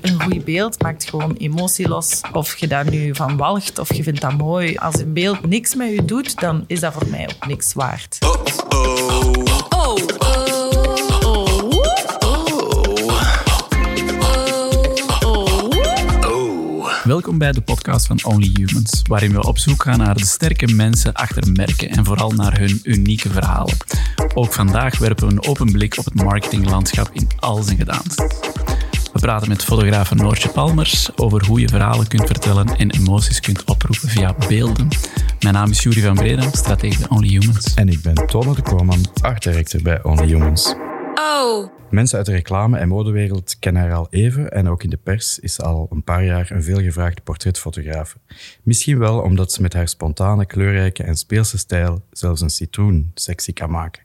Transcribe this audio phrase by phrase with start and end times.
[0.00, 2.20] Een goed beeld maakt gewoon emotie los.
[2.32, 4.76] Of je daar nu van walgt of je vindt dat mooi.
[4.76, 8.18] Als een beeld niks met je doet, dan is dat voor mij ook niks waard.
[17.04, 20.74] Welkom bij de podcast van Only Humans, waarin we op zoek gaan naar de sterke
[20.74, 23.76] mensen achter merken en vooral naar hun unieke verhalen.
[24.34, 28.26] Ook vandaag werpen we een open blik op het marketinglandschap in al zijn gedaanten.
[29.16, 33.64] We praten met fotograaf Noortje Palmers over hoe je verhalen kunt vertellen en emoties kunt
[33.64, 34.88] oproepen via beelden.
[35.40, 37.74] Mijn naam is Jury van Breda, stratege bij Only Humans.
[37.74, 40.74] En ik ben Tolle de Koorman, art director bij Only Humans.
[41.14, 41.70] Oh.
[41.90, 45.38] Mensen uit de reclame- en modewereld kennen haar al even en ook in de pers
[45.38, 48.16] is ze al een paar jaar een veelgevraagde portretfotografe.
[48.62, 53.52] Misschien wel omdat ze met haar spontane, kleurrijke en speelse stijl zelfs een citroen sexy
[53.52, 54.02] kan maken.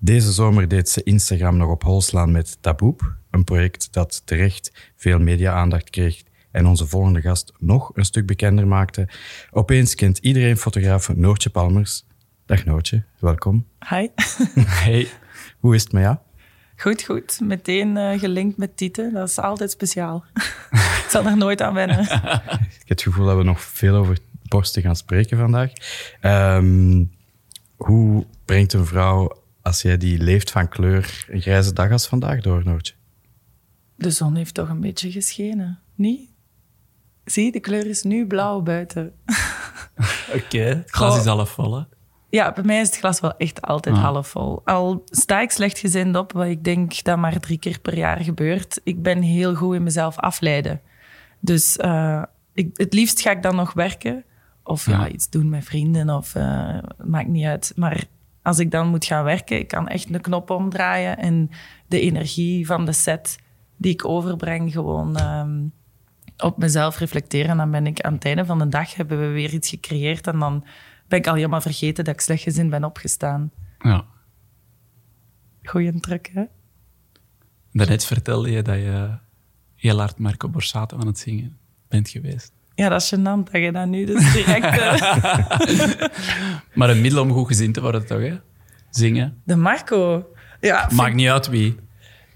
[0.00, 4.92] Deze zomer deed ze Instagram nog op hol slaan met Taboep, een project dat terecht
[4.96, 9.08] veel media-aandacht kreeg en onze volgende gast nog een stuk bekender maakte.
[9.50, 12.04] Opeens kent iedereen fotograaf Noortje Palmers.
[12.46, 13.66] Dag Noortje, welkom.
[13.88, 14.08] Hi.
[14.84, 15.08] Hey,
[15.58, 16.16] hoe is het met jou?
[16.76, 17.40] Goed, goed.
[17.42, 19.12] Meteen eh, gelinkt met Tieten.
[19.12, 20.24] Dat is altijd speciaal.
[21.02, 22.00] ik zal er nooit aan wennen.
[22.84, 25.72] Ik heb het gevoel dat we nog veel over borsten gaan spreken vandaag.
[26.20, 27.04] Ehm,
[27.76, 32.40] hoe brengt een vrouw, als jij die leeft van kleur, een grijze dag als vandaag
[32.40, 32.94] door, Noortje?
[33.96, 36.30] De zon heeft toch een beetje geschenen, niet?
[37.24, 39.12] Zie, de kleur is nu blauw buiten.
[40.36, 41.76] Oké, het glas is half vol.
[41.76, 41.82] hè?
[42.30, 44.02] Ja, bij mij is het glas wel echt altijd Ah.
[44.02, 44.60] half vol.
[44.64, 48.20] Al sta ik slecht gezind op, wat ik denk dat maar drie keer per jaar
[48.20, 48.80] gebeurt.
[48.84, 50.80] Ik ben heel goed in mezelf afleiden.
[51.40, 52.22] Dus eh,
[52.54, 54.24] ik, het liefst ga ik dan nog werken.
[54.62, 55.08] Of ja, Ja.
[55.08, 56.10] iets doen met vrienden.
[56.10, 57.72] Of eh, maakt niet uit.
[57.76, 58.04] Maar
[58.42, 61.18] als ik dan moet gaan werken, ik kan echt een knop omdraaien.
[61.18, 61.50] En
[61.86, 63.36] de energie van de set
[63.76, 65.62] die ik overbreng, gewoon ehm,
[66.38, 67.50] op mezelf reflecteren.
[67.50, 70.26] En dan ben ik aan het einde van de dag, hebben we weer iets gecreëerd.
[70.26, 70.64] En dan
[71.08, 73.50] ben ik al helemaal vergeten dat ik slecht gezin ben opgestaan.
[73.78, 74.04] Ja.
[75.62, 76.42] Goeie truc, hè?
[77.72, 79.18] Daarnet vertelde je dat je
[79.74, 81.56] heel hard Marco Borsato aan het zingen
[81.88, 82.52] bent geweest.
[82.74, 84.78] Ja, dat is gênant dat je dat nu dus direct...
[84.78, 86.08] eh,
[86.78, 88.20] Maar een middel om goed gezien te worden, toch?
[88.20, 88.36] Hè?
[88.90, 89.40] Zingen.
[89.44, 90.26] de Marco.
[90.60, 91.76] Ja, vind- Maakt niet uit wie.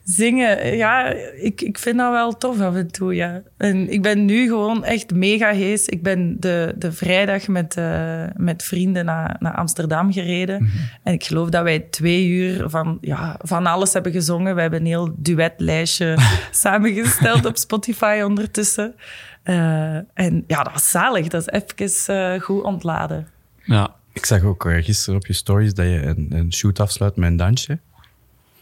[0.09, 0.77] Zingen.
[0.77, 3.43] Ja, ik, ik vind dat wel tof af en toe, ja.
[3.57, 5.87] En ik ben nu gewoon echt mega hees.
[5.87, 10.71] Ik ben de, de vrijdag met, eh, met vrienden naar, naar Amsterdam gereden.
[11.03, 14.55] En ik geloof dat wij twee uur van, ja, van alles hebben gezongen.
[14.55, 16.17] We hebben een heel duetlijstje
[16.51, 18.95] samengesteld op Spotify ondertussen.
[19.43, 21.29] Eh, en ja, dat was zalig.
[21.29, 23.29] Dat is even eh, goed ontladen.
[23.65, 23.97] Ja.
[24.13, 27.37] Ik zag ook gisteren op je stories dat je een, een shoot afsluit met een
[27.37, 27.79] dansje.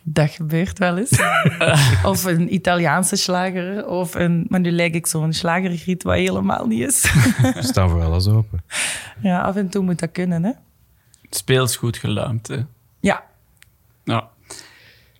[0.08, 1.20] Dat gebeurt wel eens.
[2.10, 3.86] of een Italiaanse slager.
[3.86, 7.12] Of een, maar nu lijk ik zo'n slagergriet, wat helemaal niet is.
[7.54, 8.62] We staan voor alles open.
[9.22, 10.52] ja, af en toe moet dat kunnen, hè?
[11.22, 12.48] Het speel is goed geluimd.
[12.48, 12.58] Hè?
[13.00, 13.24] Ja,
[14.04, 14.28] Ja.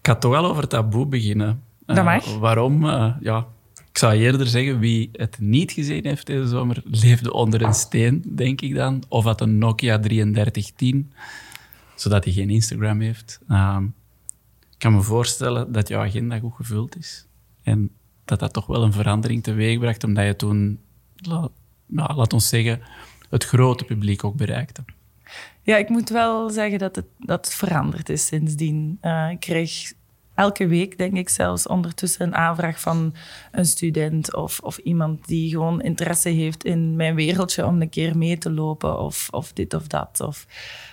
[0.01, 1.63] Ik ga toch wel over taboe beginnen.
[1.87, 2.39] Dat Eh, mag.
[2.39, 2.89] waarom?
[2.89, 3.47] Eh, ja,
[3.91, 8.23] ik zou eerder zeggen, wie het niet gezien heeft deze zomer, leefde onder een steen,
[8.35, 9.03] denk ik dan.
[9.09, 11.13] Of had een Nokia 3310,
[11.95, 13.41] zodat hij geen Instagram heeft.
[13.49, 13.85] Ehm,
[14.77, 17.27] ik kan me voorstellen dat jouw agenda goed gevuld is.
[17.63, 17.91] En
[18.25, 20.81] dat dat toch wel een verandering teweegbracht, omdat je toen,
[21.17, 21.51] nou,
[21.87, 22.81] laat ons zeggen,
[23.31, 24.85] het grote publiek ook bereikte.
[25.63, 28.99] ja ik moet wel zeggen dat het, dat veranderd is sindsdien.
[29.01, 29.93] Eh, ik kreeg
[30.35, 33.15] elke week, denk ik zelfs, ondertussen een aanvraag van
[33.53, 38.17] een student of, of iemand die gewoon interesse heeft in mijn wereldje om een keer
[38.17, 40.21] mee te lopen of, of dit of dat.
[40.21, 40.47] Of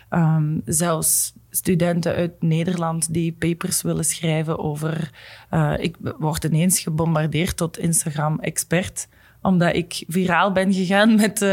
[0.10, 5.10] ehm, zelfs studenten uit Nederland die papers willen schrijven over...
[5.50, 9.08] eh, ik word ineens gebombardeerd tot Instagram-expert
[9.42, 11.42] omdat ik viraal ben gegaan met...
[11.42, 11.50] eh,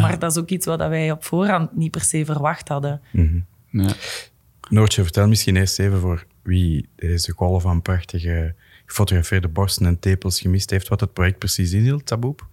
[0.00, 3.00] Maar dat is ook iets wat wij op voorhand niet per se verwacht hadden.
[3.70, 3.92] Ja.
[4.68, 8.54] Noortje, vertel misschien eerst even voor wie deze golf van prachtige
[8.86, 12.46] gefotografeerde borsten en tepels gemist heeft, wat het project precies inhield, Taboep.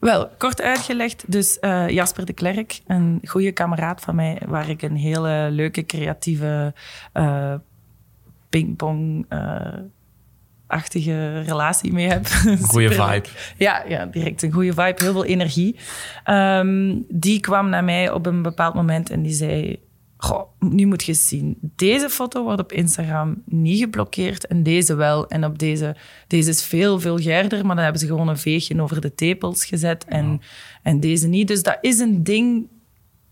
[0.00, 1.24] Wel, kort uitgelegd.
[1.26, 5.86] Dus eh, Jasper de Klerk, een goede kameraad van mij, waar ik een hele leuke,
[5.86, 6.74] creatieve
[7.12, 7.54] eh,
[8.48, 9.26] pingpong...
[9.28, 9.78] eh,
[10.66, 12.26] achtige relatie mee heb.
[12.26, 12.92] Superleuk.
[12.92, 13.28] vibe.
[13.56, 15.76] Ja, ja, direct een goede vibe, heel veel energie.
[16.24, 19.78] Ehm, die kwam naar mij op een bepaald moment en die zei...
[20.22, 21.58] Goh, nu moet je zien.
[21.60, 25.28] Deze foto wordt op Instagram niet geblokkeerd en deze wel.
[25.28, 25.96] En op deze,
[26.26, 30.04] deze is veel vulgairder, maar dan hebben ze gewoon een veegje over de tepels gezet
[30.04, 30.40] en,
[30.82, 31.48] en deze niet.
[31.48, 32.66] Dus dat is een ding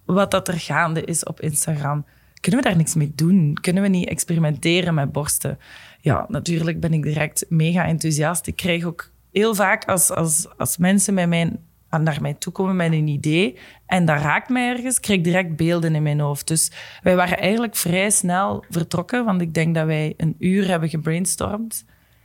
[0.05, 2.05] wat dat er gaande is op Instagram.
[2.41, 3.59] Kunnen we daar niks mee doen?
[3.61, 5.59] Kunnen we niet experimenteren met borsten?
[6.01, 8.47] Ja, natuurlijk ben ik direct mega enthousiast.
[8.47, 11.59] Ik krijg ook heel vaak als, als, als mensen met mijn,
[11.91, 15.57] naar mij toe komen met een idee en dat raakt mij ergens, krijg ik direct
[15.57, 16.49] beelden in mijn hoofd.
[16.49, 16.71] Dus
[17.03, 21.85] wij waren eigenlijk vrij snel vertrokken, want ik denk dat wij een uur hebben gebrainstormd.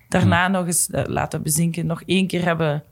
[0.10, 2.84] Daarna nog eens uh, laten bezinken, nog één keer hebben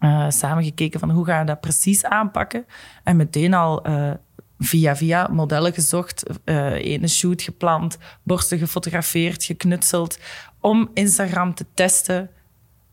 [0.00, 2.66] uh, samengekeken van hoe gaan we dat precies aanpakken.
[3.04, 4.10] En meteen al uh,
[4.58, 10.18] via via modellen gezocht, ene shoot gepland, borsten gefotografeerd, geknutseld,
[10.60, 12.30] om Instagram te testen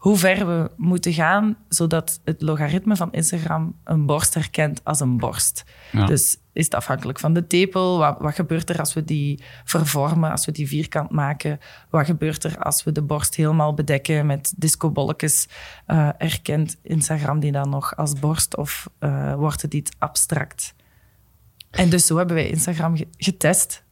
[0.06, 5.18] hoe ver we moeten gaan, zodat het logaritme van Instagram een borst herkent als een
[5.18, 5.64] borst.
[5.92, 6.06] Ja.
[6.06, 7.98] Dus is het afhankelijk van de tepel?
[7.98, 11.60] Wat, wat, gebeurt er als we die vervormen, als we die vierkant maken?
[11.90, 15.48] Wat gebeurt er als we de borst helemaal bedekken met discobolletjes?
[15.88, 20.76] Uh, herkent Instagram die dan nog als borst of uh, wordt het iets abstract?
[21.72, 23.84] En dus zo hebben wij Instagram getest.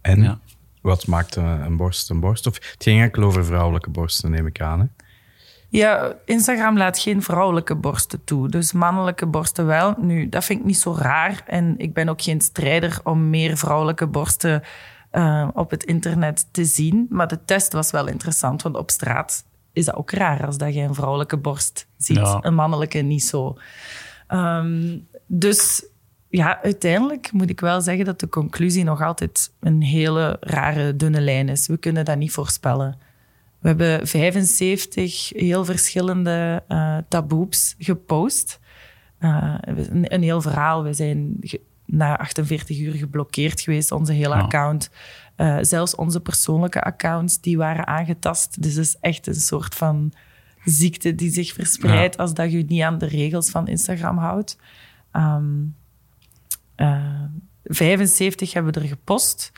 [0.00, 0.38] En ja.
[0.80, 2.46] wat maakt een borst een borst?
[2.46, 4.80] Of het ging enkel over vrouwelijke borsten, neem ik aan.
[4.80, 4.86] Hè?
[5.72, 8.48] Ja, Instagram laat geen vrouwelijke borsten toe.
[8.48, 9.94] Dus mannelijke borsten wel.
[9.98, 11.42] Nu, dat vind ik niet zo raar.
[11.46, 14.62] En ik ben ook geen strijder om meer vrouwelijke borsten
[15.12, 17.06] uh, op het internet te zien.
[17.10, 20.74] Maar de test was wel interessant, want op straat is dat ook raar als dat
[20.74, 22.16] je een vrouwelijke borst ziet.
[22.16, 22.38] Ja.
[22.40, 23.56] Een mannelijke niet zo.
[24.28, 25.86] Um, dus
[26.28, 31.20] ja, uiteindelijk moet ik wel zeggen dat de conclusie nog altijd een hele rare, dunne
[31.20, 31.66] lijn is.
[31.66, 33.10] We kunnen dat niet voorspellen.
[33.62, 38.60] We hebben 75 heel verschillende uh, taboes gepost.
[39.20, 40.82] Uh, een, een, heel verhaal.
[40.82, 41.38] We zijn
[41.86, 44.42] na 48 uur geblokkeerd geweest, onze hele oh.
[44.42, 44.90] account.
[45.36, 48.62] Uh, zelfs onze persoonlijke accounts die waren aangetast.
[48.62, 50.12] Dus het is echt een soort van
[50.64, 52.22] ziekte die zich verspreidt ja.
[52.22, 54.56] als dat je niet aan de regels van Instagram houdt.
[55.12, 55.74] Um,
[57.64, 59.52] 75 hebben we er gepost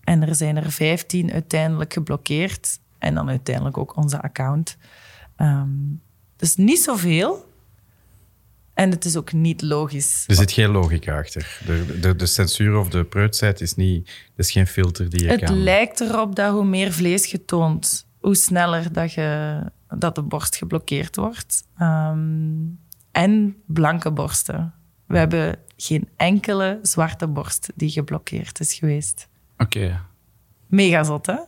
[0.00, 2.78] en er zijn er 15 uiteindelijk geblokkeerd.
[3.06, 4.76] En dan uiteindelijk ook onze account.
[5.36, 6.00] Um,
[6.36, 7.52] dus niet zoveel.
[8.74, 10.24] En het is ook niet logisch.
[10.26, 11.60] Er zit geen logica achter.
[11.66, 15.40] De, de, de censuur of de preutsheid is, niet, is geen filter die je het
[15.40, 15.54] kan...
[15.54, 20.22] Het lijkt erop dat hoe meer vlees je toont, hoe sneller dat, je, dat de
[20.22, 21.64] borst geblokkeerd wordt.
[21.80, 22.78] Um,
[23.12, 24.74] en blanke borsten.
[25.06, 29.28] We hebben geen enkele zwarte borst die geblokkeerd is geweest.
[29.58, 29.78] Oké.
[29.78, 29.98] Okay.
[30.66, 31.38] Mega zot, hè?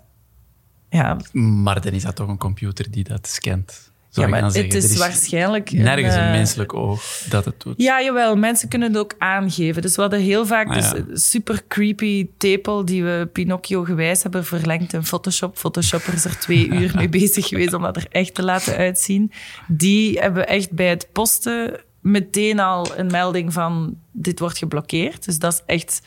[0.91, 1.17] Ja.
[1.33, 3.91] Maar dan is dat toch een computer die dat scant.
[4.11, 5.73] Ja, maar het is, is, waarschijnlijk...
[5.73, 7.75] Nergens een, een menselijk oog dat het doet.
[7.77, 8.37] Ja, jawel.
[8.37, 9.83] Mensen kunnen het ook aangeven.
[9.83, 10.93] Dus we hadden heel vaak ah, ja.
[10.93, 15.59] dus super creepy tepel die we Pinocchio gewijs hebben verlengd in Photoshop.
[15.59, 19.33] Photoshopper is er twee uur mee bezig geweest om dat er echt te laten uitzien.
[19.67, 25.25] Die hebben echt bij het posten meteen al een melding van dit wordt geblokkeerd.
[25.25, 26.01] Dus dat is echt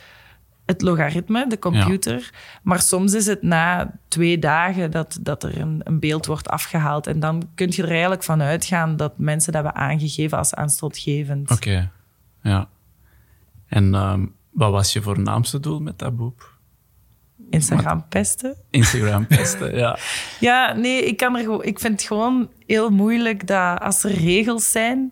[0.71, 2.17] het logaritme, de computer.
[2.17, 2.37] Ja.
[2.63, 7.07] Maar soms is het na twee dagen dat, dat er een, een, beeld wordt afgehaald.
[7.07, 11.51] En dan kun je er eigenlijk van uitgaan dat mensen dat hebben aangegeven als aanstootgevend.
[11.51, 11.89] Oké, okay.
[12.43, 12.67] ja.
[13.67, 16.59] En um, wat was je voornaamste doel met dat boek?
[17.49, 18.55] Instagram pesten.
[18.69, 19.97] Instagram pesten, ja.
[20.39, 24.71] ja, nee, ik, kan er, ik vind het gewoon heel moeilijk dat als er regels
[24.71, 25.11] zijn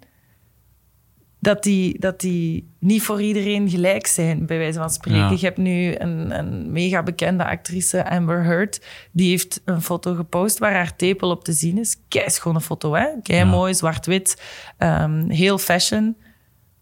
[1.40, 5.20] dat die, dat die niet voor iedereen gelijk zijn, bij wijze van spreken.
[5.20, 5.30] Ja.
[5.30, 10.58] Je hebt nu een, een mega bekende actrice, Amber Heard, die heeft een foto gepost
[10.58, 11.98] waar haar tepel op te zien is.
[12.08, 13.08] Kei schone foto, hè?
[13.24, 14.42] Kei mooi, zwart-wit,
[14.78, 16.18] um, heel fashion.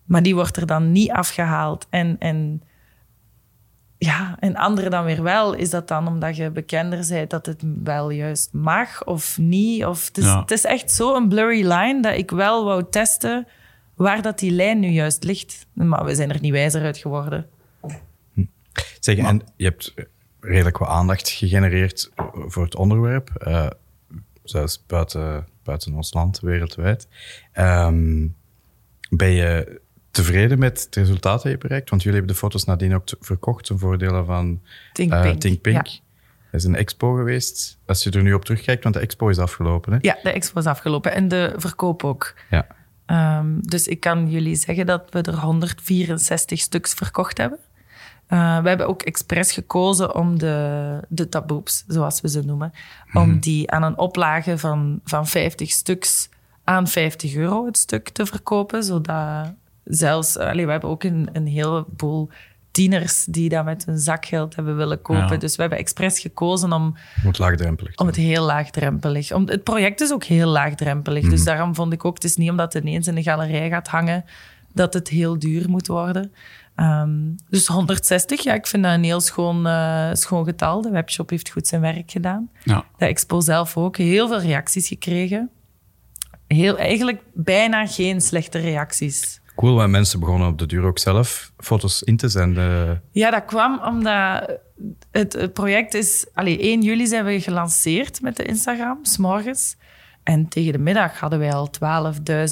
[0.05, 1.87] Maar die wordt er dan niet afgehaald.
[1.89, 2.61] En, en
[3.97, 5.53] ja, en andere dan weer wel.
[5.53, 9.85] Is dat dan omdat je bekender bent dat het wel juist mag of niet?
[9.85, 10.39] Of het, is, ja.
[10.39, 13.47] het is echt zo een blurry line dat ik wel wou testen
[13.97, 15.67] waar dat die lijn nu juist ligt.
[15.73, 17.49] Maar we zijn er niet wijzer uit geworden.
[18.33, 18.45] Hm.
[18.99, 19.93] Zeg, en je hebt
[20.39, 23.67] redelijk wat aandacht gegenereerd voor het onderwerp, uh,
[24.43, 27.07] zelfs buiten, buiten ons land, wereldwijd.
[27.53, 28.35] Um,
[29.09, 31.89] ben je tevreden met het resultaat dat je bereikt?
[31.89, 34.61] Want jullie hebben de foto's nadien ook verkocht ten voordele van
[34.93, 35.39] Think uh, Pink.
[35.39, 35.87] Think Pink.
[35.87, 35.99] Ja.
[36.49, 37.79] Er is een expo geweest.
[37.85, 39.93] Als je er nu op terugkijkt, want de expo is afgelopen.
[39.93, 39.97] Hè?
[40.01, 41.11] Ja, de expo is afgelopen.
[41.11, 42.33] En de verkoop ook.
[42.49, 42.67] Ja.
[43.11, 47.59] Um, dus ik kan jullie zeggen dat we er 164 stuks verkocht hebben.
[48.29, 52.73] Uh, we hebben ook expres gekozen om de, de taboes, zoals we ze noemen,
[53.05, 53.21] mm.
[53.21, 56.29] om die aan een oplage van, van 50 stuks
[56.63, 58.83] aan 50 euro het stuk te verkopen.
[58.83, 62.29] Zodat zelfs, allee, we hebben ook een, een heleboel
[62.77, 65.29] tieners die dat met hun zakgeld hebben willen kopen.
[65.29, 65.37] Ja.
[65.37, 66.83] Dus we hebben expres gekozen om...
[66.83, 69.33] Om het laagdrempelig Om het heel laagdrempelig.
[69.33, 71.23] Om, het project is ook heel laagdrempelig.
[71.23, 71.29] Mm.
[71.29, 73.87] Dus daarom vond ik ook, het is niet omdat het ineens in de galerij gaat
[73.87, 74.25] hangen,
[74.73, 76.31] dat het heel duur moet worden.
[76.75, 80.81] Um, dus 160, ja, ik vind dat een heel schoon, uh, schoon getal.
[80.81, 82.49] De webshop heeft goed zijn werk gedaan.
[82.63, 82.85] Ja.
[82.97, 83.97] De expo zelf ook.
[83.97, 85.49] Heel veel reacties gekregen.
[86.47, 89.41] heel, eigenlijk bijna geen slechte reacties.
[89.57, 93.01] Cool, want mensen begonnen op de duur ook zelf foto's in te zenden.
[93.11, 94.59] Ja, dat kwam omdat
[95.11, 96.25] het, project is...
[96.33, 99.77] Allee, 1 juli zijn we gelanceerd met de Instagram, s'morgens.
[100.27, 101.69] En tegen de middag hadden wij al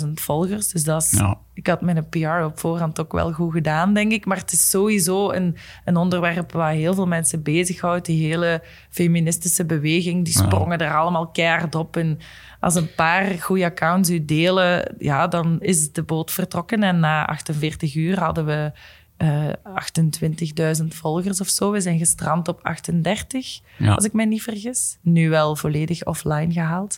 [0.04, 0.68] 12.000 volgers.
[0.68, 1.38] Dus dat is, Ja.
[1.54, 4.26] ik had mijn PR op voorhand ook wel goed gedaan, denk ik.
[4.26, 5.56] Maar het is sowieso een,
[5.86, 8.06] een onderwerp waar heel veel mensen bezighoudt.
[8.06, 10.44] Die hele feministische beweging, die Ja.
[10.46, 11.98] sprongen er allemaal keihard op.
[11.98, 12.20] En
[12.60, 16.84] als een paar goede accounts u delen, ja, dan is de boot vertrokken.
[16.84, 18.72] En na 48 uur hadden we
[19.18, 21.72] eh 28.000 volgers of zo.
[21.72, 23.94] We zijn gestrand op 38, Ja.
[23.94, 24.98] als ik mij niet vergis.
[25.02, 26.98] Nu wel volledig offline gehaald.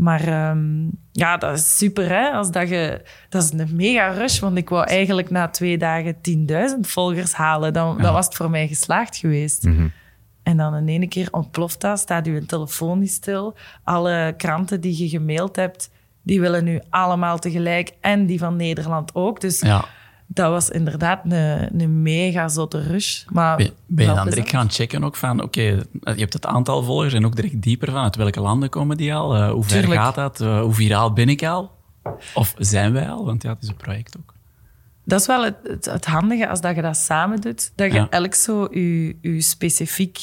[0.00, 2.30] Maar ehm, ja, dat is super, hè?
[2.30, 6.14] Als dat, je, dat is een mega rush, want ik wou eigenlijk na twee dagen
[6.14, 7.72] 10.000 volgers halen.
[7.72, 9.64] Dan, dan was het voor mij geslaagd geweest.
[10.42, 13.56] En dan in ene keer ontploft dat, staat uw telefoon niet stil.
[13.84, 15.90] Alle kranten die je gemaild hebt,
[16.22, 17.92] die willen nu allemaal tegelijk.
[18.00, 19.40] En die van Nederland ook.
[19.40, 19.84] Dus Ja.
[20.32, 23.24] Dat was inderdaad een, een mega zotte rush.
[23.28, 26.82] Maar Ben, ben je dan direct gaan checken ook van, oké, je hebt het aantal
[26.82, 29.36] volgers en ook direct dieper van uit welke landen komen die al?
[29.36, 30.00] Eh, hoe ver Tuurlijk.
[30.00, 30.40] gaat dat?
[30.40, 31.70] Eh, hoe viraal ben ik al?
[32.34, 33.24] Of zijn wij al?
[33.24, 34.34] Want ja, het is een project ook.
[35.04, 37.72] Dat is wel het, het, het handige als dat je dat samen doet.
[37.74, 38.06] Dat je Ja.
[38.10, 40.18] elk zo je, je specifiek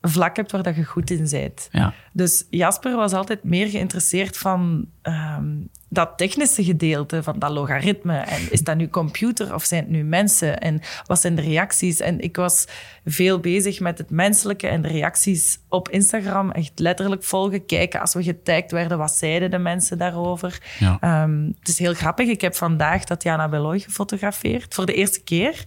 [0.00, 1.68] vlak hebt waar dat je goed in bent.
[1.72, 1.92] Ja.
[2.12, 5.46] Dus Jasper was altijd meer geïnteresseerd van ehm,
[5.88, 8.18] dat technische gedeelte, van dat logaritme.
[8.18, 10.58] En is dat nu computer of zijn het nu mensen?
[10.58, 12.00] En wat zijn de reacties?
[12.00, 12.66] En ik was
[13.04, 16.50] veel bezig met het menselijke en de reacties op Instagram.
[16.50, 20.58] Echt letterlijk volgen, kijken als we getagd werden, wat zeiden de mensen daarover?
[20.78, 20.96] Ja.
[21.00, 22.28] Ehm, het is heel grappig.
[22.28, 25.64] Ik heb vandaag Tatjana Beloy gefotografeerd voor de eerste keer.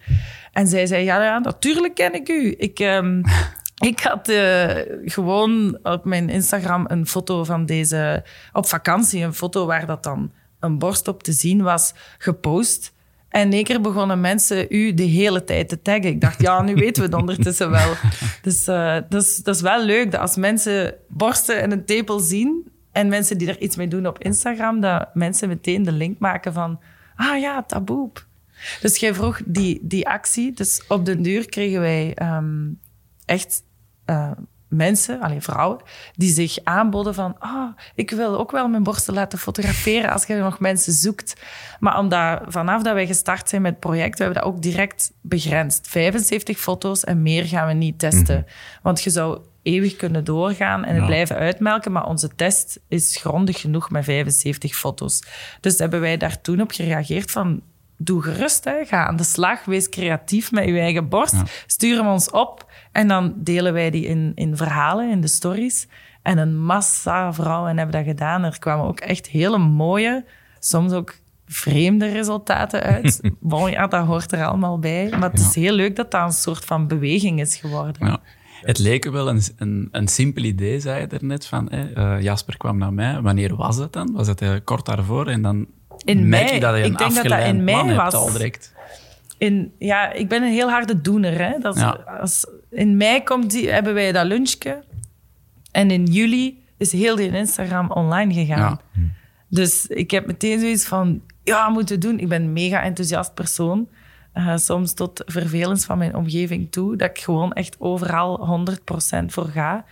[0.51, 2.55] En zij zei, ja, ja natuurlijk ken ik u.
[2.57, 3.21] Ik, ehm,
[3.79, 4.31] ik had
[5.05, 8.23] gewoon op mijn Instagram een foto van deze...
[8.53, 12.93] Op vakantie, een foto waar dat dan een borst op te zien was, gepost.
[13.29, 16.09] En in één keer begonnen mensen u de hele tijd te taggen.
[16.09, 17.93] Ik dacht, ja, nu weten we het ondertussen wel.
[18.41, 22.19] Dus eh, dat, is, dat is wel leuk dat als mensen borsten en een tepel
[22.19, 26.19] zien en mensen die er iets mee doen op Instagram, dat mensen meteen de link
[26.19, 26.79] maken van,
[27.15, 28.27] ah ja, taboep.
[28.81, 30.53] Dus jij vroeg die, die actie.
[30.53, 32.67] Dus op den duur kregen wij ehm,
[33.25, 33.63] echt
[34.09, 34.31] eh,
[34.67, 35.79] mensen, alleen vrouwen,
[36.15, 40.35] die zich aanboden van, ah, ik wil ook wel mijn borsten laten fotograferen als je
[40.35, 41.33] nog mensen zoekt.
[41.79, 45.11] Maar omdat vanaf dat wij gestart zijn met het project, we hebben dat ook direct
[45.21, 45.87] begrensd.
[45.87, 48.45] 75 foto's en meer gaan we niet testen.
[48.81, 51.05] Want je zou eeuwig kunnen doorgaan en het Ja.
[51.07, 55.23] blijven uitmelken, maar onze test is grondig genoeg met 75 foto's.
[55.61, 57.61] Dus hebben wij daar toen op gereageerd van,
[57.97, 58.85] doe gerust, hè.
[58.85, 61.43] ga aan de slag, wees creatief met je eigen borst, Ja.
[61.67, 62.68] stuur hem ons op
[62.99, 65.87] en dan delen wij die in, in verhalen, in de stories.
[66.21, 68.43] En een massa vrouwen hebben dat gedaan.
[68.43, 70.25] Er kwamen ook echt hele mooie,
[70.59, 71.15] soms ook
[71.47, 73.21] vreemde resultaten uit.
[73.39, 75.09] bon, ja, dat hoort er allemaal bij.
[75.19, 78.07] Maar het is heel leuk dat dat een soort van beweging is geworden.
[78.07, 78.19] Ja.
[78.61, 82.57] Het leek wel een, een, een simpel idee, zei je daarnet, van hè, eh, Jasper
[82.57, 83.21] kwam naar mij.
[83.21, 84.11] Wanneer was dat dan?
[84.13, 85.27] Was het eh, kort daarvoor?
[85.27, 85.65] En dan
[86.03, 86.53] In merk mei.
[86.53, 88.13] je dat je een Ik denk dat dat in mei was.
[88.13, 88.73] al direct.
[89.39, 91.37] In, ja, ik ben een heel harde doener.
[91.41, 91.59] Hè.
[91.59, 91.89] Dat Ja.
[92.21, 94.83] als, in mei komt die, hebben wij dat lunchje.
[95.71, 98.79] En in juli is heel die Instagram online gegaan.
[98.93, 99.01] Ja.
[99.47, 102.19] Dus ik heb meteen zoiets van, ja, moeten doen.
[102.19, 103.89] Ik ben een mega enthousiast persoon.
[104.33, 106.95] Eh, soms tot vervelens van mijn omgeving toe.
[106.95, 109.85] Dat ik gewoon echt overal 100% voor ga.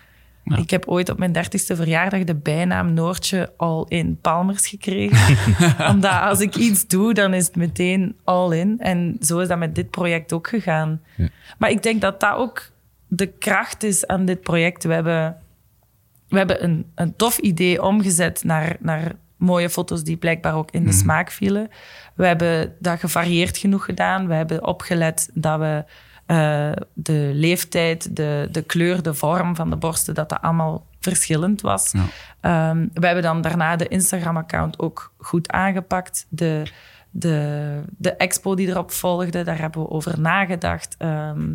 [0.50, 0.58] Ja.
[0.58, 5.38] Ik heb ooit op mijn dertigste verjaardag de bijnaam Noortje All In Palmers gekregen.
[5.94, 8.80] Omdat als ik iets doe, dan is het meteen all in.
[8.80, 11.02] En zo is dat met dit project ook gegaan.
[11.58, 12.72] Maar ik denk dat dat ook
[13.08, 14.84] de kracht is aan dit project.
[14.84, 15.38] We hebben,
[16.28, 20.84] we hebben een, een tof idee omgezet naar, naar mooie foto's die blijkbaar ook in
[20.84, 21.70] de smaak vielen.
[22.16, 24.28] We hebben dat gevarieerd genoeg gedaan.
[24.28, 25.84] We hebben opgelet dat we
[26.28, 31.62] eh, de leeftijd, de, de kleur, de vorm van de borsten, dat dat allemaal verschillend
[31.62, 31.92] was.
[31.92, 32.06] Ja.
[32.40, 36.26] Ehm, we hebben dan daarna de Instagram-account ook goed aangepakt.
[36.30, 36.64] De,
[37.10, 40.96] de, de expo die erop volgde, daar hebben we over nagedacht.
[40.98, 41.54] Ehm,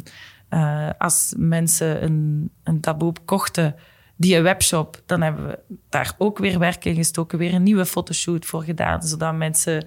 [0.49, 3.75] eh, als mensen een, een taboe kochten,
[4.23, 7.87] die een webshop, dan hebben we daar ook weer werk in gestoken, weer een nieuwe
[7.87, 9.87] fotoshoot voor gedaan, zodat mensen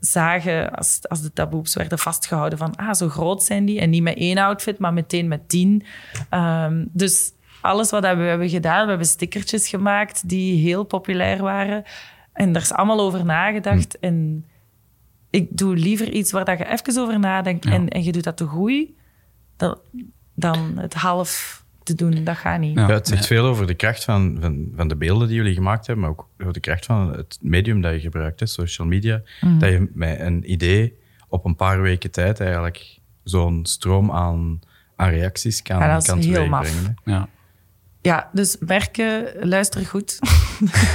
[0.00, 3.80] zagen, als, als de taboes werden vastgehouden, van ah, zo groot zijn die.
[3.80, 5.84] En niet met één outfit, maar meteen met tien.
[6.30, 11.82] Ehm, dus alles wat we hebben gedaan, we hebben stickertjes gemaakt die heel populair waren.
[12.32, 13.98] En daar is allemaal over nagedacht.
[13.98, 14.46] En
[15.30, 17.70] ik doe liever iets waar dat je even over nadenkt Ja.
[17.70, 18.90] en, en je doet dat te goed,
[19.56, 19.78] dan,
[20.34, 22.24] dan het half te doen.
[22.24, 22.74] Dat gaat niet.
[22.76, 22.88] Ja.
[22.88, 23.26] Ja, het zegt Ja.
[23.26, 26.28] veel over de kracht van, van, van de beelden die jullie gemaakt hebben, maar ook
[26.40, 29.22] over de kracht van het medium dat je gebruikt, hè, social media.
[29.40, 29.58] Mm.
[29.58, 34.60] Dat je met een idee op een paar weken tijd eigenlijk zo'n stroom aan,
[34.96, 36.94] aan reacties kan, Ja, kan teweegbrengen.
[37.04, 37.28] Ja.
[38.00, 40.18] Ja, dus merken, luister goed.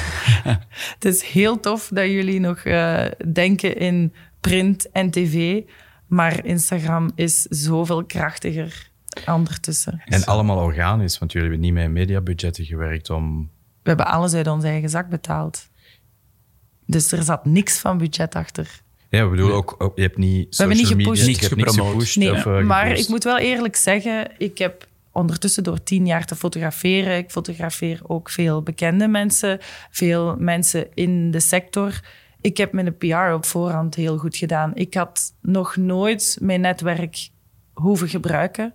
[0.93, 5.61] het is heel tof dat jullie nog eh, denken in print en tv,
[6.07, 8.90] maar Instagram is zoveel krachtiger
[9.27, 10.01] ondertussen.
[10.05, 13.49] En allemaal organisch, want jullie hebben niet met mediabudgetten gewerkt om...
[13.83, 15.69] We hebben alles uit onze eigen zak betaald.
[16.85, 18.81] Dus er zat niks van budget achter.
[19.09, 21.39] Ja, ik bedoel ook, ook- je hebt niet hebben niet social media, gepusht.
[21.41, 21.91] je hebt Niks niks gepromoot.
[21.93, 22.17] gepusht.
[22.17, 23.03] Nee, of, maar gepost.
[23.03, 27.99] ik moet wel eerlijk zeggen, ik heb ondertussen door tien jaar te fotograferen, ik fotografeer
[28.03, 29.57] ook veel bekende mensen,
[29.91, 31.99] veel mensen in de sector.
[32.41, 34.71] Ik heb mijn PR op voorhand heel goed gedaan.
[34.75, 37.29] Ik had nog nooit mijn netwerk
[37.73, 38.73] hoeven gebruiken.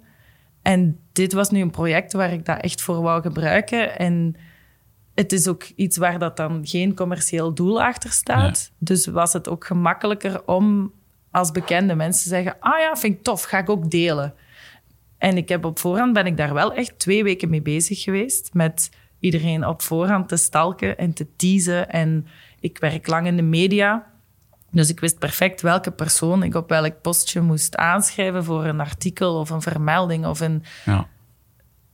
[0.67, 3.99] En dit was nu een project waar ik dat echt voor wou gebruiken.
[3.99, 4.37] En
[5.15, 8.73] het is ook iets waar dat dan geen commercieel doel achter staat.
[8.79, 10.93] Dus was het ook gemakkelijker om
[11.31, 14.35] als bekende mensen te zeggen: Ah ja, vind ik tof, ga ik ook delen.
[15.19, 18.51] En ik heb op voorhand ben ik daar wel echt twee weken mee bezig geweest.
[18.53, 21.91] Met iedereen op voorhand te stalken en te teasen.
[21.91, 22.27] En
[22.61, 24.07] ik werk lang in de media.
[24.77, 29.39] Dus ik wist perfect welke persoon ik op welk postje moest aanschrijven voor een artikel
[29.39, 31.09] of een vermelding of een, Ja.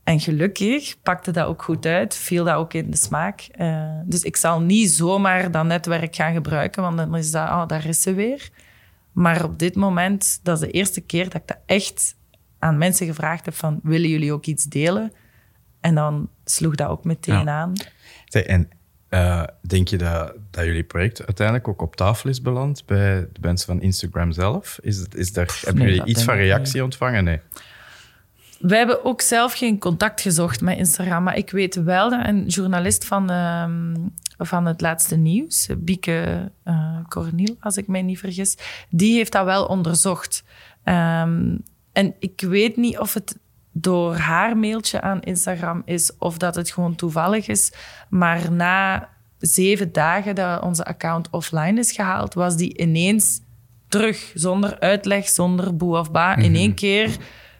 [0.03, 3.47] en gelukkig pakte dat ook goed uit, viel dat ook in de smaak.
[3.51, 7.67] Eh, dus ik zal niet zomaar dat netwerk gaan gebruiken, want dan is dat, oh,
[7.67, 8.49] daar is ze weer.
[9.11, 12.15] Maar op dit moment, dat is de eerste keer dat ik dat echt
[12.59, 15.11] aan mensen gevraagd heb van, willen jullie ook iets delen?
[15.81, 17.51] En dan sloeg dat ook meteen Ja.
[17.51, 17.73] aan.
[18.31, 18.69] En
[19.13, 23.39] eh, denk je dat, dat jullie project uiteindelijk ook op tafel is beland bij de
[23.41, 24.79] mensen van Instagram zelf?
[24.81, 27.23] Is, het, is daar, hebben Nee, jullie iets van reactie ontvangen?
[27.23, 27.39] Nee.
[28.59, 31.23] We hebben ook zelf geen contact gezocht met Instagram.
[31.23, 33.95] Maar ik weet wel dat een journalist van, ehm,
[34.37, 38.57] van het laatste nieuws, Bieke eh Corniel, als ik mij niet vergis,
[38.89, 40.43] die heeft dat wel onderzocht.
[40.83, 41.57] Ehm,
[41.91, 43.37] en ik weet niet of het
[43.73, 47.73] door haar mailtje aan Instagram is of dat het gewoon toevallig is.
[48.09, 53.41] Maar na zeven dagen dat onze account offline is gehaald, was die ineens
[53.87, 56.35] terug, zonder uitleg, zonder boe of ba.
[56.35, 57.17] In één keer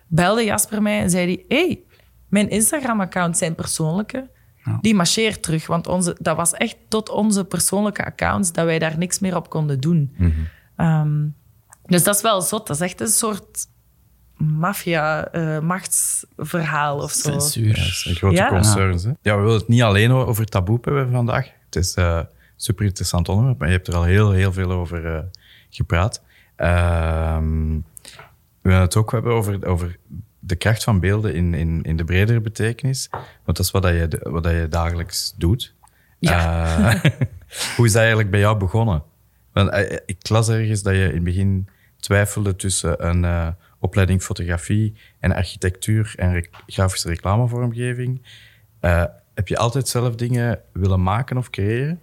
[0.08, 1.58] belde Jasper mij en zei hij...
[1.58, 1.84] hey,
[2.28, 4.30] mijn Instagram-account zijn persoonlijke.
[4.66, 4.78] Ja.
[4.82, 5.68] Die marcheert terug.
[5.68, 9.50] Want onze, dat was echt tot onze persoonlijke accounts dat wij daar niks meer op
[9.50, 10.16] konden doen.
[10.76, 11.28] Ehm,
[11.86, 12.68] dus dat is wel zot.
[12.68, 13.68] Dat is echt een soort
[14.46, 17.32] maffia-machtsverhaal of zo.
[17.32, 17.78] Censuur.
[17.78, 18.50] Ja, dat zijn grote Ja.
[18.50, 19.04] concerns.
[19.04, 19.12] Hè?
[19.22, 21.50] Ja, we willen het niet alleen over taboe hebben vandaag.
[21.66, 24.72] Het is eh, een super interessant onderwerp, maar je hebt er al heel, heel veel
[24.72, 25.20] over eh,
[25.70, 26.22] gepraat.
[26.56, 27.72] Ehm,
[28.62, 29.98] we willen het ook hebben over, over
[30.40, 33.08] de kracht van beelden in, in, in de bredere betekenis.
[33.12, 35.74] Want dat is wat, dat je, wat je dagelijks doet.
[36.20, 36.94] Ja.
[36.94, 37.02] Eh,
[37.76, 39.04] hoe is dat eigenlijk bij jou begonnen?
[39.54, 41.68] Want, eh, ik las ergens dat je in het begin
[42.00, 43.48] twijfelde tussen een eh,
[43.84, 48.22] opleiding fotografie en architectuur en grafische reclamevormgeving.
[48.80, 52.00] Eh, heb je altijd zelf dingen willen maken of creëren?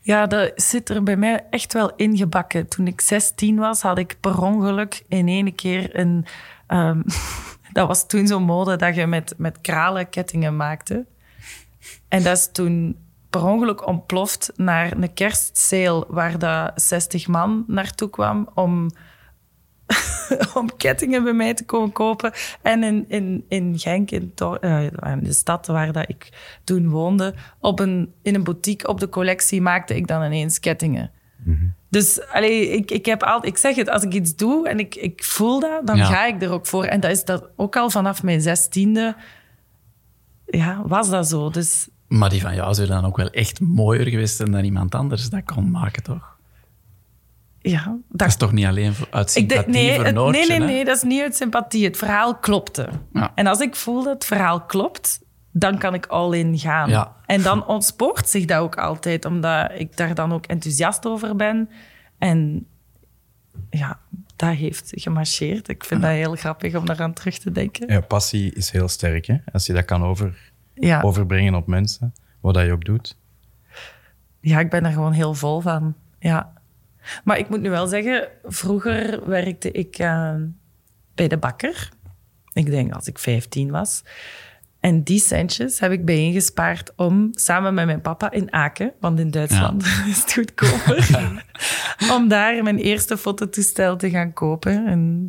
[0.00, 2.68] Ja, dat zit er bij mij echt wel ingebakken.
[2.68, 6.26] Toen ik 16 was, had ik per ongeluk in één keer een...
[6.66, 7.02] ehm,
[7.72, 11.04] dat was toen zo'n mode dat je met, met kralen kettingen maakte.
[12.08, 12.96] En dat is toen
[13.30, 18.90] per ongeluk ontploft naar een kerstsale waar dat 60 man naartoe kwam om,
[20.54, 22.32] om kettingen bij mij te komen kopen.
[22.62, 26.28] En in, in, in Genk, in, eh, in de stad waar dat ik
[26.64, 31.10] toen woonde, op een, in een boutique op de collectie maakte ik dan ineens kettingen.
[31.90, 34.94] Dus allee, ik, ik, heb altijd, ik zeg het, als ik iets doe en ik,
[34.94, 36.04] ik voel dat, dan Ja.
[36.04, 36.84] ga ik er ook voor.
[36.84, 39.16] En dat is dat ook al vanaf mijn zestiende,
[40.46, 41.50] ja, was dat zo.
[41.50, 44.94] Dus Maar die van jou zou dan ook wel echt mooier geweest zijn dan iemand
[44.94, 46.33] anders dat kon maken, toch?
[47.70, 50.68] Ja, Dat is toch niet alleen uit denk- sympathie nee, voor het- Noortje, nee, nee,
[50.68, 50.72] hè?
[50.74, 51.84] nee, dat is niet uit sympathie.
[51.84, 52.88] Het verhaal klopte.
[53.12, 53.32] Ja.
[53.34, 55.20] En als ik voel dat het verhaal klopt,
[55.52, 56.88] dan kan ik all in gaan.
[56.90, 57.16] Ja.
[57.26, 61.68] En dan ontspoort zich dat ook altijd, omdat ik daar dan ook enthousiast over ben.
[62.18, 62.66] En
[63.70, 63.98] ja,
[64.36, 65.68] dat heeft gemarcheerd.
[65.68, 67.92] Ik vind dat heel grappig om daaraan terug te denken.
[67.92, 69.36] Ja, passie is heel sterk, hè?
[69.52, 73.16] Als je dat kan over, Ja, overbrengen op mensen, wat dat je ook doet.
[74.40, 75.94] ja ik ben er gewoon heel vol van.
[76.18, 76.52] Ja.
[77.24, 80.34] Maar ik moet nu wel zeggen, vroeger werkte ik eh,
[81.14, 81.88] bij de bakker.
[82.52, 84.02] Ik denk als ik 15 was.
[84.80, 89.30] En die centjes heb ik bijeengespaard om samen met mijn papa in Aken, want in
[89.30, 91.42] Duitsland is het goedkoper,
[92.16, 94.86] om daar mijn eerste fototoestel te gaan kopen.
[94.86, 95.28] Een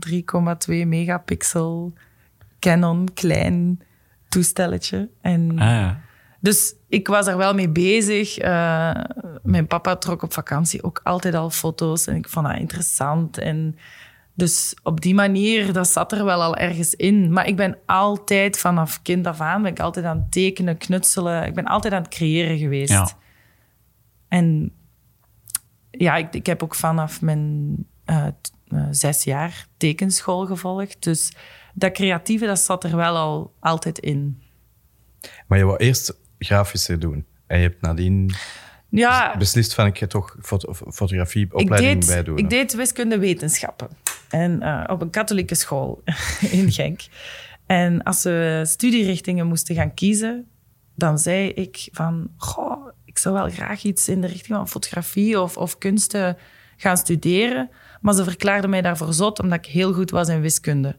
[0.70, 1.94] 3,2 megapixel
[2.60, 3.82] Canon klein
[4.30, 5.10] toestelletje.
[5.22, 6.02] En Ah, ja.
[6.40, 8.38] dus ik was er wel mee bezig.
[8.38, 8.95] Eh,
[9.43, 12.08] mijn papa trok op vakantie ook altijd al foto's.
[12.08, 13.38] En ik vond dat interessant.
[13.38, 13.77] En
[14.34, 17.31] dus op die manier, dat zat er wel al ergens in.
[17.34, 21.45] Maar ik ben altijd vanaf kind af aan, ben ik altijd aan het tekenen, knutselen.
[21.45, 22.91] Ik ben altijd aan het creëren geweest.
[22.91, 23.10] Ja.
[24.27, 24.71] En
[25.91, 28.27] ja, ik, ik heb ook vanaf mijn eh,
[28.67, 31.03] eh, zes jaar tekenschool gevolgd.
[31.03, 31.31] Dus
[31.73, 34.41] dat creatieve, dat zat er wel al altijd in.
[35.47, 37.26] Maar je wou eerst grafische doen.
[37.48, 38.36] En je hebt nadien
[38.89, 42.38] Ja, beslist van ik ga toch foto fotografie ik opleiding deed, bij doen.
[42.38, 43.88] ik deed wiskunde wetenschappen.
[44.30, 46.04] En eh, op een katholieke school
[46.52, 47.02] in Genk.
[47.65, 50.48] En als we studierichtingen moesten gaan kiezen,
[50.95, 52.30] dan zei ik van...
[52.38, 56.38] Goh, ik zou wel graag iets in de richting van fotografie of, of kunsten
[56.78, 57.69] gaan studeren.
[58.02, 60.95] Maar ze verklaarden mij daarvoor zot, omdat ik heel goed was in wiskunde.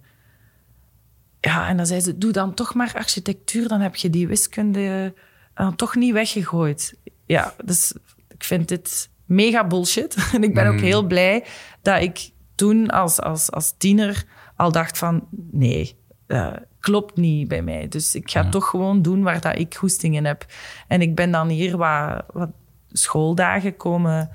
[1.41, 5.15] Ja, en dan zei ze, doe dan toch maar architectuur, dan heb je die wiskunde
[5.57, 6.95] eh, toch niet weggegooid.
[7.27, 7.93] Ja, dus
[8.29, 10.17] ik vind dit mega bullshit.
[10.35, 11.45] En ik ben ook heel blij
[11.83, 14.25] dat ik toen als, als, als tiener
[14.57, 17.89] al dacht van, nee, eh, klopt niet bij mij.
[17.89, 20.47] Dus ik ga toch gewoon doen waar dat ik goesting in heb.
[20.89, 22.51] En ik ben dan hier wat, wat
[22.93, 24.31] schooldagen komen,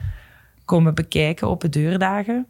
[0.65, 2.47] komen bekijken, open deurdagen.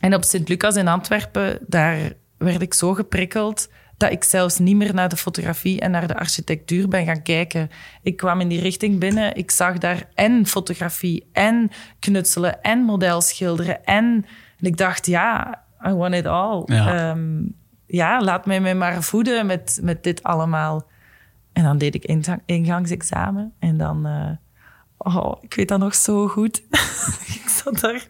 [0.00, 3.68] En op Sint-Lucas in Antwerpen, daar werd ik zo geprikkeld
[4.04, 7.70] dat ik zelfs niet meer naar de fotografie en naar de architectuur ben gaan kijken.
[8.02, 13.84] Ik kwam in die richting binnen, ik zag daar en fotografie en knutselen en modelschilderen
[13.84, 14.24] en,
[14.58, 16.62] en ik dacht, ja, I want it all.
[16.66, 17.10] Ja.
[17.10, 17.42] Ehm,
[17.86, 20.86] ja, laat mij mij maar voeden met, met dit allemaal.
[21.52, 24.06] En dan deed ik ingang- ingangsexamen en dan...
[24.06, 24.30] eh,
[24.98, 26.62] Oh, ik weet dat nog zo goed.
[27.40, 28.06] ik zat daar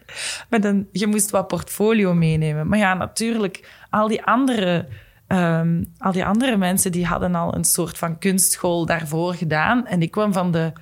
[0.49, 0.87] met een...
[0.91, 2.67] Je moest wat portfolio meenemen.
[2.67, 4.87] Maar ja, natuurlijk, al die andere...
[5.27, 9.87] ehm, al die andere mensen die hadden al een soort van kunstschool daarvoor gedaan.
[9.87, 10.73] En ik kwam van de,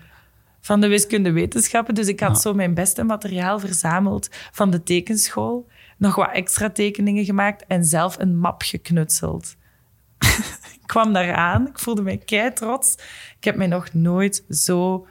[0.61, 1.95] van de wiskunde wetenschappen.
[1.95, 2.39] Dus ik had Ja.
[2.41, 5.67] zo mijn beste materiaal verzameld van de tekenschool.
[5.97, 9.55] Nog wat extra tekeningen gemaakt en zelf een map geknutseld.
[10.81, 11.67] ik kwam daar aan.
[11.67, 12.93] Ik voelde mij kei trots.
[13.37, 15.07] Ik heb mij nog nooit zo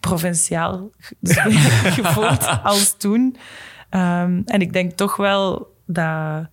[0.00, 1.50] provinciaal ge-
[2.02, 3.36] gevoeld als toen.
[3.90, 6.46] Ehm, en ik denk toch wel dat...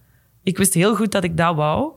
[0.49, 1.91] Ik wist heel goed dat ik dat wou.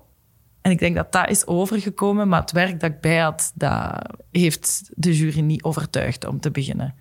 [0.61, 2.29] En ik denk dat dat is overgekomen.
[2.29, 6.51] Maar het werk dat ik bij had, dat heeft de jury niet overtuigd om te
[6.51, 6.95] beginnen.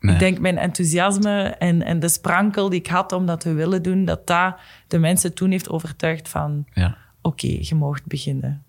[0.00, 0.14] Nee.
[0.14, 3.82] Ik denk mijn enthousiasme en, en de sprankel die ik had om dat te willen
[3.82, 4.56] doen, dat dat
[4.86, 6.66] de mensen toen heeft overtuigd van...
[6.72, 6.96] Ja.
[7.22, 8.64] Oké, je mag beginnen.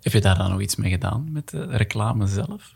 [0.00, 2.74] Heb je daar dan nog iets mee gedaan met de reclame zelf?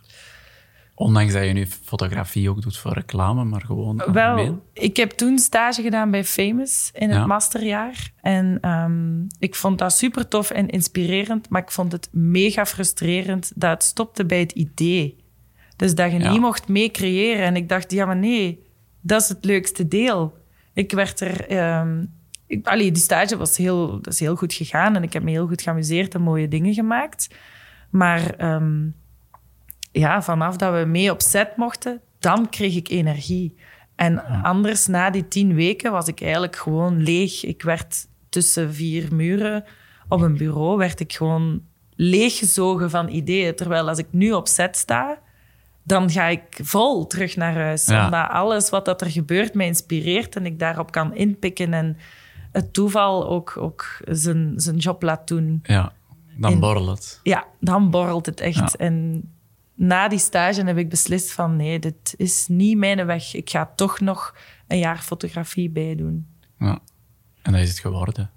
[1.01, 5.39] Ondanks dat je nu fotografie ook doet voor reclame, maar gewoon Wel, ik heb toen
[5.39, 7.27] stage gedaan bij Famous in het Ja.
[7.27, 8.13] masterjaar.
[8.21, 13.53] En ehm, ik vond dat super tof en inspirerend, maar ik vond het mega frustrerend
[13.55, 15.17] dat het stopte bij het idee.
[15.77, 16.31] Dus dat je Ja.
[16.31, 17.45] niet mocht mee creëren.
[17.45, 18.67] En ik dacht, ja, maar nee,
[19.01, 20.35] dat is het leukste deel.
[20.75, 21.47] Ik werd er...
[21.49, 22.05] ehm,
[22.47, 25.31] ik, allee, die stage was heel, dat is heel goed gegaan en ik heb me
[25.31, 27.29] heel goed geamuseerd en mooie dingen gemaakt.
[27.91, 28.87] Maar ehm,
[29.93, 33.57] ja, vanaf dat we mee op set mochten, dan kreeg ik energie.
[33.95, 37.45] En anders, na die tien weken, was ik eigenlijk gewoon leeg.
[37.45, 39.65] Ik werd tussen vier muren
[40.09, 41.63] op een bureau, werd ik gewoon
[41.97, 43.57] leeggezogen van ideeën.
[43.57, 45.19] Terwijl als ik nu op set sta,
[45.83, 47.87] dan ga ik vol terug naar huis.
[47.87, 48.05] Ja.
[48.05, 51.97] Omdat alles wat dat er gebeurt mij inspireert en ik daarop kan inpikken en
[52.53, 55.61] het toeval ook, ook zijn, zijn job laat doen.
[55.63, 55.93] Ja,
[56.37, 57.21] dan borrelt het.
[57.23, 58.57] Ja, dan borrelt het echt.
[58.57, 58.79] Ja.
[58.79, 59.25] En
[59.81, 63.35] na die stage heb ik beslist van nee, dit is niet mijn weg.
[63.35, 64.37] Ik ga toch nog
[64.69, 66.27] een jaar fotografie bijdoen.
[66.59, 66.79] Ja.
[67.43, 68.31] En dat is het geworden.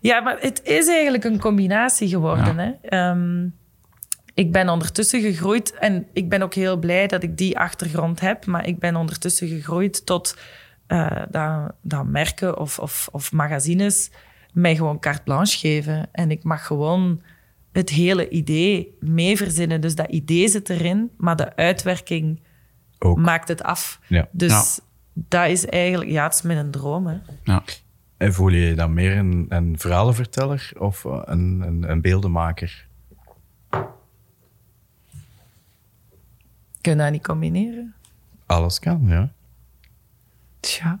[0.00, 2.58] Ja, maar het is eigenlijk een combinatie geworden.
[2.58, 2.72] Hè?
[2.82, 3.48] Ehm,
[4.34, 8.46] ik ben ondertussen gegroeid en ik ben ook heel blij dat ik die achtergrond heb.
[8.46, 10.36] Maar ik ben ondertussen gegroeid tot
[10.86, 14.10] eh, dat, dat merken of, of, of magazines
[14.52, 16.08] mij gewoon carte blanche geven.
[16.12, 17.22] En ik mag gewoon
[17.74, 19.80] het hele idee mee verzinnen.
[19.80, 22.40] Dus dat idee zit erin, maar de uitwerking
[22.98, 23.18] Ook.
[23.18, 24.00] maakt het af.
[24.08, 24.28] Ja.
[24.32, 24.84] Dus Ja.
[25.14, 27.06] dat is eigenlijk, ja, het is mijn droom.
[27.06, 27.16] Hè.
[27.44, 27.62] Ja.
[28.16, 32.86] En voel je je dan meer een, een verhalenverteller of een, een, een beeldenmaker?
[36.80, 37.94] Kun je dat niet combineren?
[38.46, 39.32] Alles kan, ja.
[40.60, 41.00] Tja.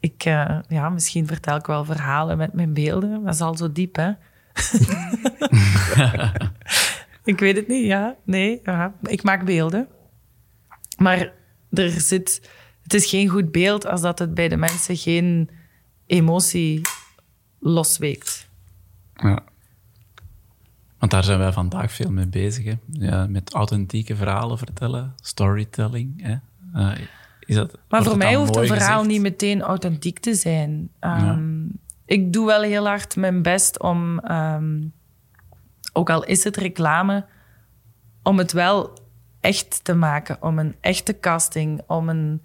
[0.00, 3.24] Ik, eh, ja, misschien vertel ik wel verhalen met mijn beelden.
[3.24, 4.10] Dat is al zo diep, hè?
[7.24, 8.16] Ik weet het niet, ja.
[8.24, 8.94] Nee, ja.
[9.02, 9.88] ik maak beelden.
[10.98, 11.32] Maar
[11.70, 12.50] er zit...
[12.82, 15.50] Het is geen goed beeld als dat het bij de mensen geen
[16.06, 16.80] emotie
[17.58, 18.48] losweekt.
[19.14, 19.42] Ja.
[20.98, 22.64] Want daar zijn wij vandaag veel mee bezig.
[22.64, 22.74] Hè?
[22.86, 26.22] Ja, met authentieke verhalen vertellen, storytelling.
[26.22, 26.36] Hè?
[26.74, 26.98] Uh,
[27.40, 29.08] is dat, maar voor mij hoeft een verhaal gezegd?
[29.08, 30.90] niet meteen authentiek te zijn.
[31.00, 31.79] Um,
[32.10, 34.92] Ik doe wel heel hard mijn best om, um,
[35.92, 37.24] ook al is het reclame,
[38.22, 38.98] om het wel
[39.40, 40.36] echt te maken.
[40.40, 42.42] Om een echte casting, om een...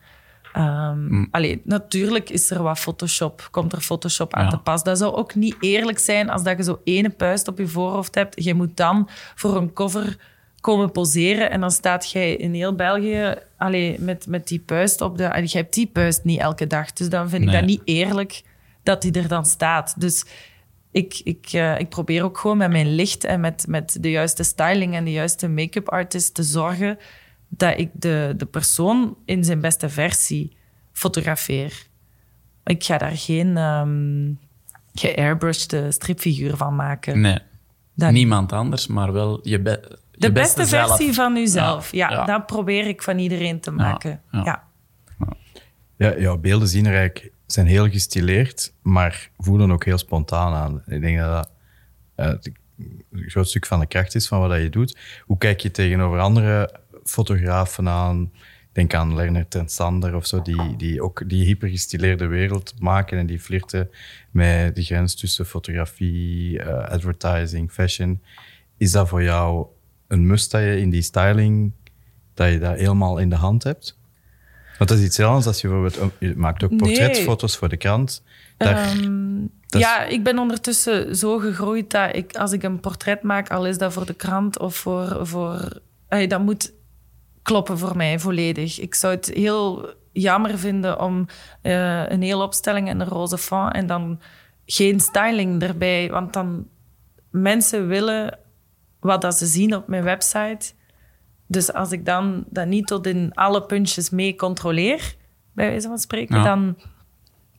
[0.57, 1.27] Um, mm.
[1.31, 4.49] allee, natuurlijk is er wat Photoshop, komt er Photoshop aan ja.
[4.49, 4.83] te pas.
[4.83, 8.15] Dat zou ook niet eerlijk zijn als dat je zo ene puist op je voorhoofd
[8.15, 8.43] hebt.
[8.43, 10.17] Je moet dan voor een cover
[10.61, 15.17] komen poseren en dan staat jij in heel België allee, met, met die puist op
[15.17, 15.31] de...
[15.31, 18.43] Allee, jij hebt die puist niet elke dag, dus dan vind ik dat niet eerlijk
[18.85, 19.93] dat die er dan staat.
[19.97, 20.25] Dus
[20.91, 24.43] ik, ik, uh, ik probeer ook gewoon met mijn licht en met, met de juiste
[24.43, 26.97] styling en de juiste make-up artist te zorgen
[27.47, 30.57] dat ik de, de persoon in zijn beste versie
[30.91, 31.87] fotografeer.
[32.63, 34.39] Ik ga daar geen um,
[34.93, 37.19] geairbrushed stripfiguur van maken.
[37.21, 37.39] Nee,
[37.93, 41.15] Dat niemand anders, maar wel je, be je de beste, beste versie zelf.
[41.15, 41.91] van uzelf.
[41.91, 42.25] Ja, Ja, ja.
[42.25, 44.21] dat probeer ik van iedereen te maken.
[44.31, 44.43] ja.
[44.43, 44.63] ja.
[45.97, 50.83] Ja, jouw beelden zien er eigenlijk, zijn heel gestileerd, maar voelen ook heel spontaan aan.
[50.85, 51.49] Ik denk dat
[52.15, 52.53] dat uh,
[53.11, 54.97] een groot stuk van de kracht is van wat je doet.
[55.25, 58.31] Hoe kijk je tegenover andere fotografen aan?
[58.71, 63.25] Denk aan Lerner ten Sander of zo, die, die ook die hypergestileerde wereld maken en
[63.25, 63.89] die flirten
[64.31, 68.21] met de grens tussen fotografie, uh, advertising, fashion.
[68.77, 69.65] Is dat voor jou
[70.07, 71.71] een must dat je in die styling,
[72.33, 73.97] dat je dat helemaal in de hand hebt?
[74.77, 76.13] Want dat is iets heel anders als je bijvoorbeeld...
[76.19, 77.59] Je maakt ook portretfoto's nee.
[77.59, 78.23] voor de krant.
[78.57, 83.51] Daar, um, ja, ik ben ondertussen zo gegroeid dat ik, als ik een portret maak,
[83.51, 85.27] al is dat voor de krant of voor...
[85.27, 86.73] voor hey, dat moet
[87.41, 88.79] kloppen voor mij volledig.
[88.79, 91.25] Ik zou het heel jammer vinden om
[91.61, 94.19] uh, een hele opstelling en een roze fond en dan
[94.65, 96.09] geen styling erbij.
[96.09, 96.67] Want dan...
[97.29, 98.39] Mensen willen
[98.99, 100.73] wat dat ze zien op mijn website...
[101.47, 105.15] Dus als ik dan dat niet tot in alle puntjes mee controleer,
[105.53, 106.43] bij wijze van spreken, Ja.
[106.43, 106.77] dan,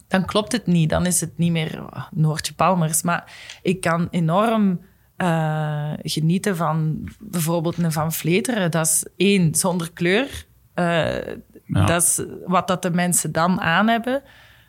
[0.08, 0.90] dan klopt het niet.
[0.90, 3.02] Dan is het niet meer oh, Noortje Palmers.
[3.02, 4.80] Maar ik kan enorm
[5.16, 8.70] eh, genieten van bijvoorbeeld een Van Vleteren.
[8.70, 10.46] Dat is één, zonder kleur.
[10.74, 11.36] Eh,
[11.68, 11.86] Ja.
[11.86, 14.22] Dat is wat dat de mensen dan aan hebben.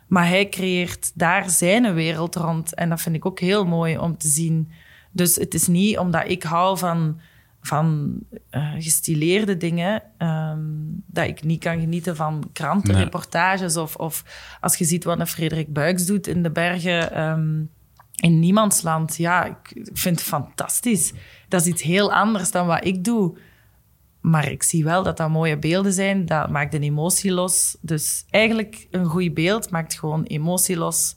[0.08, 2.74] Maar hij creëert daar zijn wereld rond.
[2.74, 4.70] En dat vind ik ook heel mooi om te zien.
[5.12, 7.20] Dus het is niet omdat ik hou van
[7.68, 8.18] van
[8.50, 13.76] uh, gestileerde dingen, um, dat ik niet kan genieten van krantenreportages.
[13.76, 14.24] Of, of
[14.60, 17.70] als je ziet wat een Frederik Buiks doet in de bergen um,
[18.16, 19.16] in niemandsland.
[19.16, 21.12] Ja, ik, ik vind het fantastisch.
[21.48, 23.38] Dat is iets heel anders dan wat ik doe.
[24.20, 26.26] Maar ik zie wel dat dat mooie beelden zijn.
[26.26, 27.76] Dat maakt een emotie los.
[27.80, 31.16] Dus eigenlijk een goed beeld maakt gewoon emotie los.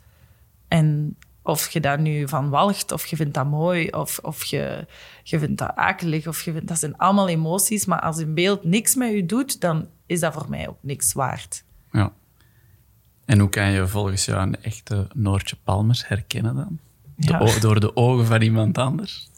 [0.68, 4.86] En of je daar nu van walgt, of je vindt dat mooi, of, of je,
[5.24, 7.86] je vindt dat akelig, of je vindt, dat zijn allemaal emoties.
[7.86, 11.14] Maar als een beeld niks met je doet, dan is dat voor mij ook niks
[11.14, 11.64] waard.
[11.92, 12.12] Ja.
[13.26, 16.80] En hoe kan je volgens jou een echte Noortje Palmers herkennen dan?
[17.16, 17.60] De Ja.
[17.60, 19.30] Door de ogen van iemand anders?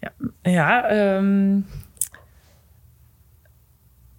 [0.00, 0.12] Ja,
[0.42, 1.66] ja um,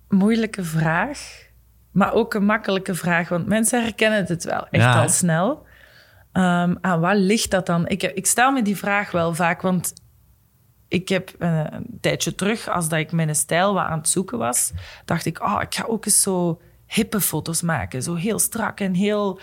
[0.09, 1.43] moeilijke vraag.
[1.91, 5.01] Maar ook een makkelijke vraag, want mensen herkennen het wel echt Ja.
[5.01, 5.65] al snel.
[6.37, 7.87] Um, aan wat ligt dat dan?
[7.87, 9.93] Ik, ik, stel me die vraag wel vaak, want
[10.87, 14.37] ik heb uh, een tijdje terug, als dat ik mijn stijl wat aan het zoeken
[14.37, 14.71] was,
[15.05, 18.03] dacht ik, oh, ik ga ook eens zo hippe foto's maken.
[18.03, 19.39] Zo heel strak en heel...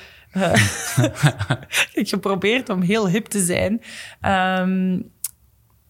[1.93, 3.73] Ik heb geprobeerd om heel hip te zijn.
[4.61, 5.11] Um,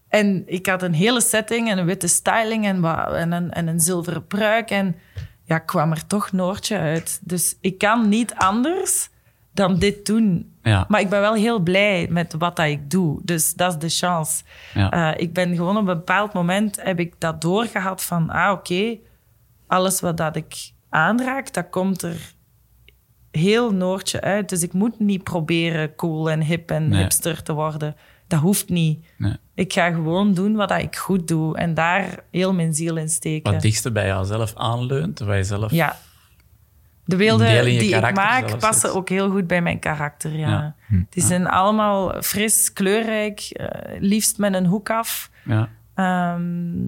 [0.08, 3.66] en ik had een hele setting en een witte styling en, wat, en, een, en
[3.66, 4.70] een zilveren pruik.
[4.70, 4.96] En
[5.44, 7.20] ja, kwam er toch Noortje uit.
[7.22, 9.10] Dus ik kan niet anders
[9.52, 10.52] dan dit doen.
[10.62, 10.84] Ja.
[10.88, 13.20] Maar ik ben wel heel blij met wat dat ik doe.
[13.24, 14.42] Dus dat is de chance.
[14.74, 15.12] Ja.
[15.14, 18.30] Uh, ik ben gewoon op een bepaald moment heb ik dat doorgehad van...
[18.30, 19.00] Ah, oké, okay,
[19.66, 22.34] alles wat dat ik aanraak, dat komt er
[23.30, 24.48] heel Noortje uit.
[24.48, 27.00] Dus ik moet niet proberen cool en hip en Nee.
[27.02, 27.96] hipster te worden.
[28.26, 29.06] Dat hoeft niet.
[29.18, 29.36] Nee.
[29.54, 31.56] Ik ga gewoon doen wat dat ik goed doe.
[31.56, 33.52] En daar heel mijn ziel in steken.
[33.52, 35.70] Wat dichtste bij jouzelf aanleunt, waar je zelf...
[35.72, 35.96] Ja.
[37.04, 40.36] De beelden die ik maak zelfs passen ook heel goed bij mijn karakter.
[40.36, 40.48] Ja.
[40.48, 40.74] Ja.
[41.10, 43.66] Die zijn allemaal fris, kleurrijk, eh,
[44.00, 45.30] liefst met een hoek af.
[45.44, 45.68] Ja.
[45.94, 46.84] Ehm,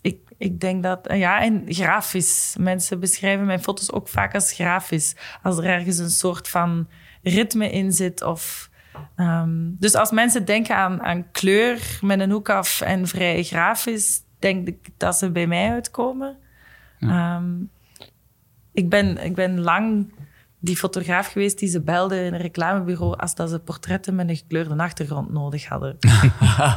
[0.00, 1.06] ik, ik denk dat...
[1.06, 2.56] eh, Ja, en grafisch.
[2.58, 5.16] Mensen beschrijven mijn foto's ook vaak als grafisch.
[5.42, 6.88] Als er ergens een soort van
[7.22, 8.70] ritme in zit of...
[9.16, 14.20] ehm, dus als mensen denken aan, aan kleur met een hoek af en vrij grafisch,
[14.38, 16.36] denk ik dat ze bij mij uitkomen.
[17.00, 17.44] Ehm,
[18.76, 20.12] ik, ben, ik ben lang
[20.58, 24.36] die fotograaf geweest die ze belde in een reclamebureau als dat ze portretten met een
[24.36, 25.98] gekleurde achtergrond nodig hadden.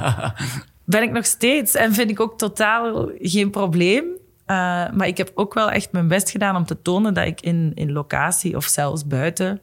[0.85, 4.03] ben ik nog steeds en vind ik ook totaal geen probleem.
[4.03, 4.15] Uh,
[4.91, 7.71] maar ik heb ook wel echt mijn best gedaan om te tonen dat ik in,
[7.75, 9.61] in locatie of zelfs buiten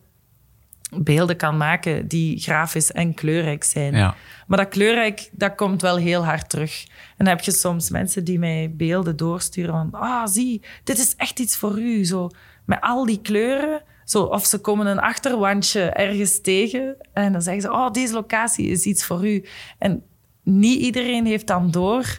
[0.94, 3.94] beelden kan maken die grafisch en kleurrijk zijn.
[3.94, 4.14] Ja.
[4.46, 6.84] Maar dat kleurrijk, dat komt wel heel hard terug.
[6.88, 10.00] En dan heb je soms mensen die mij beelden doorsturen van...
[10.00, 12.04] Ah, zie, dit is echt iets voor u.
[12.04, 12.30] Zo,
[12.64, 13.82] met al die kleuren.
[14.04, 17.72] Zo, of ze komen een achterwandje ergens tegen en dan zeggen ze...
[17.72, 19.44] Oh, deze locatie is iets voor u.
[19.78, 20.02] En
[20.42, 22.18] niet iedereen heeft dan door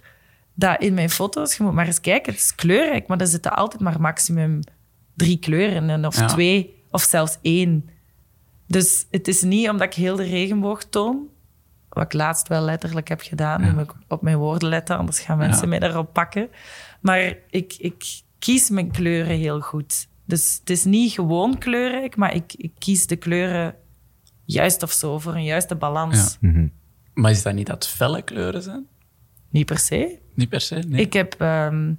[0.53, 1.58] dat in mijn foto's...
[1.58, 4.60] Je moet maar eens kijken, het is kleurrijk, maar er zitten altijd maar maximum
[5.15, 6.06] drie kleuren in.
[6.06, 6.25] Of Ja.
[6.25, 7.89] twee, of zelfs één.
[8.67, 11.27] Dus het is niet omdat ik heel de regenboog toon,
[11.89, 13.62] wat ik laatst wel letterlijk heb gedaan.
[13.62, 15.67] Nu moet ik op mijn woorden letten, anders gaan mensen Ja.
[15.67, 16.49] mij daarop pakken.
[17.01, 20.08] Maar ik, ik kies mijn kleuren heel goed.
[20.25, 23.75] Dus het is niet gewoon kleurrijk, maar ik, ik kies de kleuren
[24.45, 26.38] juist of zo, voor een juiste balans.
[26.41, 26.49] Ja.
[26.49, 26.67] Mhm.
[27.13, 28.88] Maar is dat niet dat felle kleuren zijn?
[29.49, 30.19] Niet per se.
[30.34, 31.01] Niet per se, nee.
[31.01, 31.93] Ik heb, ehm,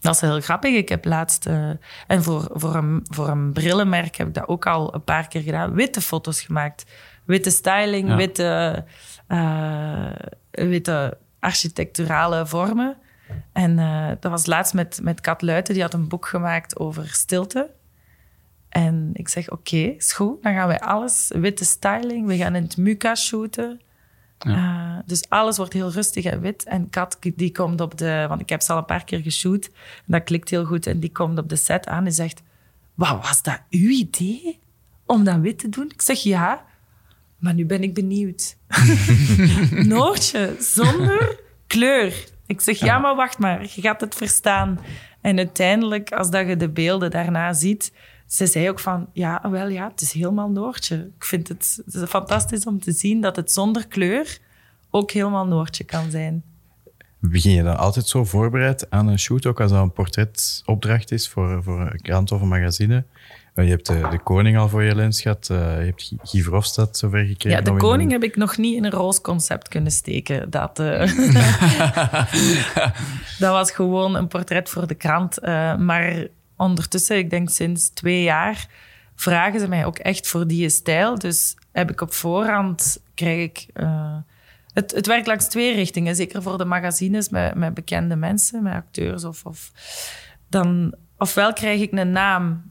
[0.00, 1.70] dat is heel grappig, ik heb laatst, eh,
[2.06, 5.42] en voor, voor, een, voor een brillenmerk heb ik dat ook al een paar keer
[5.42, 6.84] gedaan, witte foto's gemaakt.
[7.24, 8.16] Witte styling, Ja.
[8.16, 8.84] witte,
[9.26, 10.10] eh,
[10.50, 12.96] witte architecturale vormen.
[13.52, 17.08] En eh, dat was laatst met, met Kat Luiten, die had een boek gemaakt over
[17.08, 17.70] stilte.
[18.68, 20.42] En ik zeg, oké, is goed.
[20.42, 23.80] Dan gaan wij alles, witte styling, we gaan in het Muka shooten.
[24.46, 26.64] Uh, dus alles wordt heel rustig en wit.
[26.64, 28.24] En Kat, die komt op de...
[28.28, 29.64] Want ik heb ze al een paar keer geshoot.
[29.66, 29.72] En
[30.06, 30.86] dat klikt heel goed.
[30.86, 32.42] En die komt op de set aan en zegt...
[32.94, 34.58] Wat was dat uw idee?
[35.06, 35.90] Om dat wit te doen?
[35.90, 36.64] Ik zeg ja.
[37.38, 38.56] Maar nu ben ik benieuwd.
[39.70, 42.24] Noortje, zonder kleur.
[42.46, 43.62] Ik zeg ja, maar wacht maar.
[43.62, 44.80] Je gaat het verstaan.
[45.20, 47.92] En uiteindelijk, als dat je de beelden daarna ziet...
[48.30, 51.10] Ze zei ook van, ja, wel ja, het is helemaal Noortje.
[51.16, 54.38] Ik vind het, het is fantastisch om te zien dat het zonder kleur
[54.90, 56.42] ook helemaal Noortje kan zijn.
[57.18, 61.28] Begin je dan altijd zo voorbereid aan een shoot, ook als dat een portretopdracht is
[61.28, 63.04] voor, voor een krant of een magazine?
[63.54, 66.42] Eh, Je hebt de, de koning al voor je lens gehad, eh, je hebt Guy-
[66.42, 67.58] Verhofstadt zover gekregen.
[67.64, 70.50] Ja, de koning een- heb ik nog niet in een roos concept kunnen steken.
[70.50, 71.00] Dat, eh,
[73.38, 75.40] dat was gewoon een portret voor de krant.
[75.78, 76.26] Maar
[76.60, 78.68] ondertussen, ik denk sinds twee jaar,
[79.14, 81.18] vragen ze mij ook echt voor die stijl.
[81.18, 83.66] Dus heb ik op voorhand, krijg ik...
[83.72, 84.16] eh,
[84.72, 86.16] het, het werkt langs twee richtingen.
[86.16, 89.44] Zeker voor de magazines met, met bekende mensen, met acteurs of...
[89.44, 89.72] of
[90.48, 92.68] dan, ofwel krijg ik een naam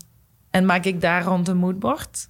[0.50, 2.30] en maak ik daar rond een moodboard.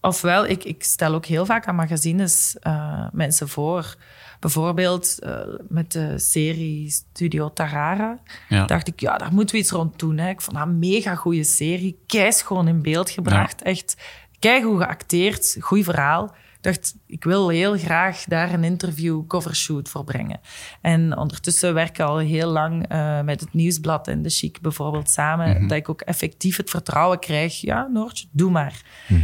[0.00, 3.96] Ofwel, ik, ik stel ook heel vaak aan magazines eh, mensen voor.
[4.40, 8.18] Bijvoorbeeld eh, met de serie Studio Tarara.
[8.48, 8.64] Ja.
[8.64, 10.18] Dacht ik, ja, daar moeten we iets rond doen.
[10.18, 10.28] Hè.
[10.28, 11.98] Ik vond dat een mega goede serie.
[12.06, 13.62] Keis gewoon in beeld gebracht.
[13.62, 13.96] Echt
[14.38, 15.56] keigoed geacteerd.
[15.60, 16.24] Goed verhaal.
[16.24, 20.40] Ik dacht, ik wil heel graag daar een interview covershoot voor brengen.
[20.80, 25.10] En ondertussen werk ik al heel lang eh, met het Nieuwsblad en de Chic bijvoorbeeld
[25.10, 25.68] samen.
[25.68, 27.60] Dat ik ook effectief het vertrouwen krijg.
[27.60, 28.82] Ja, Noortje, doe maar.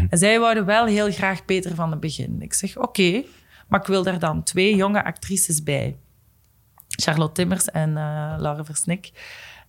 [0.08, 2.42] En zij wouden wel heel graag Peter van het begin.
[2.42, 3.22] Ik zeg, oké,
[3.66, 5.96] maar ik wil daar dan twee jonge actrices bij.
[6.88, 9.12] Charlotte Timmers en eh Laura Versnik.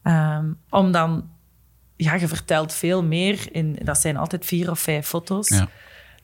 [0.04, 1.30] Ehm, om dan,
[1.96, 3.48] ja, je vertelt veel meer.
[3.52, 5.50] In, dat zijn altijd vier of vijf foto's.
[5.50, 5.68] Ja.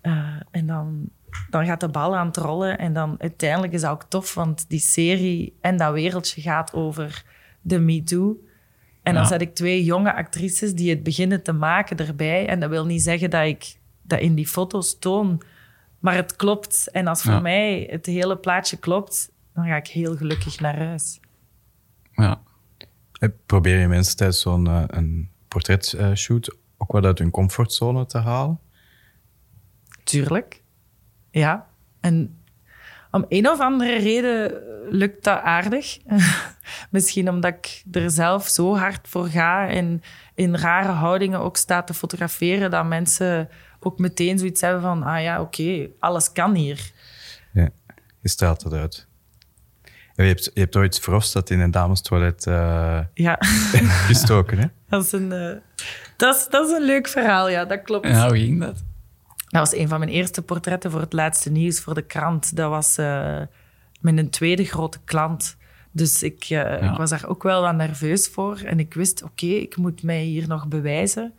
[0.02, 1.10] Eh, en dan,
[1.50, 2.78] dan gaat de bal aan het rollen.
[2.78, 7.24] En dan uiteindelijk is dat ook tof, want die serie en dat wereldje gaat over
[7.62, 8.38] de MeToo.
[9.04, 12.48] En dan zet ik twee jonge actrices die het beginnen te maken erbij.
[12.48, 15.42] En dat wil niet zeggen dat ik dat in die foto's toon,
[16.04, 16.90] maar het klopt.
[16.92, 17.40] En als voor Ja.
[17.40, 21.20] mij het hele plaatje klopt, dan ga ik heel gelukkig naar huis.
[22.12, 22.42] Ja.
[23.20, 28.18] Eh, Probeer je mensen tijdens zo'n eh, een portretshoot ook wat uit hun comfortzone te
[28.18, 28.60] halen?
[30.04, 30.62] Tuurlijk.
[31.32, 31.68] Ja.
[32.02, 32.38] En
[33.12, 34.54] om een of andere reden
[34.90, 35.98] lukt dat aardig.
[36.92, 40.02] Misschien omdat ik er zelf zo hard voor ga en
[40.36, 43.50] in rare houdingen ook sta te fotograferen, dat mensen
[43.86, 46.92] ook meteen zoiets hebben van, ah ja, oké, alles kan hier.
[47.54, 47.70] Ja,
[48.20, 49.08] je straalt het uit.
[50.16, 53.38] En je, hebt, je hebt ooit Verhofstadt in een damestoilet eh Ja,
[54.08, 54.66] gestoken, hè?
[54.90, 55.56] dat is een, eh,
[56.18, 58.08] dat is, dat is een leuk verhaal, ja, dat klopt.
[58.08, 58.84] ja, hoe ging dat?
[59.48, 62.56] Dat was een van mijn eerste portretten voor het laatste nieuws voor de krant.
[62.56, 63.42] Dat was eh
[64.04, 65.58] mijn tweede grote klant.
[65.92, 68.58] Dus ik, eh, ik was daar ook wel wat nerveus voor.
[68.58, 71.34] En ik wist, oké, ik moet mij hier nog bewijzen.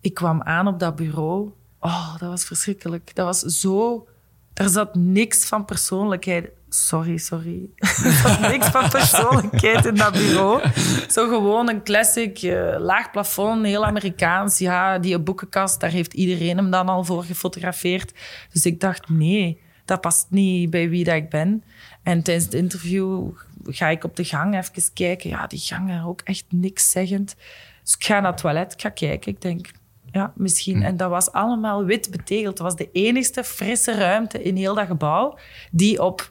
[0.00, 1.52] Ik kwam aan op dat bureau.
[1.80, 3.14] Oh, dat was verschrikkelijk.
[3.14, 4.06] Dat was zo...
[4.54, 6.50] Er zat niks van persoonlijkheid.
[6.68, 7.70] sorry, sorry.
[8.04, 10.62] Er zat niks van persoonlijkheid in dat bureau.
[11.08, 14.58] Zo gewoon een classic, eh, laag plafond, heel Amerikaans.
[14.58, 18.12] Ja, die boekenkast, daar heeft iedereen hem dan al voor gefotografeerd.
[18.52, 21.64] Dus ik dacht, nee, dat past niet bij wie dat ik ben.
[22.02, 23.30] En tijdens het interview
[23.64, 25.30] ga ik op de gang even kijken.
[25.30, 27.36] Ja, die gangen ook echt niks zeggend.
[27.84, 29.32] Dus ik ga naar het toilet, ik ga kijken.
[29.32, 29.70] Ik denk,
[30.12, 30.82] ja, misschien.
[30.82, 32.58] En dat was allemaal wit betegeld.
[32.58, 35.38] Het was de enigste frisse ruimte in heel dat gebouw
[35.70, 36.30] die op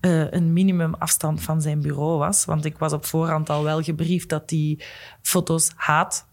[0.00, 2.44] eh, een minimum afstand van zijn bureau was.
[2.44, 4.82] Want ik was op voorhand al wel gebriefd dat die
[5.22, 6.26] foto's haat.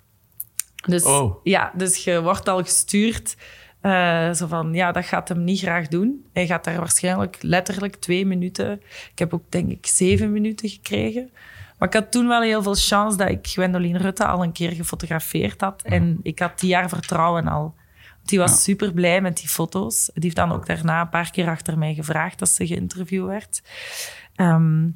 [0.86, 1.36] Dus Oh.
[1.44, 3.36] ja, dus je wordt al gestuurd.
[3.82, 6.26] eh, zo van, ja, dat gaat hem niet graag doen.
[6.34, 8.82] Hij gaat daar waarschijnlijk letterlijk twee minuten...
[9.12, 11.32] Ik heb ook, denk ik, zeven minuten gekregen.
[11.82, 14.72] Maar ik had toen wel heel veel chance dat ik Gwendoline Rutte al een keer
[14.72, 15.82] gefotografeerd had.
[15.82, 17.76] En ik had die jaar vertrouwen al.
[18.24, 20.10] Die was super blij met die foto's.
[20.14, 23.62] Die heeft dan ook daarna een paar keer achter mij gevraagd als ze geïnterviewd werd.
[24.36, 24.90] Ehm,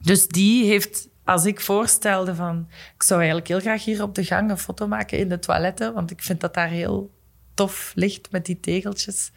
[0.00, 2.66] dus die heeft, als ik voorstelde van...
[2.94, 5.94] Ik zou eigenlijk heel graag hier op de gang een foto maken in de toiletten,
[5.94, 7.10] want ik vind dat daar heel
[7.54, 9.30] tof ligt met die tegeltjes.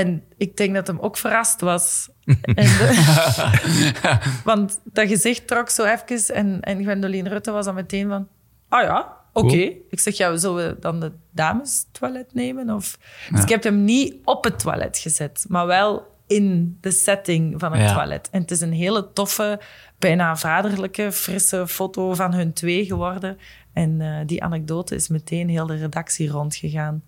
[0.00, 2.08] En ik denk dat hem ook verrast was.
[2.24, 8.28] De- want dat gezicht trok zo even en, en Gwendoline Rutte was dan meteen van...
[8.68, 9.48] Ah ja, oké.
[9.48, 9.76] Cool.
[9.90, 12.70] Ik zeg, ja, zullen we dan de dames toilet nemen?
[12.70, 12.98] Of...
[13.30, 17.72] Dus ik heb hem niet op het toilet gezet, maar wel in de setting van
[17.72, 17.94] het Ja.
[17.94, 18.28] toilet.
[18.30, 19.60] En het is een hele toffe,
[19.98, 23.38] bijna vaderlijke, frisse foto van hun twee geworden.
[23.72, 27.02] En eh, die anekdote is meteen heel de redactie rondgegaan.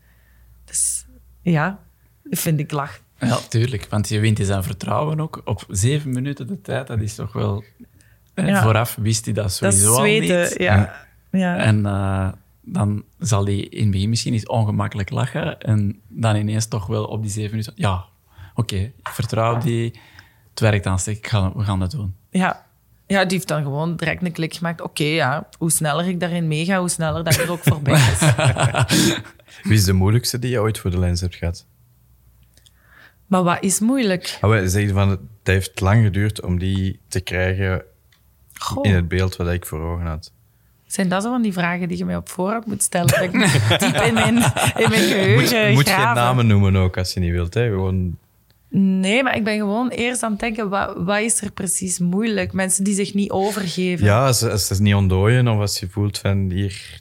[0.64, 1.06] Dus
[1.42, 1.78] ja,
[2.30, 3.00] vind ik lach.
[3.18, 3.86] Ja, tuurlijk.
[3.90, 5.40] Want je wint in zijn vertrouwen ook.
[5.44, 7.64] Op zeven minuten de tijd, dat is toch wel...
[8.34, 8.62] Ja.
[8.62, 10.54] Vooraf wist hij dat Dat sowieso al niet.
[10.58, 11.06] ja.
[11.30, 11.56] ja.
[11.56, 12.28] En eh,
[12.62, 15.60] dan zal hij in het begin misschien eens ongemakkelijk lachen.
[15.60, 17.72] En dan ineens toch wel op die zeven minuten...
[17.76, 18.04] Ja,
[18.54, 20.00] oké, ik vertrouw die.
[20.50, 22.14] Het werkt aan ga, we gaan dat doen.
[22.30, 22.66] Ja.
[23.06, 24.80] ja, die heeft dan gewoon direct een klik gemaakt.
[24.80, 28.20] Oké, ja, hoe sneller ik daarin meega, hoe sneller dat er ook voorbij is.
[29.68, 31.66] Wie is de moeilijkste die je ooit voor de lens hebt gehad?
[33.28, 34.38] Maar wat is moeilijk?
[34.40, 37.82] Ah, wel, zeg je van, het heeft lang geduurd om die te krijgen
[38.54, 40.32] Goh, in het beeld wat ik voor ogen had.
[40.86, 43.06] zijn dat zo van die vragen die je mij op voorhand moet stellen?
[43.08, 43.32] Dat ik
[43.80, 44.36] diep in mijn,
[44.76, 46.14] in mijn geheugen Moet, moet geen graven.
[46.22, 47.54] namen noemen ook als je niet wilt.
[47.54, 47.68] Hè?
[47.68, 48.18] Gewoon,
[48.70, 52.52] Nee, maar ik ben gewoon eerst aan het denken, wat, wat is er precies moeilijk?
[52.52, 54.04] Mensen die zich niet overgeven.
[54.06, 57.00] ja, als, als ze niet ontdooien of als je voelt van hier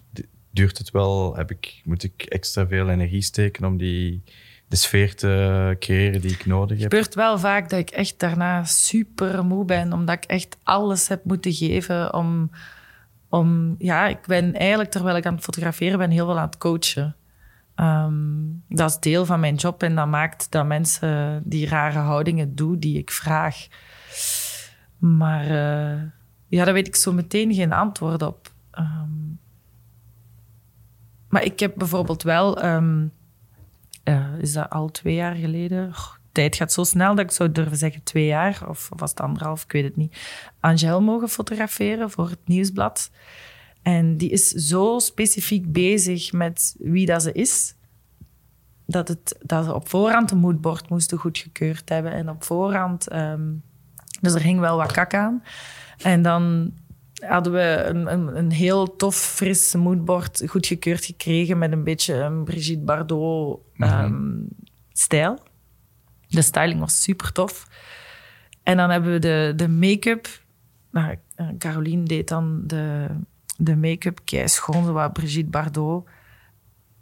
[0.52, 4.22] duurt het wel, heb ik, moet ik extra veel energie steken om die,
[4.68, 6.92] de sfeer te creëren die ik nodig Het heb.
[6.92, 11.26] gebeurt wel vaak dat ik echt daarna super moe ben, omdat ik echt alles heb
[11.26, 12.52] moeten geven om...
[13.30, 16.58] om ja, ik ben eigenlijk, terwijl ik aan het fotograferen ben, heel veel aan het
[16.58, 17.16] coachen.
[17.76, 18.14] Ehm,
[18.70, 22.80] dat is deel van mijn job en dat maakt dat mensen die rare houdingen doen
[22.80, 23.68] die ik vraag.
[24.98, 26.02] Maar eh,
[26.48, 28.52] ja, daar weet ik zo meteen geen antwoord op.
[28.72, 29.36] Ehm,
[31.30, 32.62] maar ik heb bijvoorbeeld wel...
[32.62, 33.06] ehm,
[34.08, 35.94] eh, is dat al twee jaar geleden?
[36.32, 38.70] Tijd gaat zo snel dat ik zou durven zeggen twee jaar.
[38.70, 40.18] Of was het anderhalf, ik weet het niet.
[40.60, 43.12] Angel mogen fotograferen voor het nieuwsblad.
[43.82, 47.76] En die is zo specifiek bezig met wie dat ze is.
[48.86, 52.12] Dat, het, dat ze op voorhand een moodboard moesten goedgekeurd hebben.
[52.12, 53.08] En op voorhand...
[53.08, 53.54] ehm,
[54.22, 55.44] dus er hing wel wat kak aan.
[55.98, 56.74] En dan
[57.26, 62.44] hadden we een, een, een heel tof, fris moodboard goedgekeurd gekregen met een beetje een
[62.44, 64.40] Brigitte Bardot ehm,
[64.92, 65.40] stijl.
[66.28, 67.68] De styling was super tof.
[68.64, 70.28] En dan hebben we de, de make-up.
[70.92, 73.08] Nou, eh, Caroline deed dan de,
[73.58, 76.10] de make-up kei schoon, zo wat Brigitte Bardot.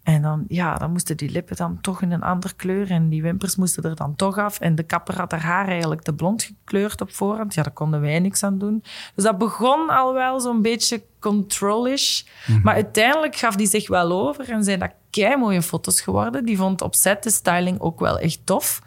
[0.06, 2.92] En dan, ja, dan moesten die lippen dan toch in een andere kleur.
[2.92, 4.60] En die wimpers moesten er dan toch af.
[4.60, 7.54] En de kapper had haar haar eigenlijk te blond gekleurd op voorhand.
[7.54, 8.84] Ja, daar konden wij niks aan doen.
[9.16, 12.24] Dus dat begon al wel zo'n beetje controlish.
[12.64, 14.52] Maar uiteindelijk gaf die zich wel over.
[14.52, 16.46] En zijn dat kei mooie foto's geworden.
[16.46, 18.82] Die vond op set de styling ook wel echt tof.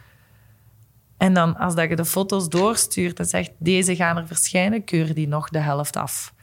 [1.16, 5.14] En dan, als dat je de foto's doorstuurt en zegt, deze gaan er verschijnen, keur
[5.14, 6.34] die nog de helft af.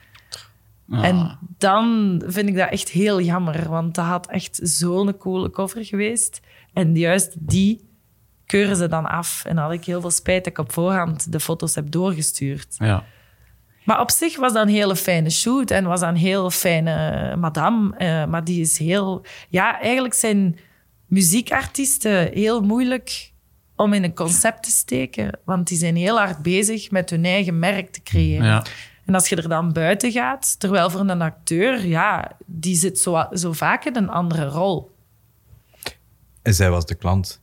[0.90, 1.06] Ah.
[1.06, 5.86] En dan vind ik dat echt heel jammer, want dat had echt zo'n coole cover
[5.86, 6.42] geweest.
[6.74, 7.90] En juist die
[8.46, 9.46] keuren ze dan af.
[9.46, 12.76] En dan had ik heel veel spijt dat ik op voorhand de foto's heb doorgestuurd.
[12.78, 13.04] Ja.
[13.84, 17.36] Maar op zich was dat een hele fijne shoot en was dat een heel fijne
[17.36, 17.98] madame.
[17.98, 19.26] Eh, maar die is heel...
[19.50, 20.58] Ja, eigenlijk zijn
[21.06, 23.32] muziekartiesten heel moeilijk
[23.76, 25.40] om in een concept te steken.
[25.46, 28.46] Want die zijn heel hard bezig met hun eigen merk te creëren.
[28.46, 28.64] Ja.
[29.06, 33.26] En als je er dan buiten gaat, terwijl voor een acteur, ja, die zit zo,
[33.32, 34.92] zo vaak in een andere rol.
[36.42, 37.42] En zij was de klant.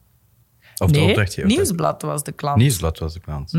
[0.78, 1.50] Of de nee, opdrachtgever?
[1.50, 2.58] Nieuwsblad was de klant.
[2.58, 3.52] Nieuwsblad was de klant.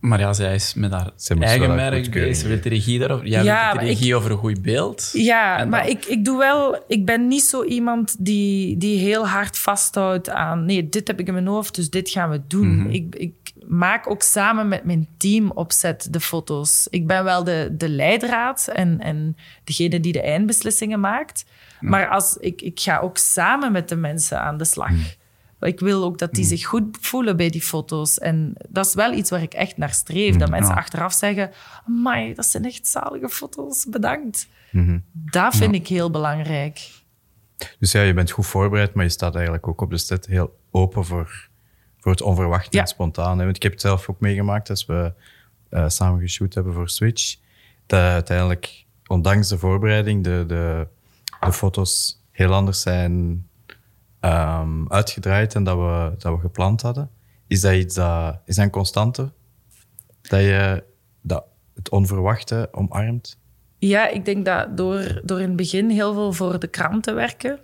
[0.00, 2.48] Maar ja, zij is met haar eigen merk bezig.
[2.48, 3.26] Met de regie daarover.
[3.26, 5.10] Jij Ja, de regie over een goed beeld.
[5.12, 6.84] Ja, maar dan- ik, ik doe wel...
[6.88, 10.64] Ik ben niet zo iemand die, die heel hard vasthoudt aan...
[10.64, 12.90] Nee, dit heb ik in mijn hoofd, dus dit gaan we doen.
[12.90, 13.34] ik, ik
[13.68, 16.86] maak ook samen met mijn team opzet de foto's.
[16.90, 21.44] Ik ben wel de, de leidraad en, en degene die de eindbeslissingen maakt.
[21.80, 25.16] Maar als, ik, ik ga ook samen met de mensen aan de slag.
[25.60, 28.18] Ik wil ook dat die zich goed voelen bij die foto's.
[28.18, 30.36] En dat is wel iets waar ik echt naar streef.
[30.36, 30.80] Dat mensen ja.
[30.80, 31.50] achteraf zeggen...
[31.86, 34.48] Amai, dat zijn echt zalige foto's, bedankt.
[35.12, 36.90] Dat vind ik heel belangrijk.
[37.78, 40.58] Dus ja, je bent goed voorbereid, maar je staat eigenlijk ook op de set heel
[40.70, 41.48] open voor,
[42.16, 42.80] onverwachte Ja.
[42.82, 43.38] en spontaan.
[43.38, 43.44] hè.
[43.44, 45.12] Want ik heb het zelf ook meegemaakt als we
[45.68, 47.36] eh, samen geshoot hebben voor Switch.
[47.86, 50.86] Dat uiteindelijk, ondanks de voorbereiding, de, de,
[51.40, 53.46] de foto's heel anders zijn
[54.20, 57.10] ehm, uitgedraaid dan dat we, dat we gepland hadden.
[57.46, 59.32] Is dat iets dat, is dat een constante?
[60.22, 60.84] Dat je
[61.20, 61.44] dat,
[61.74, 63.38] het onverwachte omarmt?
[63.78, 67.12] Ja, ik denk dat door, door in het begin heel veel voor de krant te
[67.12, 67.60] werken,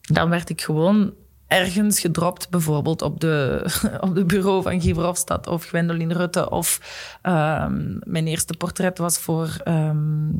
[0.00, 1.12] dan werd ik gewoon
[1.46, 3.64] ergens gedropt, bijvoorbeeld op de,
[4.06, 6.50] op de bureau van Guy Verhofstadt of Gwendoline Rutte.
[6.50, 6.80] Of
[7.22, 10.30] ehm, mijn eerste portret was voor, ehm,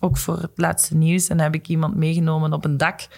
[0.00, 1.28] ook voor het laatste nieuws.
[1.28, 3.08] En dan heb ik iemand meegenomen op een dak.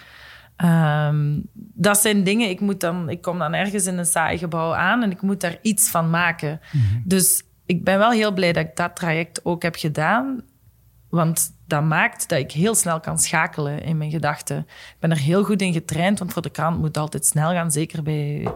[0.55, 4.73] Ehm, dat zijn dingen, ik, moet dan, ik kom dan ergens in een saai gebouw
[4.73, 6.59] aan en ik moet daar iets van maken.
[7.03, 10.41] Dus ik ben wel heel blij dat ik dat traject ook heb gedaan.
[11.09, 14.57] Want dat maakt dat ik heel snel kan schakelen in mijn gedachten.
[14.67, 17.71] Ik ben er heel goed in getraind, want voor de krant moet altijd snel gaan.
[17.71, 18.47] Zeker bij,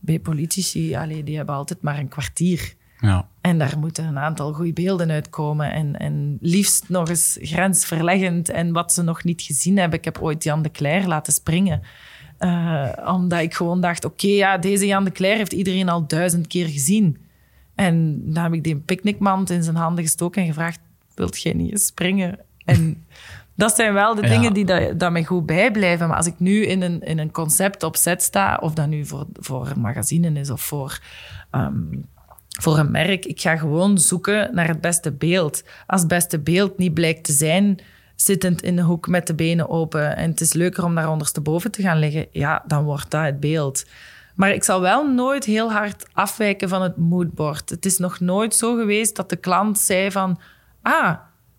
[0.00, 0.94] bij politici.
[0.94, 2.74] Allee, die hebben altijd maar een kwartier.
[3.00, 3.28] Ja.
[3.40, 5.72] En daar moeten een aantal goede beelden uitkomen.
[5.72, 8.48] En, en liefst nog eens grensverleggend.
[8.48, 9.98] En wat ze nog niet gezien hebben.
[9.98, 11.82] Ik heb ooit Jan de Cler laten springen.
[12.38, 16.46] Eh, omdat ik gewoon dacht, oké, ja, deze Jan de Cler heeft iedereen al duizend
[16.46, 17.18] keer gezien.
[17.74, 20.78] En dan heb ik die picknickmand in zijn handen gestoken en gevraagd,
[21.14, 22.38] wilt jij niet eens springen?
[22.66, 23.06] En
[23.54, 24.28] dat zijn wel de Ja.
[24.28, 26.08] dingen die dat, dat mij goed bijblijven.
[26.08, 29.06] Maar als ik nu in een, in een concept op set sta, of dat nu
[29.06, 30.98] voor, voor een magazine is of voor,
[31.50, 31.72] ehm,
[32.60, 35.62] voor een merk, ik ga gewoon zoeken naar het beste beeld.
[35.86, 37.78] Als het beste beeld niet blijkt te zijn
[38.14, 41.70] zittend in de hoek met de benen open en het is leuker om daar ondersteboven
[41.70, 43.84] te gaan liggen, ja, dan wordt dat het beeld.
[44.34, 47.70] Maar ik zal wel nooit heel hard afwijken van het moodboard.
[47.70, 50.38] Het is nog nooit zo geweest dat de klant zei van...
[50.82, 51.14] Ah,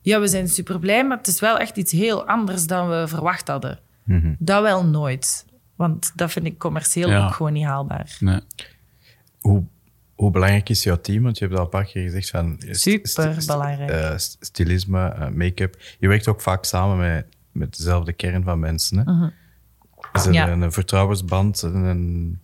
[0.08, 3.08] ja, we zijn super blij, maar het is wel echt iets heel anders dan we
[3.08, 3.80] verwacht hadden.
[4.40, 5.46] Dat wel nooit.
[5.76, 7.26] Want dat vind ik commercieel Ja.
[7.26, 8.18] ook gewoon niet haalbaar.
[8.20, 8.40] Nee.
[9.40, 9.64] Hoe,
[10.16, 11.24] hoe belangrijk is jouw team?
[11.24, 12.60] Want je hebt al een paar keer gezegd van...
[12.60, 13.90] eh, Super st- st- belangrijk.
[13.90, 15.78] eh, st- stilisme, eh, make-up.
[16.00, 18.98] Je werkt ook vaak samen met, met dezelfde kern van mensen.
[18.98, 19.28] Hè?
[20.14, 20.50] Is er Ja.
[20.50, 21.62] een, een vertrouwensband?
[21.62, 22.42] Een, een-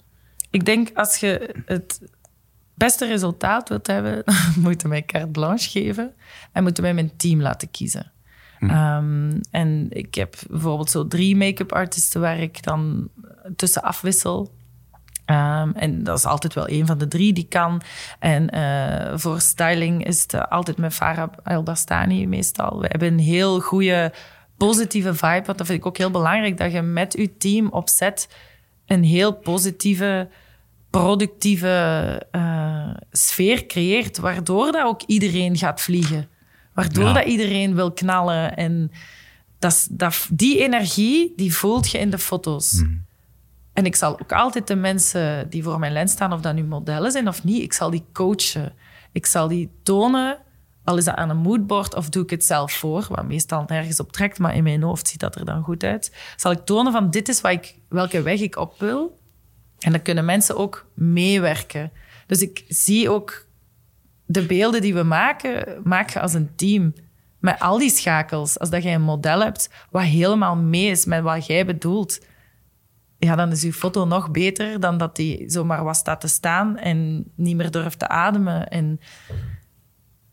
[0.49, 2.01] Ik denk als je het
[2.73, 6.13] beste resultaat wilt hebben, dan moet je mij carte blanche geven
[6.51, 8.11] en moet je mij mijn team laten kiezen.
[8.59, 13.09] Ehm, en ik heb bijvoorbeeld zo drie make-up artisten waar ik dan
[13.55, 14.53] tussen afwissel.
[15.25, 17.81] Ehm, en dat is altijd wel een van de drie die kan.
[18.19, 22.79] En eh, voor styling is het altijd met Farah El Bastani meestal.
[22.79, 24.13] We hebben een heel goede
[24.57, 25.45] positieve vibe.
[25.45, 28.27] Want dat vind ik ook heel belangrijk, dat je met je team op set
[28.85, 30.29] een heel positieve,
[30.99, 34.17] productieve eh, sfeer creëert.
[34.17, 36.29] Waardoor dat ook iedereen gaat vliegen.
[36.73, 37.13] Waardoor Ja.
[37.13, 38.55] dat iedereen wil knallen.
[38.55, 38.91] En
[39.59, 42.83] dat, dat, die energie, die voelt je in de foto's.
[43.73, 46.63] En ik zal ook altijd de mensen die voor mijn lens staan, of dat nu
[46.63, 48.73] modellen zijn of niet, ik zal die coachen.
[49.11, 50.37] Ik zal die tonen,
[50.83, 53.99] al is dat aan een moodboard of doe ik het zelf voor, wat meestal nergens
[53.99, 56.15] op trekt, maar in mijn hoofd ziet dat er dan goed uit.
[56.35, 59.21] Zal ik tonen van dit is wat ik, welke weg ik op wil.
[59.83, 61.91] En dan kunnen mensen ook meewerken.
[62.27, 63.45] Dus ik zie ook
[64.25, 66.93] de beelden die we maken, maak je als een team.
[67.39, 68.59] Met al die schakels.
[68.59, 72.19] Als dat jij een model hebt wat helemaal mee is met wat jij bedoelt,
[73.17, 76.77] ja, dan is je foto nog beter dan dat die zomaar wat staat te staan
[76.77, 78.67] en niet meer durft te ademen.
[78.67, 78.99] En,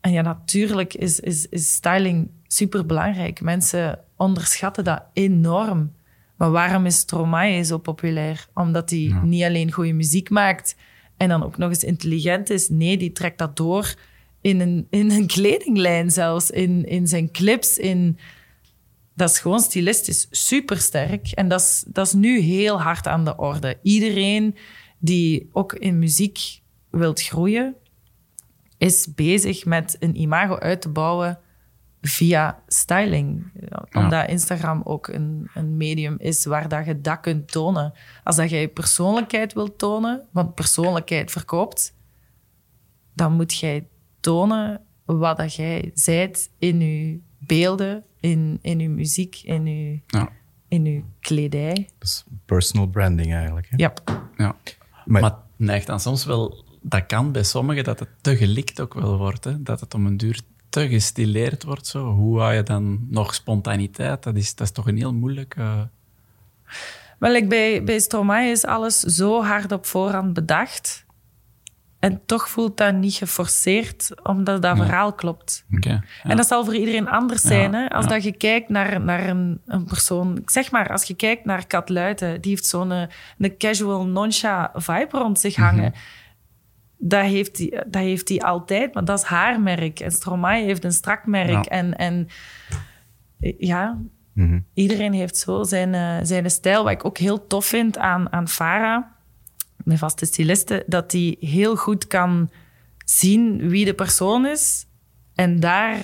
[0.01, 3.41] en ja, natuurlijk is, is, is styling super belangrijk.
[3.41, 5.91] Mensen onderschatten dat enorm.
[6.41, 8.47] Maar waarom is Stromae zo populair?
[8.53, 10.75] Omdat hij niet alleen goede muziek maakt
[11.17, 12.69] en dan ook nog eens intelligent is.
[12.69, 13.95] Nee, die trekt dat door
[14.41, 18.17] in een, in een kledinglijn zelfs, in, in zijn clips, in
[19.15, 21.27] dat is gewoon stilistisch super sterk.
[21.31, 23.79] En dat is, dat is nu heel hard aan de orde.
[23.81, 24.55] Iedereen
[24.99, 27.75] die ook in muziek wilt groeien,
[28.77, 31.39] is bezig met een imago uit te bouwen
[32.01, 33.51] via styling.
[33.69, 37.93] Ja, Omdat Instagram ook een, een medium is waar dat je dat kunt tonen.
[38.23, 41.95] Als dat je je persoonlijkheid wilt tonen, want persoonlijkheid verkoopt,
[43.13, 43.87] dan moet jij
[44.19, 50.29] tonen wat dat jij zijt in je beelden, in, in je muziek, in je, Ja.
[50.67, 51.89] in je kledij.
[51.97, 53.67] Dus personal branding eigenlijk.
[53.69, 53.75] Hè?
[53.77, 53.93] Ja.
[54.37, 54.55] Ja.
[55.05, 56.65] Maar- Maar, het neigt dan soms wel...
[56.83, 59.43] Dat kan bij sommigen dat het te gelikt ook wel wordt.
[59.43, 59.61] Hè?
[59.63, 60.41] Dat het om een duur
[60.71, 61.87] te gestileerd wordt.
[61.87, 62.11] Zo.
[62.11, 64.23] Hoe hou je dan nog spontaniteit?
[64.23, 65.55] Dat is, dat is toch een heel moeilijk...
[67.19, 71.05] Wel, like bij, bij Stromae is alles zo hard op voorhand bedacht.
[71.99, 75.65] En toch voelt dat niet geforceerd, omdat dat verhaal klopt.
[75.75, 75.89] Oké.
[75.89, 76.03] Ja.
[76.23, 77.71] En dat zal voor iedereen anders zijn.
[77.71, 77.89] Ja, Hè?
[77.89, 80.37] Als dat je kijkt naar, naar een, een persoon...
[80.37, 83.01] Ik zeg maar, als je kijkt naar Kat Luiten, die heeft zo'n eh,
[83.37, 85.65] een casual noncha vibe rond zich Mhm.
[85.65, 85.93] hangen.
[87.03, 89.99] Dat heeft die, dat heeft die altijd, maar dat is haar merk.
[89.99, 91.49] En Stromae heeft een strak merk.
[91.49, 91.61] Ja.
[91.63, 92.27] En, en
[93.57, 93.97] ja,
[94.33, 94.59] Mhm.
[94.73, 96.83] iedereen heeft zo zijn, eh, zijn stijl.
[96.83, 99.03] Wat ik ook heel tof vind aan, aan Farah,
[99.83, 102.49] mijn vaste styliste, dat die heel goed kan
[103.05, 104.85] zien wie de persoon is
[105.35, 105.97] en daar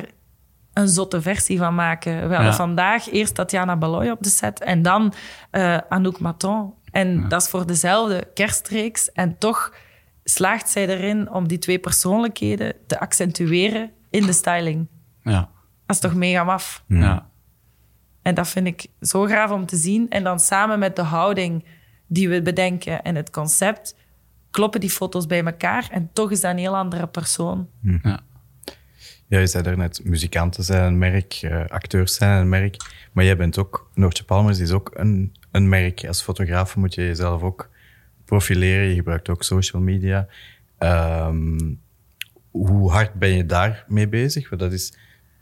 [0.73, 2.29] een zotte versie van maken.
[2.29, 2.53] We Ja.
[2.53, 5.13] vandaag eerst Tatjana Baloy op de set en dan
[5.51, 6.73] eh, Anouk Maton.
[6.91, 9.11] En dat is voor dezelfde kerstreeks.
[9.11, 9.73] En toch
[10.29, 14.87] slaagt zij erin om die twee persoonlijkheden te accentueren in de styling.
[15.21, 15.49] Ja.
[15.85, 16.83] Dat is toch mega maf?
[16.87, 17.29] Ja.
[18.21, 20.09] En dat vind ik zo gaaf om te zien.
[20.09, 21.65] En dan samen met de houding
[22.07, 23.95] die we bedenken en het concept,
[24.51, 25.87] kloppen die foto's bij elkaar.
[25.91, 27.69] En toch is dat een heel andere persoon.
[27.81, 28.19] Ja.
[29.29, 32.75] Ja, je zei daarnet, muzikanten zijn een merk, eh, acteurs zijn een merk.
[33.11, 36.05] Maar jij bent ook, Noortje Palmers is ook een, een merk.
[36.07, 37.69] Als fotograaf moet je jezelf ook
[38.27, 38.87] profileren.
[38.87, 40.27] Je gebruikt ook social media.
[40.77, 41.73] Ehm,
[42.51, 44.49] hoe hard ben je daar mee bezig?
[44.49, 44.93] Want dat is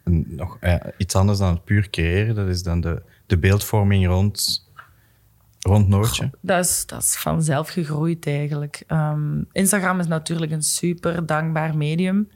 [0.03, 2.35] een, nog eh, iets anders dan het puur creëren.
[2.35, 4.69] Dat is dan de, de beeldvorming rond,
[5.59, 6.29] rond Noortje.
[6.41, 8.83] Dat is, dat is vanzelf gegroeid eigenlijk.
[8.87, 12.29] Ehm, Instagram is natuurlijk een super dankbaar medium.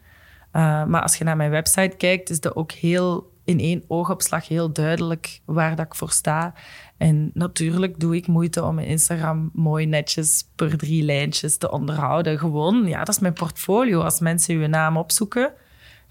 [0.53, 4.47] Uh, maar als je naar mijn website kijkt, is dat ook heel in één oogopslag
[4.47, 6.53] heel duidelijk waar dat ik voor sta.
[6.97, 12.39] En natuurlijk doe ik moeite om mijn Instagram mooi netjes per drie lijntjes te onderhouden.
[12.39, 14.01] Gewoon, ja, dat is mijn portfolio.
[14.01, 15.53] Als mensen je naam opzoeken,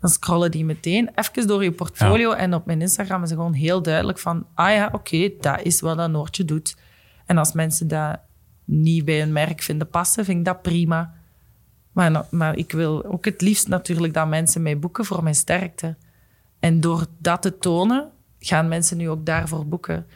[0.01, 2.33] dan scrollen die meteen even door je portfolio.
[2.33, 5.81] En op mijn Instagram is het gewoon heel duidelijk van, ah ja, oké, dat is
[5.81, 6.77] wat dat Noortje doet.
[7.27, 8.21] En als mensen dat
[8.65, 11.15] niet bij een merk vinden passen, vind ik dat prima.
[11.93, 15.97] Maar, maar ik wil ook het liefst natuurlijk dat mensen mij boeken voor mijn sterkte.
[16.61, 20.07] En door dat te tonen, gaan mensen nu ook daarvoor boeken.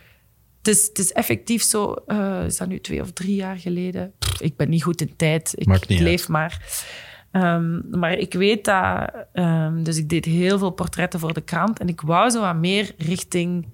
[0.58, 4.12] Het is, het is effectief zo, uh, is dat nu twee of drie jaar geleden?
[4.18, 6.28] Pff, ik ben niet goed in tijd, ik, leef uit.
[6.28, 6.90] maar.
[7.32, 11.78] Um, maar ik weet dat, um, dus ik deed heel veel portretten voor de krant
[11.78, 13.66] en ik wou zo wat meer richting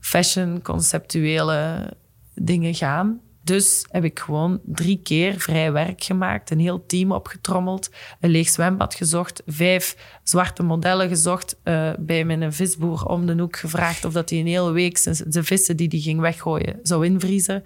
[0.00, 1.92] fashion, conceptuele
[2.34, 3.20] dingen gaan.
[3.44, 7.90] Dus heb ik gewoon drie keer vrij werk gemaakt, een heel team opgetrommeld,
[8.20, 13.56] een leeg zwembad gezocht, vijf zwarte modellen gezocht, uh, bij mijn visboer om de hoek
[13.56, 17.64] gevraagd of dat hij een hele week de vissen die hij ging weggooien zou invriezen.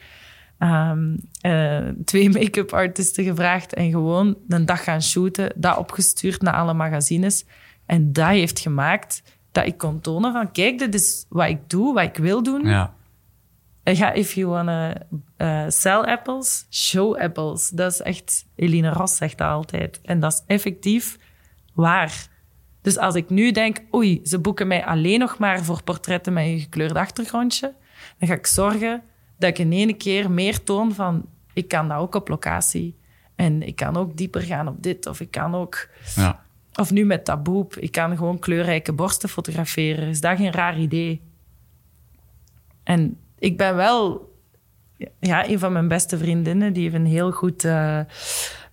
[0.58, 6.54] Um, uh, twee make-up artisten gevraagd en gewoon een dag gaan shooten, dat opgestuurd naar
[6.54, 7.44] alle magazines.
[7.86, 9.22] En dat heeft gemaakt
[9.52, 12.66] dat ik kon tonen van kijk, dit is wat ik doe, wat ik wil doen.
[12.66, 12.96] Ja.
[13.92, 14.94] Ja, if you wanna
[15.38, 17.68] uh, sell apples, show apples.
[17.68, 20.00] Dat is echt, Eline Ross zegt dat altijd.
[20.00, 21.18] En dat is effectief
[21.74, 22.28] waar.
[22.82, 26.44] Dus als ik nu denk, oei, ze boeken mij alleen nog maar voor portretten met
[26.44, 27.74] een gekleurd achtergrondje,
[28.18, 29.02] dan ga ik zorgen
[29.38, 32.96] dat ik in ene keer meer toon van, ik kan dat ook op locatie.
[33.34, 35.88] En ik kan ook dieper gaan op dit, of ik kan ook...
[36.14, 36.46] Ja.
[36.74, 40.08] Of nu met taboep, ik kan gewoon kleurrijke borsten fotograferen.
[40.08, 41.22] Is dat geen raar idee?
[42.82, 44.26] En ik ben wel...
[45.20, 48.00] Ja, een van mijn beste vriendinnen, die heeft een heel goed uh,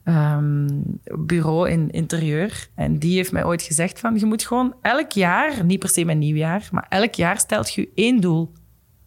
[0.05, 2.67] um, bureau in interieur.
[2.75, 6.05] En die heeft mij ooit gezegd van, je moet gewoon elk jaar, niet per se
[6.05, 8.51] mijn nieuwjaar, maar elk jaar stelt je één doel.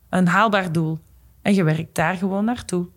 [0.08, 0.98] Een haalbaar doel.
[1.42, 2.88] En je werkt daar gewoon naartoe.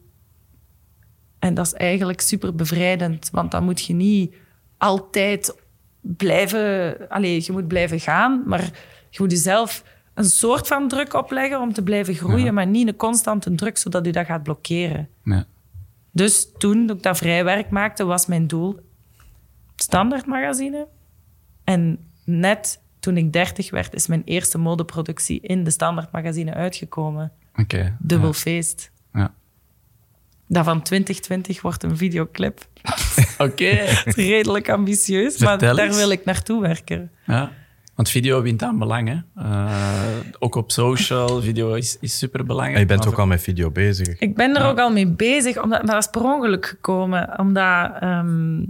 [1.39, 4.35] En dat is eigenlijk super bevrijdend, want dan moet je niet
[4.77, 5.55] altijd
[6.01, 6.95] blijven...
[7.09, 8.63] Allez, je moet blijven gaan, maar
[9.09, 9.83] je moet jezelf
[10.23, 12.51] een soort van druk opleggen om te blijven groeien, ja.
[12.51, 15.09] maar niet een constante druk, zodat je dat gaat blokkeren.
[15.23, 15.45] Ja.
[16.11, 18.79] Dus toen ik dat vrijwerk maakte, was mijn doel
[19.75, 20.87] standaard magazine.
[21.63, 27.31] En net toen ik 30 werd, is mijn eerste modeproductie in de standaard magazine uitgekomen.
[27.55, 28.33] Okay, Dubbel ja.
[28.33, 28.91] feest.
[29.13, 29.33] Ja.
[30.47, 32.59] Dat van 2020 wordt een videoclip.
[33.37, 33.43] Oké.
[33.51, 33.87] Okay.
[34.03, 35.97] Redelijk ambitieus, Vertel maar daar eens.
[35.97, 37.11] wil ik naartoe werken.
[37.25, 37.51] Ja.
[38.01, 39.41] Want video wint aan belang, hè?
[39.43, 42.75] Eh, ook op social, video is, is super belangrijk.
[42.75, 44.19] En je bent ook al met video bezig.
[44.19, 47.39] Ik ben er ook al mee bezig, omdat, maar dat is per ongeluk gekomen.
[47.39, 48.65] Omdat ehm,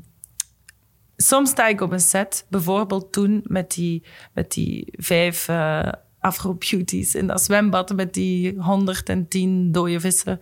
[1.15, 4.03] soms sta ik op een set, bijvoorbeeld toen met die,
[4.33, 10.41] met die vijf uh, afro-beauties in dat zwembad met die 110 dode vissen.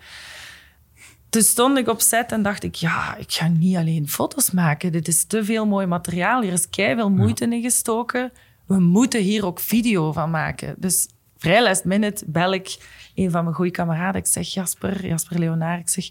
[1.29, 4.91] Toen stond ik op set en dacht ik, ja, ik ga niet alleen foto's maken.
[4.91, 6.41] Dit is te veel mooi materiaal.
[6.41, 8.31] Hier is veel moeite in gestoken.
[8.69, 10.75] We moeten hier ook video van maken.
[10.77, 12.77] Dus vrij last minute bel ik
[13.15, 14.21] een van mijn goede kameraden.
[14.21, 16.09] Ik zeg, Jasper, Jasper Leonaar, ik zeg,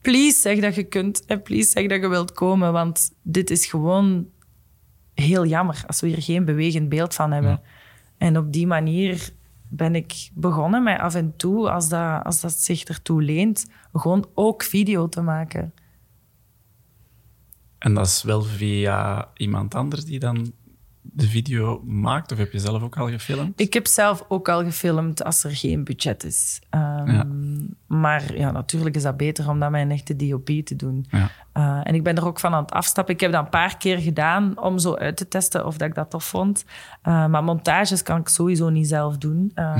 [0.00, 3.66] please zeg dat je kunt en please zeg dat je wilt komen, want dit is
[3.66, 4.28] gewoon
[5.14, 7.60] heel jammer als we hier geen bewegend beeld van hebben.
[8.18, 9.30] En op die manier
[9.68, 14.26] ben ik begonnen met af en toe, als dat, als dat zich ertoe leent, gewoon
[14.34, 15.72] ook video te maken.
[17.78, 20.52] En dat is wel via iemand anders die dan
[21.12, 22.32] de video maakt?
[22.32, 23.60] Of heb je zelf ook al gefilmd?
[23.60, 26.60] Ik heb zelf ook al gefilmd als er geen budget is.
[26.70, 31.06] Um, Maar ja, natuurlijk is dat beter om dat met een echte DOP te doen.
[31.10, 31.30] Ja.
[31.56, 33.14] Uh, en ik ben er ook van aan het afstappen.
[33.14, 35.94] Ik heb dat een paar keer gedaan om zo uit te testen of dat ik
[35.94, 36.64] dat tof vond.
[37.04, 39.52] Uh, maar montages kan ik sowieso niet zelf doen.
[39.54, 39.76] Uh,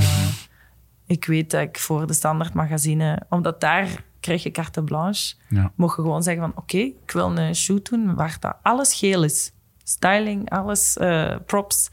[1.07, 5.73] ik weet dat ik voor de standaard magazine, omdat daar krijg je carte blanche, ja.
[5.75, 8.95] mocht je gewoon zeggen van oké, okay, ik wil een shoot doen waar dat alles
[8.95, 9.53] geel is
[9.89, 11.91] styling, alles, uh, props.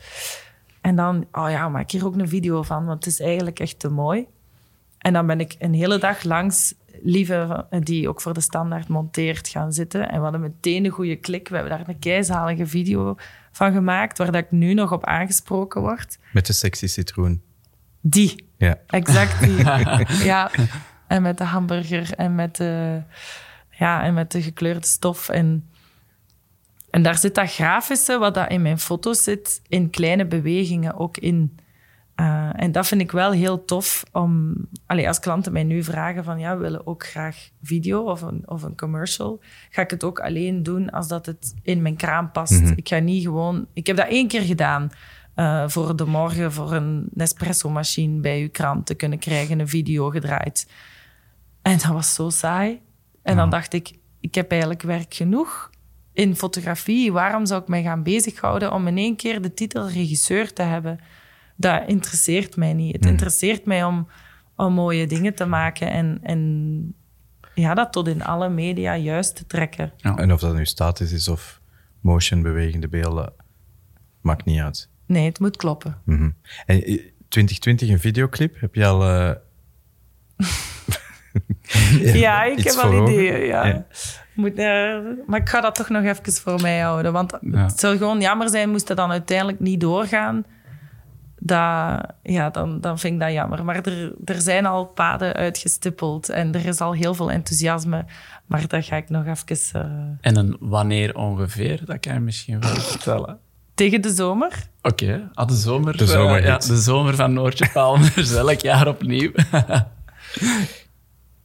[0.82, 3.80] En dan, oh ja, maak hier ook een video van, want het is eigenlijk echt
[3.80, 4.28] te mooi.
[4.98, 6.74] En dan ben ik een hele dag langs
[7.04, 10.10] Lieve, die ook voor de standaard monteert, gaan zitten.
[10.10, 11.48] En we hadden meteen een goede klik.
[11.48, 13.16] We hebben daar een keizalige video
[13.52, 16.18] van gemaakt, waar dat ik nu nog op aangesproken word.
[16.34, 17.42] Met de sexy citroen.
[18.02, 18.48] Die.
[18.58, 18.76] Ja.
[18.88, 19.58] Exact die.
[20.32, 20.52] ja.
[21.08, 23.02] En met de hamburger en met de,
[23.70, 25.30] ja, en met de gekleurde stof.
[25.30, 25.70] En
[26.96, 31.18] en daar zit dat grafische, wat dat in mijn foto's zit, in kleine bewegingen ook
[31.18, 31.58] in.
[32.16, 36.24] Uh, en dat vind ik wel heel tof om, allee, als klanten mij nu vragen
[36.24, 39.40] van ja, we willen ook graag video of een, of een commercial,
[39.70, 42.52] ga ik het ook alleen doen als dat het in mijn kraam past.
[42.52, 42.74] Mm -hmm.
[42.76, 44.92] Ik ga niet gewoon, ik heb dat één keer gedaan
[45.36, 50.10] uh, voor de morgen voor een Nespresso-machine bij uw krant te kunnen krijgen, een video
[50.10, 50.72] gedraaid.
[51.62, 52.82] En dat was zo saai.
[53.22, 53.40] En ja.
[53.40, 55.74] dan dacht ik, ik heb eigenlijk werk genoeg
[56.16, 60.54] in fotografie, waarom zou ik mij gaan bezighouden om in één keer de titel regisseur
[60.54, 61.00] te hebben?
[61.56, 62.94] Dat interesseert mij niet.
[62.94, 63.10] Het mm.
[63.10, 64.08] interesseert mij om,
[64.56, 66.96] om mooie dingen te maken en, en
[67.54, 69.92] ja, dat tot in alle media juist te trekken.
[69.98, 70.16] Ja.
[70.16, 71.62] En of dat nu statisch is of
[72.02, 73.34] motion, bewegende beelden,
[74.22, 74.90] maakt niet uit.
[75.06, 76.02] Nee, het moet kloppen.
[76.06, 76.36] Mm -hmm.
[76.66, 76.80] En
[77.30, 79.02] 2020 een videoclip, heb je al...
[81.94, 82.16] Uh...
[82.16, 83.66] ja, ik heb al ideeën, ja.
[83.66, 83.86] ja.
[84.36, 87.12] Moet, uh, maar ik ga dat toch nog even voor mij houden.
[87.14, 87.64] Want ja.
[87.64, 90.46] het zou gewoon jammer zijn moest het dan uiteindelijk niet doorgaan.
[91.40, 93.66] Dat, ja, dan, dan vind ik dat jammer.
[93.66, 98.06] Maar er, er zijn al paden uitgestippeld en er is al heel veel enthousiasme.
[98.46, 100.18] Maar dat ga ik nog even...
[100.22, 100.30] Uh...
[100.30, 101.82] En een wanneer ongeveer?
[101.86, 103.40] Dat kan je misschien wel vertellen.
[103.74, 104.52] Tegen de zomer.
[104.82, 105.28] Oké, okay.
[105.34, 105.98] ah, de zomer.
[105.98, 109.32] De zomer, uh, ja, de zomer van Noortje Palmers, elk jaar opnieuw.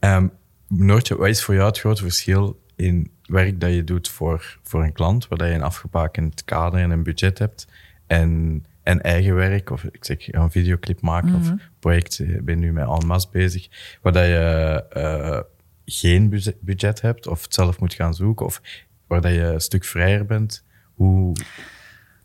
[0.00, 0.32] um,
[0.68, 4.84] Noortje, wat is voor jou het grote verschil in werk dat je doet voor, voor
[4.84, 7.66] een klant, waar je een afgebakend kader en een budget hebt,
[8.06, 11.52] en, en eigen werk, of ik zeg een videoclip maken mm -hmm.
[11.52, 13.68] of project, ik ben nu met Almas bezig,
[14.02, 15.40] waar dat je uh,
[15.84, 18.60] geen budget hebt of het zelf moet gaan zoeken, of
[19.06, 20.64] waar dat je een stuk vrijer bent.
[20.94, 21.36] Hoe,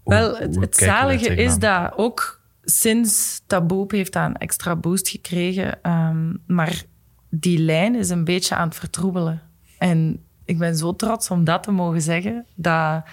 [0.03, 5.80] Wel, hoe, het, zalige is dat ook sinds Taboe heeft dat een extra boost gekregen,
[5.84, 6.84] um, maar
[7.30, 9.41] die lijn is een beetje aan het vertroebelen.
[9.78, 12.46] En ik ben zo trots om dat te mogen zeggen.
[12.56, 13.04] Dat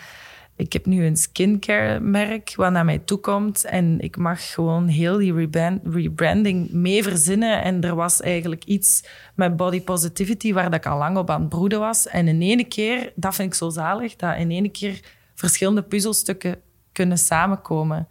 [0.57, 4.87] ik heb nu een skincare merk wat naar mij toe komt en ik mag gewoon
[4.87, 5.49] heel die
[5.91, 7.63] rebranding mee verzinnen.
[7.63, 9.05] En er was eigenlijk iets
[9.35, 12.07] met body positivity waar dat ik al lang op aan het broeden was.
[12.07, 15.01] En in ene keer, dat vind ik zo zalig, dat in ene keer
[15.35, 16.57] verschillende puzzelstukken
[16.93, 18.09] kunnen samenkomen.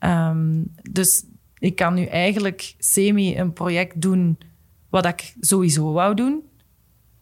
[0.00, 1.24] Um, dus
[1.58, 4.38] ik kan nu eigenlijk semi een project doen
[4.88, 6.42] wat ik sowieso wou doen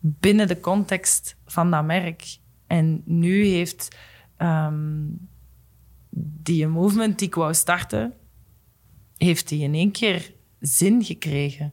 [0.03, 2.37] binnen de context van dat merk.
[2.67, 3.97] En nu heeft
[4.39, 5.29] um,
[6.11, 8.15] die movement die ik wou starten,
[9.17, 11.73] heeft die in één keer zin gekregen.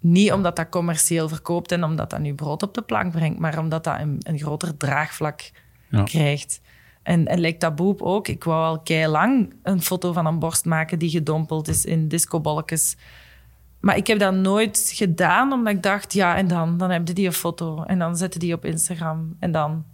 [0.00, 3.58] Niet omdat dat commercieel verkoopt en omdat dat nu brood op de plank brengt, maar
[3.58, 5.50] omdat dat een, een groter draagvlak
[5.90, 6.02] ja.
[6.02, 6.60] krijgt.
[7.02, 8.28] En, en lijkt dat boep ook.
[8.28, 12.08] Ik wou al kei lang een foto van een borst maken die gedompeld is in
[12.08, 12.96] discobolletjes.
[13.84, 16.78] Maar ik heb dat nooit gedaan, omdat ik dacht, ja, en dan?
[16.78, 19.36] Dan heb je die een foto en dan zet je die op Instagram.
[19.38, 19.84] En dan,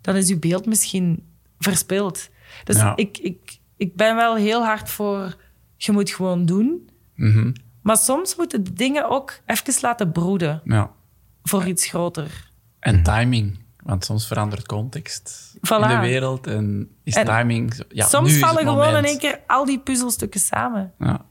[0.00, 1.26] dan is je beeld misschien
[1.58, 2.28] verspild.
[2.64, 2.92] Dus ja.
[2.96, 5.36] ik, ik, ik ben wel heel hard voor,
[5.76, 6.90] je moet gewoon doen.
[7.14, 7.52] Mhm.
[7.82, 10.90] Maar soms moeten de dingen ook even laten broeden Ja.
[11.42, 12.50] voor iets groter.
[12.78, 13.58] En timing.
[13.82, 15.82] Want soms verandert context Voilà.
[15.82, 17.82] in de wereld en is En timing...
[17.88, 20.92] Ja, soms nu vallen gewoon in één keer al die puzzelstukken samen.
[20.98, 21.28] Ja.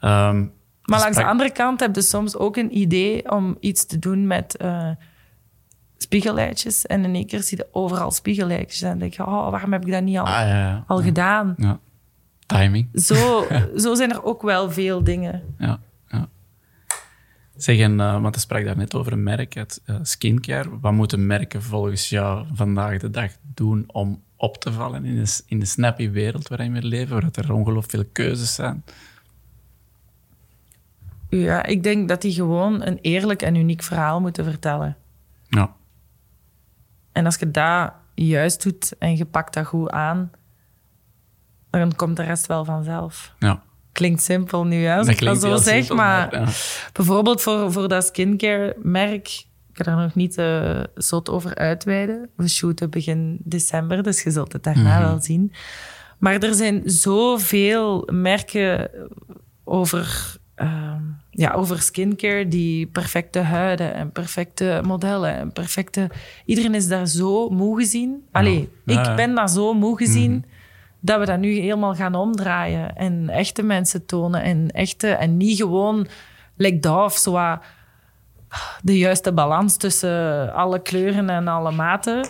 [0.00, 3.86] Ehm, Maar dus langs de andere kant heb je soms ook een idee om iets
[3.86, 4.90] te doen met eh
[5.96, 6.86] spiegellijtjes.
[6.86, 8.82] En in één keer zie je overal spiegellijtjes.
[8.82, 11.54] En dan denk je, oh, waarom heb ik dat niet al, Ah, ja, al gedaan?
[11.56, 11.78] ja.
[12.46, 12.88] Timing.
[12.92, 13.46] Zo,
[13.82, 15.42] zo zijn er ook wel veel dingen.
[15.58, 16.28] Ja, ja.
[17.56, 20.78] Zeg, en, eh, want je sprak daar net over een merk, het eh, skincare.
[20.80, 25.42] Wat moeten merken volgens jou vandaag de dag doen om op te vallen in de,
[25.46, 28.84] in de snappy wereld waarin we leven, waar er ongelooflijk veel keuzes zijn?
[31.30, 34.96] Ja, ik denk dat die gewoon een eerlijk en uniek verhaal moeten vertellen.
[35.48, 35.74] Ja,
[37.12, 40.30] En als je dat juist doet en je pakt dat goed aan,
[41.70, 43.34] dan komt de rest wel vanzelf.
[43.38, 43.62] ja.
[43.92, 46.44] Klinkt simpel nu, hè, als ik dat klinkt zo zeg, simpel, maar ja.
[46.92, 49.26] bijvoorbeeld voor, voor dat skincare-merk,
[49.72, 52.28] ik ga daar nog niet eh zot over uitweiden.
[52.36, 55.08] We shooten begin december, dus je zult het daarna Mhm.
[55.08, 55.52] wel zien.
[56.18, 58.90] Maar er zijn zoveel merken
[59.64, 66.10] over, ehm, ja, over skincare die perfecte huiden en perfecte modellen en perfecte...
[66.44, 68.24] Iedereen is daar zo moe gezien.
[68.32, 69.14] Allee, Ja, ik ja.
[69.14, 70.40] ben daar zo moe gezien Mhm.
[71.00, 75.56] dat we dat nu helemaal gaan omdraaien en echte mensen tonen en echte en niet
[75.56, 76.06] gewoon
[76.56, 77.56] like dat of zo
[78.82, 82.26] de juiste balans tussen alle kleuren en alle maten.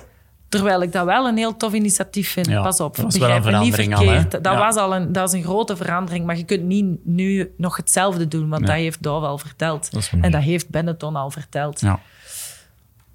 [0.51, 2.47] Terwijl ik dat wel een heel tof initiatief vind.
[2.47, 3.95] Ja, Pas op, dat was wel een me niet verandering
[4.25, 4.59] al, dat, Ja.
[4.59, 8.29] was al een, dat is een grote verandering, maar je kunt niet nu nog hetzelfde
[8.29, 8.71] doen, want Nee.
[8.71, 9.91] dat heeft Dow al verteld.
[9.93, 11.81] Dat en dat heeft Benetton al verteld.
[11.81, 12.01] Ja.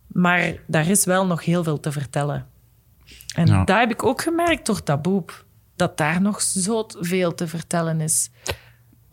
[0.07, 2.45] Maar daar is wel nog heel veel te vertellen.
[3.35, 3.63] En Ja.
[3.63, 5.43] dat heb ik ook gemerkt door Taboep.
[5.75, 8.29] Dat daar nog zo veel te vertellen is.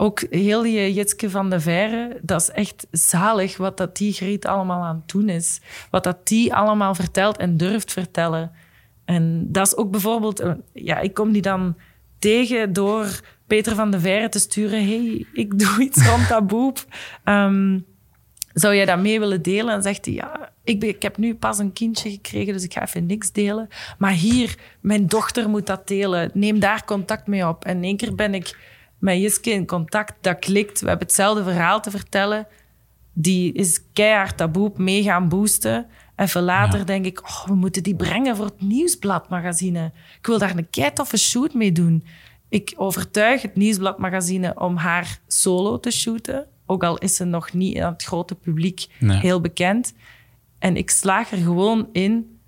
[0.02, 4.46] Ook heel die Jitske van de Verre, dat is echt zalig wat dat die Griet
[4.46, 5.60] allemaal aan het doen is.
[5.90, 8.50] Wat dat die allemaal vertelt en durft vertellen.
[9.04, 10.40] En dat is ook bijvoorbeeld...
[10.40, 11.76] eh, Ja, ik kom die dan
[12.18, 14.86] tegen door Peter van de Verre te sturen.
[14.86, 16.84] hey, ik doe iets rond Taboep.
[17.24, 17.78] Ehm
[18.52, 19.74] zou jij dat mee willen delen?
[19.74, 22.72] En zegt hij, ja, ik, ben, ik heb nu pas een kindje gekregen, dus ik
[22.72, 23.68] ga even niks delen.
[23.98, 26.30] Maar hier, mijn dochter moet dat delen.
[26.34, 27.64] Neem daar contact mee op.
[27.64, 28.56] En in één keer ben ik
[29.02, 30.12] met Jiske in contact.
[30.20, 30.80] Dat klikt.
[30.80, 32.46] We hebben hetzelfde verhaal te vertellen.
[33.12, 35.86] Die is keihard taboe mee gaan boosten.
[36.16, 36.84] Even later Ja.
[36.84, 39.92] denk ik, oh, we moeten die brengen voor het Nieuwsbladmagazine.
[40.18, 42.04] Ik wil daar een kei toffe shoot mee doen.
[42.48, 46.46] Ik overtuig het Nieuwsbladmagazine om haar solo te shooten.
[46.66, 49.18] Ook al is ze nog niet aan het grote publiek Nee.
[49.18, 49.94] heel bekend.
[50.58, 52.38] En ik slaag er gewoon in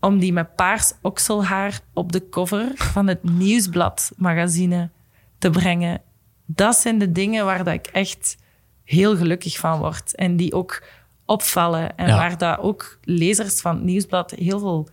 [0.00, 4.90] om die met paars okselhaar op de cover van het Nieuwsbladmagazine
[5.38, 6.00] te brengen.
[6.46, 8.36] Dat zijn de dingen waar dat ik echt
[8.84, 10.14] heel gelukkig van word.
[10.14, 10.82] En die ook
[11.24, 11.96] opvallen.
[11.96, 12.16] En Ja.
[12.16, 14.88] waar dat ook lezers van het Nieuwsblad heel veel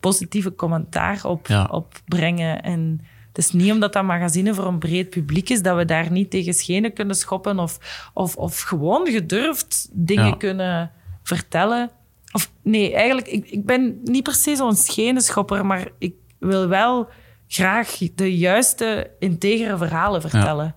[0.00, 1.64] positieve commentaar op, Ja.
[1.70, 2.62] op brengen.
[2.62, 6.10] En het is niet omdat dat magazine voor een breed publiek is, dat we daar
[6.10, 7.78] niet tegen schenen kunnen schoppen of,
[8.14, 10.34] of, of gewoon gedurfd dingen Ja.
[10.36, 10.90] kunnen
[11.22, 11.90] vertellen.
[12.32, 17.08] Of nee, eigenlijk, ik, ik ben niet per se zo'n schenenschopper, maar ik wil wel
[17.48, 20.74] graag de juiste, integere verhalen vertellen.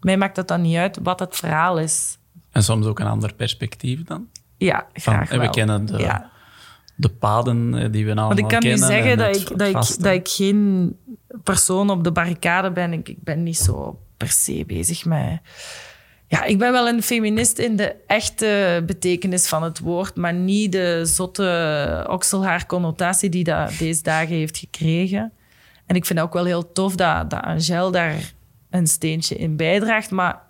[0.00, 2.18] Mij maakt het dan niet uit wat het verhaal is.
[2.50, 4.26] En soms ook een ander perspectief dan.
[4.56, 5.52] Ja, Van, graag en we wel.
[5.52, 6.30] kennen de, Ja.
[6.96, 8.78] de paden eh, die we allemaal Want ik kan kennen.
[8.78, 10.96] niet zeggen en dat ik, dat, ik, dat ik geen
[11.42, 12.92] persoon op de barricade ben.
[12.92, 15.40] Ik, ik ben niet zo per se bezig met...
[16.26, 20.72] Ja, ik ben wel een feminist in de echte betekenis van het woord, maar niet
[20.72, 25.32] de zotte okselhaar-connotatie die dat deze dagen heeft gekregen.
[25.92, 28.32] En ik vind het ook wel heel tof dat, dat Angel daar
[28.70, 30.42] een steentje in bijdraagt, maar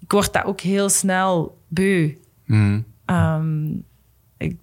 [0.00, 2.14] ik word dat ook heel snel beu.
[2.46, 2.80] Mhm.
[3.04, 3.66] Ehm,
[4.38, 4.56] ik,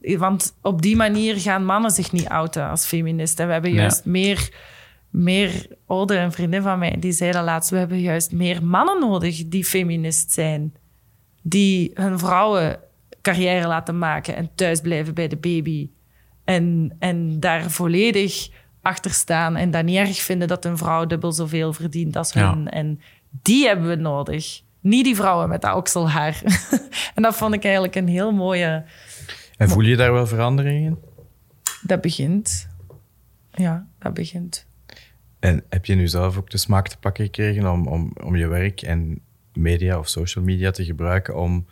[0.00, 3.40] ik- want op die manier gaan mannen zich niet outen als feminist.
[3.40, 3.80] En we hebben Ja.
[3.80, 4.54] juist meer,
[5.10, 9.00] meer ouder een vriendin van mij, die zei dat laatst, we hebben juist meer mannen
[9.00, 10.74] nodig die feminist zijn.
[11.42, 12.78] Die hun vrouwen
[13.22, 15.90] carrière laten maken en thuis blijven bij de baby.
[16.44, 18.48] En, en daar volledig
[18.84, 22.54] achter staan en dat niet erg vinden dat een vrouw dubbel zoveel verdient als Ja.
[22.54, 22.68] hun.
[22.70, 23.00] En
[23.42, 24.62] die hebben we nodig.
[24.80, 26.42] Niet die vrouwen met dat okselhaar.
[27.14, 28.84] en dat vond ik eigenlijk een heel mooie...
[29.56, 30.98] En voel je daar wel verandering in?
[31.82, 32.68] Dat begint.
[33.50, 34.66] Ja, dat begint.
[35.40, 38.46] En heb je nu zelf ook de smaak te pakken gekregen om, om, om je
[38.46, 39.20] werk en
[39.52, 41.66] media of social media te gebruiken om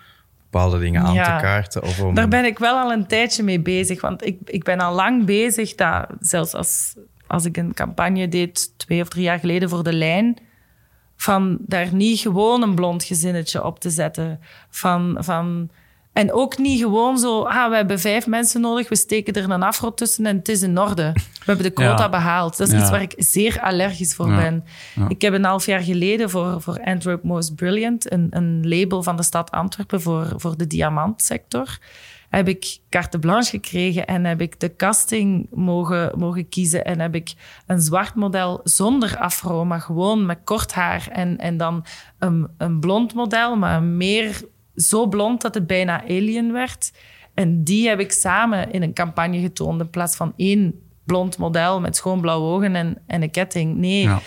[0.53, 1.37] bepaalde dingen aan Ja.
[1.37, 1.83] te kaarten?
[1.83, 2.15] Of om...
[2.15, 4.01] Daar ben ik wel al een tijdje mee bezig.
[4.01, 6.95] Want ik, ik ben al lang bezig, dat, zelfs als,
[7.27, 10.39] als ik een campagne deed, twee of drie jaar geleden voor de lijn,
[11.17, 14.41] van daar niet gewoon een blond gezinnetje op te zetten.
[14.71, 15.71] Van, van,
[16.13, 19.63] en ook niet gewoon zo, ah, we hebben vijf mensen nodig, we steken er een
[19.63, 21.11] afro tussen en het is in orde.
[21.13, 22.09] We hebben de quota Ja.
[22.09, 22.57] behaald.
[22.57, 22.81] Dat is Ja.
[22.81, 24.37] iets waar ik zeer allergisch voor Ja.
[24.37, 24.65] ben.
[25.09, 29.17] Ik heb een half jaar geleden voor, voor Antwerp Most Brilliant, een, een label van
[29.17, 31.79] de stad Antwerpen voor, voor de diamantsector,
[32.31, 37.15] heb ik carte blanche gekregen en heb ik de casting mogen, mogen kiezen en heb
[37.15, 37.35] ik
[37.67, 41.85] een zwart model zonder afro, maar gewoon met kort haar en, en dan
[42.19, 44.43] een, een blond model, maar meer
[44.77, 46.93] zo blond dat het bijna alien werd.
[47.35, 51.81] En die heb ik samen in een campagne getoond in plaats van één blond model
[51.81, 53.77] met schoon blauwe ogen en, en een ketting.
[53.77, 54.21] Nee, Ja.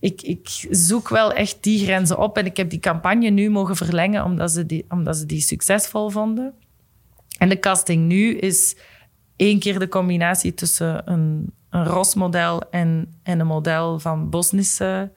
[0.00, 2.38] ik, ik zoek wel echt die grenzen op.
[2.38, 6.10] En ik heb die campagne nu mogen verlengen omdat ze die, omdat ze die succesvol
[6.10, 6.54] vonden.
[7.38, 8.76] En de casting nu is
[9.36, 15.12] één keer de combinatie tussen een, een model en, en een model van Bosnische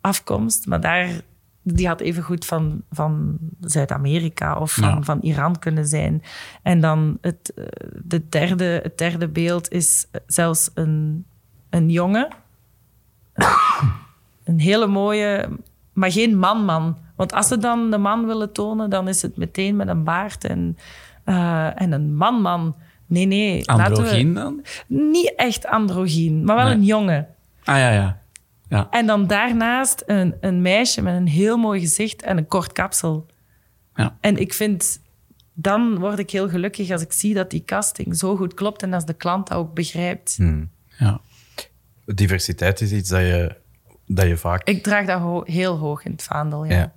[0.00, 0.66] afkomst.
[0.66, 1.20] Maar daar,
[1.66, 5.02] die had even goed van, van Zuid-Amerika of van, Ja.
[5.02, 6.22] van Iran kunnen zijn.
[6.62, 7.64] En dan het, eh,
[8.04, 11.24] de derde, het derde beeld is zelfs een,
[11.70, 12.28] een jongen.
[14.44, 15.48] Een hele mooie,
[15.92, 16.96] maar geen man-man.
[17.16, 20.44] Want als ze dan de man willen tonen, dan is het meteen met een baard
[20.44, 20.78] en,
[21.24, 22.74] eh, en een man-man.
[23.06, 23.60] Nee, nee.
[23.60, 24.64] we- Androgyn dan?
[24.86, 26.74] Niet echt androgyn, maar wel Nee.
[26.74, 27.26] een jongen.
[27.64, 28.18] Ah ja, ja.
[28.68, 28.86] Ja.
[28.90, 33.26] En dan daarnaast een, een meisje met een heel mooi gezicht en een kort kapsel.
[33.94, 34.16] Ja.
[34.20, 35.00] En ik vind,
[35.52, 38.92] dan word ik heel gelukkig als ik zie dat die casting zo goed klopt en
[38.92, 40.34] als de klant dat ook begrijpt.
[40.36, 40.70] Hmm.
[40.98, 41.20] ja.
[42.06, 43.56] Diversiteit is iets dat je,
[44.06, 44.68] dat je vaak...
[44.68, 46.76] Ik draag dat ho- heel hoog in het vaandel, ja.
[46.76, 46.92] Ja.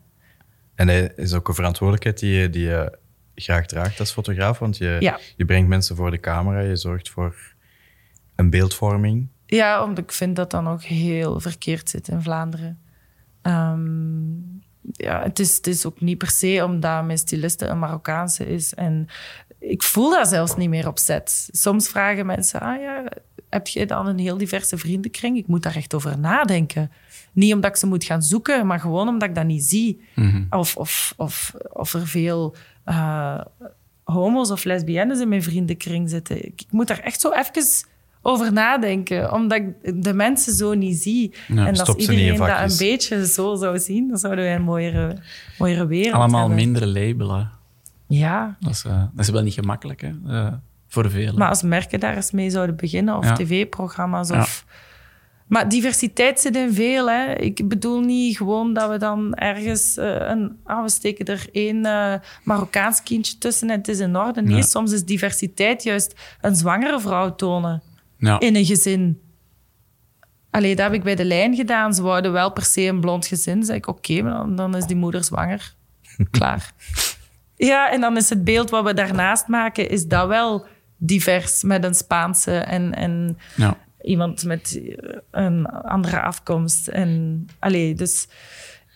[0.76, 2.98] En dat is ook een verantwoordelijkheid die je, die je
[3.36, 5.20] graag draagt als fotograaf, want je, Ja.
[5.36, 7.36] je brengt mensen voor de camera, je zorgt voor
[8.36, 9.28] een beeldvorming.
[9.48, 12.80] Ja, omdat ik vind dat dat nog heel verkeerd zit in Vlaanderen.
[13.42, 14.32] Ehm,
[14.92, 18.74] ja, het is, het is ook niet per se omdat mijn styliste een Marokkaanse is.
[18.74, 19.08] En
[19.60, 21.50] ik voel dat zelfs niet meer op set.
[21.52, 23.04] Soms vragen mensen, ah ja,
[23.50, 25.38] heb je dan een heel diverse vriendenkring?
[25.38, 26.92] Ik moet daar echt over nadenken.
[27.32, 30.02] Niet omdat ik ze moet gaan zoeken, maar gewoon omdat ik dat niet zie.
[30.50, 33.42] Of, of, of, of er veel eh,
[34.04, 36.38] homo's of lesbiennes in mijn vriendenkring zitten.
[36.46, 37.64] Ik, ik moet daar echt zo even
[38.28, 41.34] over nadenken, omdat ik de mensen zo niet zie.
[41.48, 45.18] Ja, en als iedereen dat een beetje zo zou zien, dan zouden wij een mooiere,
[45.58, 46.56] mooiere wereld Allemaal hebben.
[46.58, 47.52] minder labelen.
[48.08, 50.12] Ja, Dat is, eh, dat is wel niet gemakkelijk, hè?
[50.28, 50.54] Eh,
[50.88, 51.38] voor velen.
[51.38, 53.34] maar als merken daar eens mee zouden beginnen, of Ja.
[53.34, 54.40] tv-programma's, Ja.
[54.40, 54.66] of...
[55.48, 57.10] Maar diversiteit zit in veel.
[57.10, 57.34] Hè.
[57.34, 60.58] Ik bedoel niet gewoon dat we dan ergens eh, een...
[60.64, 61.82] Ah, we steken er één
[62.44, 64.42] Marokkaans kindje tussen en het is in orde.
[64.42, 64.62] Nee, Ja.
[64.62, 67.82] soms is diversiteit juist een zwangere vrouw tonen
[68.18, 68.40] ja.
[68.40, 69.22] in een gezin.
[70.50, 71.94] Allee, dat heb ik bij de lijn gedaan.
[71.94, 73.64] Ze wouden wel per se een blond gezin.
[73.64, 75.76] Zeg ik, oké, maar dan, dan is die moeder zwanger.
[76.32, 76.72] Klaar.
[77.56, 80.66] Ja, en dan is het beeld wat we daarnaast maken, is dat wel
[80.98, 83.78] divers met een Spaanse en, en ja.
[84.02, 84.82] iemand met
[85.32, 86.88] een andere afkomst.
[86.88, 88.28] En, allee, dus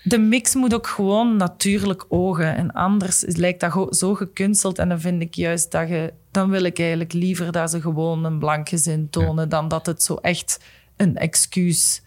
[0.03, 2.55] de mix moet ook gewoon natuurlijk ogen.
[2.55, 4.79] En anders lijkt dat zo gekunsteld.
[4.79, 6.13] En dan vind ik juist dat je...
[6.31, 9.49] Dan wil ik eigenlijk liever dat ze gewoon een blank gezin tonen...
[9.49, 10.59] dan dat het zo echt
[10.97, 12.01] een excuus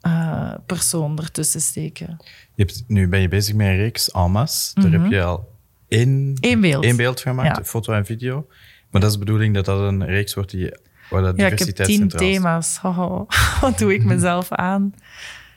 [0.00, 2.16] eh, persoon ertussen steken.
[2.54, 4.80] Je hebt, nu ben je bezig met een reeks masse.
[4.80, 5.48] Daar heb je al
[5.88, 6.84] één, beeld.
[6.84, 7.64] één beeld gemaakt, Ja.
[7.64, 8.46] foto en video.
[8.90, 10.76] Maar dat is de bedoeling dat dat een reeks wordt die,
[11.10, 12.76] waar dat Ja, ik heb diversiteit tien thema's.
[12.76, 13.24] Haha,
[13.60, 14.94] Wat doe ik mezelf aan?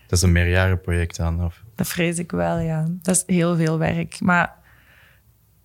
[0.10, 1.44] Dat is een meerjarenproject dan.
[1.44, 2.86] Of, Dat vrees ik wel, ja.
[3.02, 4.20] Dat is heel veel werk.
[4.22, 4.56] Maar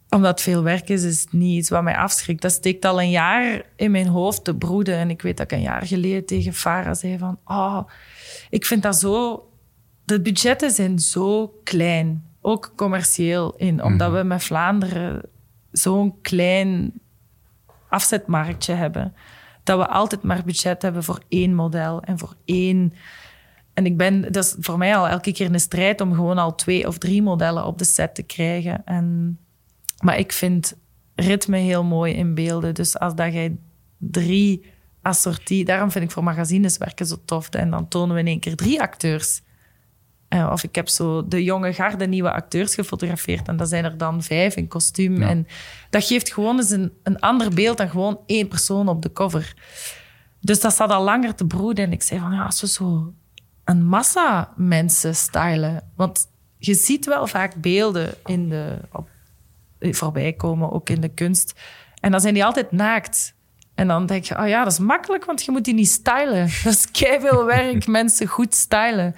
[0.08, 2.42] omdat het veel werk is, is het niet iets wat mij afschrikt.
[2.42, 4.96] Dat steekt al een jaar in mijn hoofd te broeden.
[4.96, 7.38] En ik weet dat ik een jaar geleden tegen Farah zei van...
[7.44, 7.80] Oh,
[8.50, 9.48] ik vind dat zo...
[10.04, 12.24] De budgetten zijn zo klein.
[12.40, 13.82] Ook commercieel in.
[13.82, 15.22] Omdat we met Vlaanderen
[15.70, 16.92] zo'n klein
[17.88, 19.14] afzetmarktje hebben.
[19.62, 22.92] Dat we altijd maar budget hebben voor één model en voor één...
[23.74, 26.54] En ik ben, dat is voor mij al elke keer een strijd om gewoon al
[26.54, 28.84] twee of drie modellen op de set te krijgen.
[28.84, 29.38] En,
[30.02, 30.76] maar ik vind
[31.14, 32.74] ritme heel mooi in beelden.
[32.74, 33.56] Dus als dat jij
[33.98, 34.72] drie
[35.02, 35.64] assortie...
[35.64, 37.48] Daarom vind ik voor magazines werken zo tof.
[37.48, 39.42] En dan tonen we in één keer drie acteurs.
[40.28, 43.48] Eh, of ik heb zo de jonge garde nieuwe acteurs gefotografeerd.
[43.48, 45.20] En dat zijn er dan vijf in kostuum.
[45.20, 45.28] Ja.
[45.28, 45.46] En
[45.90, 49.54] dat geeft gewoon eens een, een ander beeld dan gewoon één persoon op de cover.
[50.40, 51.84] Dus dat zat al langer te broeden.
[51.84, 53.14] En ik zei van, ja, als we zo
[53.64, 55.90] een massa mensen stylen.
[55.96, 59.08] Want je ziet wel vaak beelden in de, op,
[59.80, 61.60] voorbij komen, ook in de kunst.
[62.00, 63.34] En dan zijn die altijd naakt.
[63.74, 66.48] En dan denk je, oh ja, dat is makkelijk, want je moet die niet stylen.
[66.64, 69.14] Dat is veel werk, mensen goed stylen.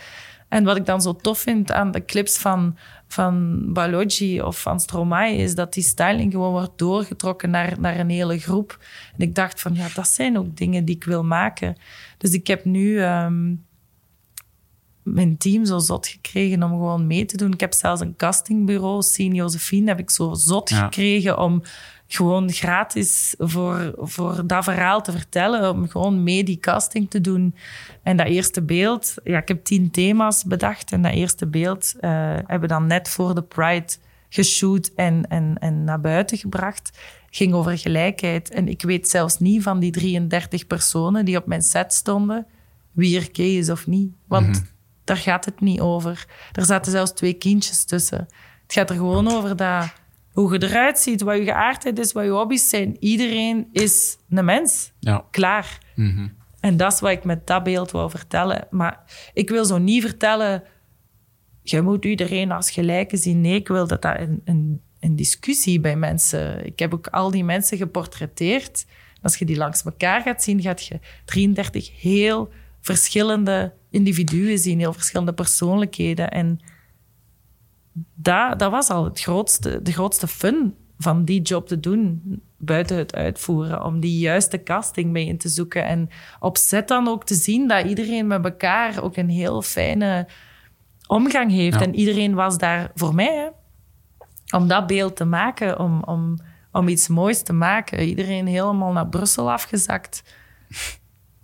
[0.48, 2.76] En wat ik dan zo tof vind aan de clips van,
[3.08, 8.10] van Balogi of van Stromae, is dat die styling gewoon wordt doorgetrokken naar, naar een
[8.10, 8.78] hele groep.
[9.16, 11.76] En ik dacht van, ja, dat zijn ook dingen die ik wil maken.
[12.18, 13.54] Dus ik heb nu ehm,
[15.06, 17.52] mijn team zo zot gekregen om gewoon mee te doen.
[17.52, 21.62] Ik heb zelfs een castingbureau, Sien Josephine, heb ik zo zot gekregen om
[22.06, 27.54] gewoon gratis voor, voor dat verhaal te vertellen, om gewoon mee die casting te doen.
[28.02, 32.10] En dat eerste beeld, ja, ik heb tien thema's bedacht en dat eerste beeld uh,
[32.34, 33.92] hebben we dan net voor de Pride
[34.28, 36.98] geshoot en, en, en naar buiten gebracht.
[37.30, 38.50] Ging over gelijkheid.
[38.50, 42.46] En ik weet zelfs niet van die 33 personen die op mijn set stonden,
[42.92, 44.12] wie er gay is of niet.
[44.26, 44.75] Want mhm.
[45.06, 46.26] Daar gaat het niet over.
[46.52, 48.28] Er zaten zelfs twee kindjes tussen.
[48.62, 49.92] Het gaat er gewoon over dat
[50.32, 52.96] hoe je eruit ziet, wat je geaardheid is, wat je hobby's zijn.
[53.00, 54.92] Iedereen is een mens.
[55.00, 55.24] Ja.
[55.30, 55.78] Klaar.
[55.94, 56.28] Mhm.
[56.60, 58.66] En dat is wat ik met dat beeld wou vertellen.
[58.70, 59.04] Maar
[59.34, 60.62] ik wil zo niet vertellen,
[61.62, 63.40] je moet iedereen als gelijke zien.
[63.40, 66.66] Nee, ik wil dat dat een, een, een discussie bij mensen...
[66.66, 68.86] Ik heb ook al die mensen geportretteerd.
[69.22, 72.48] Als je die langs elkaar gaat zien, gaat je 33 heel
[72.80, 76.30] verschillende individuen zien, heel verschillende persoonlijkheden.
[76.30, 76.60] En
[78.14, 82.22] dat, dat was al het grootste, de grootste fun van die job te doen,
[82.58, 85.84] buiten het uitvoeren, om die juiste casting mee in te zoeken.
[85.84, 86.08] En
[86.40, 90.28] op set dan ook te zien dat iedereen met elkaar ook een heel fijne
[91.06, 91.80] omgang heeft.
[91.80, 93.48] En iedereen was daar voor mij, hè,
[94.56, 96.38] om dat beeld te maken, om, om,
[96.72, 98.00] om iets moois te maken.
[98.00, 100.22] Iedereen helemaal naar Brussel afgezakt.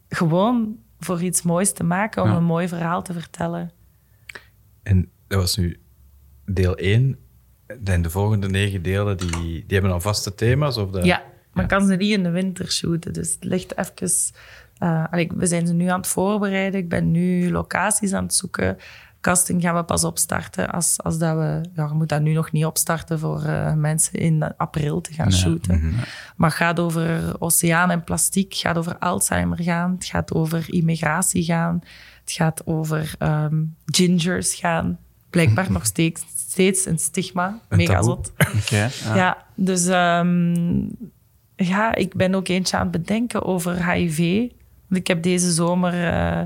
[0.08, 3.70] Gewoon voor iets moois te maken, om een mooi verhaal te vertellen.
[4.82, 5.80] En dat was nu
[6.44, 7.18] deel 1
[7.84, 10.76] en de volgende negen delen, die, die hebben al vaste thema's?
[10.76, 11.04] Of de...
[11.04, 11.22] Ja,
[11.52, 13.12] maar kan ze niet in de winter shooten.
[13.12, 14.10] Dus het ligt even...
[14.78, 15.04] Uh,
[15.36, 16.80] we zijn ze nu aan het voorbereiden.
[16.80, 18.76] Ik ben nu locaties aan het zoeken.
[19.22, 21.60] Casting gaan we pas opstarten als, als dat we...
[21.74, 25.32] Ja, je moet dat nu nog niet opstarten voor uh, mensen in april te gaan
[25.32, 25.78] shooten.
[25.78, 25.94] Mhm.
[26.36, 28.52] Maar het gaat over oceaan en plastiek.
[28.52, 29.92] Het gaat over Alzheimer gaan.
[29.92, 31.80] Het gaat over immigratie gaan.
[32.20, 34.98] Het gaat over um, gingers gaan
[35.30, 37.60] blijkbaar nog steeds, steeds een stigma.
[37.68, 38.32] Mega zot.
[38.68, 38.88] ja.
[39.14, 39.44] ja.
[39.54, 40.90] dus um,
[41.56, 44.38] ja, ik ben ook eentje aan het bedenken over HIV.
[44.88, 46.42] Want ik heb deze zomer uh,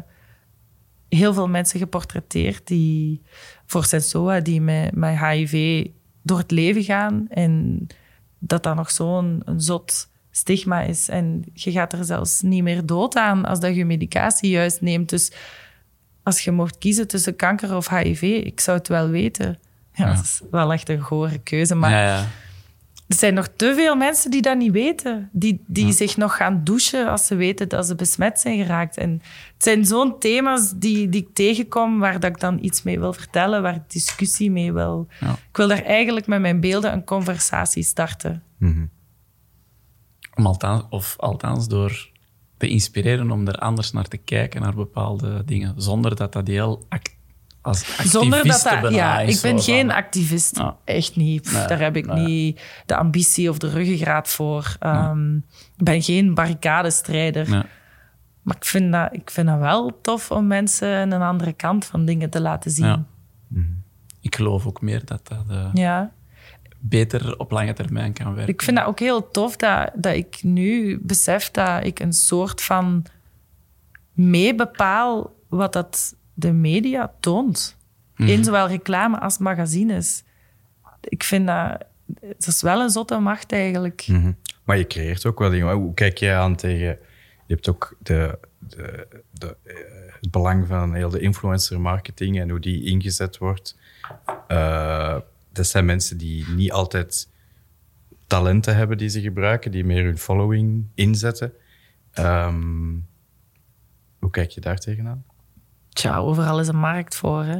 [1.16, 3.22] heel veel mensen geportretteerd die
[3.66, 5.86] voor Sensoa, die met, met HIV
[6.22, 7.26] door het leven gaan.
[7.28, 7.86] En
[8.38, 11.08] dat dat nog zo'n zot stigma is.
[11.08, 15.08] En je gaat er zelfs niet meer dood aan als dat je medicatie juist neemt.
[15.08, 15.32] Dus
[16.22, 19.58] als je mocht kiezen tussen kanker of HIV, ik zou het wel weten.
[19.92, 21.74] Ja, Dat is wel echt een gore keuze.
[21.74, 22.26] Maar ja, ja.
[23.08, 25.28] Er zijn nog te veel mensen die dat niet weten.
[25.32, 28.96] Die, die zich nog gaan douchen als ze weten dat ze besmet zijn geraakt.
[28.96, 29.10] En
[29.54, 33.12] het zijn zo'n thema's die, die ik tegenkom, waar dat ik dan iets mee wil
[33.12, 35.06] vertellen, waar ik discussie mee wil.
[35.20, 38.42] Ik wil daar eigenlijk met mijn beelden een conversatie starten.
[38.58, 38.94] Mm
[40.44, 42.10] althans, of althans door
[42.56, 46.86] te inspireren om er anders naar te kijken, naar bepaalde dingen, zonder dat dat heel
[46.88, 47.15] act
[47.66, 50.60] als activist zonder dat dat, Ja, ik ben geen activist.
[50.84, 51.52] Echt niet.
[51.52, 54.76] Daar heb ik niet de ambitie of de ruggengraat voor.
[54.80, 55.44] Um,
[55.76, 57.66] ik ben geen barricadestrijder.
[58.42, 62.04] Maar ik vind, dat, ik vind dat wel tof om mensen een andere kant van
[62.04, 63.06] dingen te laten zien.
[63.48, 63.64] Mhm.
[64.20, 65.44] Ik geloof ook meer dat dat...
[65.50, 65.68] Uh...
[65.72, 66.12] Ja
[66.88, 68.52] beter op lange termijn kan werken.
[68.52, 72.62] Ik vind dat ook heel tof dat, dat ik nu besef dat ik een soort
[72.62, 73.04] van
[74.12, 77.76] mee bepaal wat dat de media toont.
[78.16, 78.28] Mhm.
[78.28, 80.24] In zowel reclame als magazines.
[81.00, 81.84] Ik vind dat...
[82.20, 84.06] Het is wel een zotte macht eigenlijk.
[84.06, 84.32] Mhm.
[84.64, 85.74] Maar je creëert ook wel dingen.
[85.74, 86.98] Hoe kijk jij aan tegen...
[87.46, 89.74] Je hebt ook de, de, de, eh,
[90.20, 93.78] het belang van heel de influencer marketing en hoe die ingezet wordt.
[94.48, 95.16] Uh,
[95.52, 97.28] dat zijn mensen die niet altijd
[98.26, 101.52] talenten hebben die ze gebruiken, die meer hun following inzetten.
[102.12, 102.94] Ehm,
[104.18, 105.24] hoe kijk je daar tegenaan?
[105.96, 107.44] Tja, overal is een markt voor.
[107.44, 107.58] Hè?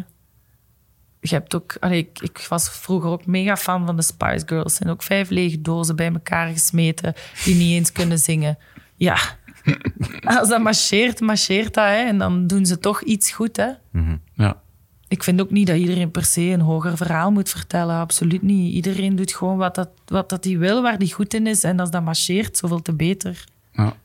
[1.21, 4.79] Je hebt ook, ik, ik, was vroeger ook mega fan van de Spice Girls.
[4.79, 7.15] En ook vijf lege dozen bij elkaar gesmeten
[7.45, 8.59] die niet eens kunnen zingen.
[8.97, 9.19] Ja,
[10.39, 11.85] als dat marcheert, marcheert dat.
[11.85, 12.05] Hè?
[12.05, 13.57] En dan doen ze toch iets goed.
[13.57, 13.71] Hè?
[13.91, 14.17] Mhm.
[14.33, 14.65] Ja
[15.09, 17.97] ik vind ook niet dat iedereen per se een hoger verhaal moet vertellen.
[17.97, 18.75] Absoluut niet.
[18.75, 21.65] Iedereen doet gewoon wat dat, wat dat hij wil, waar hij goed in is.
[21.65, 23.45] En als dat marcheert, zoveel te beter.
[23.73, 23.97] Ja.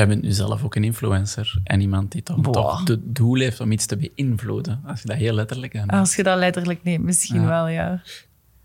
[0.00, 3.60] Jij bent nu zelf ook een influencer en iemand die toch, toch het doel heeft
[3.60, 4.82] om iets te beïnvloeden.
[4.86, 5.90] Als je dat heel letterlijk neemt.
[5.90, 8.02] Als je dat letterlijk neemt, misschien wel, ja.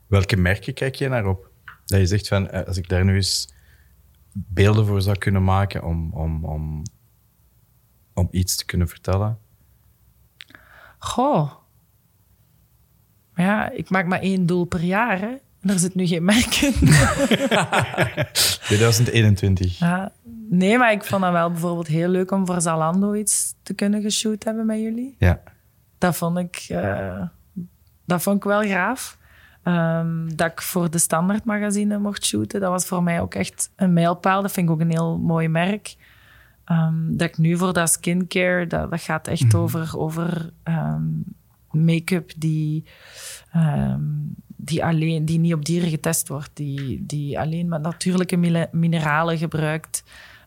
[0.08, 1.50] Welke merken kijk je naar op?
[1.86, 3.50] Dat je zegt van, eh, als ik daar nu eens
[4.34, 6.84] beelden voor zou kunnen maken om, om, om,
[8.14, 9.38] om iets te kunnen vertellen?
[10.98, 11.52] Goh.
[13.34, 15.36] Maar ja, ik maak maar één doel per jaar, hè.
[15.62, 16.74] En er zit nu geen merk in.
[18.34, 19.80] 2021.
[19.80, 20.12] Ja,
[20.50, 24.02] nee, maar ik vond het wel bijvoorbeeld heel leuk om voor Zalando iets te kunnen
[24.02, 25.16] geshoot hebben met jullie.
[25.20, 25.42] Ja.
[25.98, 27.22] Dat vond ik, eh,
[28.06, 29.18] dat vond ik wel gaaf.
[29.64, 33.70] Ehm, dat ik voor de Standaard magazine mocht shooten, dat was voor mij ook echt
[33.76, 34.42] een mijlpaal.
[34.42, 35.96] Dat vind ik ook een heel mooi merk.
[36.66, 41.04] Ehm, dat ik nu voor dat skincare, dat, dat gaat echt over, over ehm,
[41.72, 42.84] make-up die,
[44.56, 50.04] die, alleen, die niet op dieren getest wordt, die, die alleen met natuurlijke mineralen gebruikt,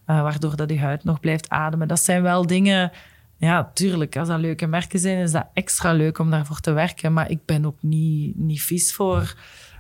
[0.09, 1.89] eh, waardoor dat je huid nog blijft ademen.
[1.89, 2.93] Dat zijn wel dingen,
[3.36, 7.12] ja, tuurlijk, als dat leuke merken zijn, is dat extra leuk om daarvoor te werken.
[7.12, 9.35] Maar ik ben ook niet, niet vies voor,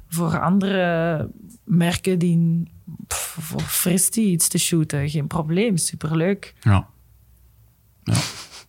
[0.08, 1.30] voor andere
[1.64, 2.62] merken die
[3.06, 5.08] pff, voor Fristi iets te shooten.
[5.08, 6.54] Geen probleem, superleuk.
[6.60, 6.86] Ja.
[8.02, 8.14] Ja.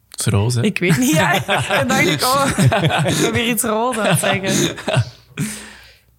[0.10, 0.66] Het is roze, hè?
[0.66, 1.46] Ik weet niet, ja.
[1.80, 2.46] En dacht ik, oh,
[3.06, 4.76] ik ben weer iets rood aan het zeggen.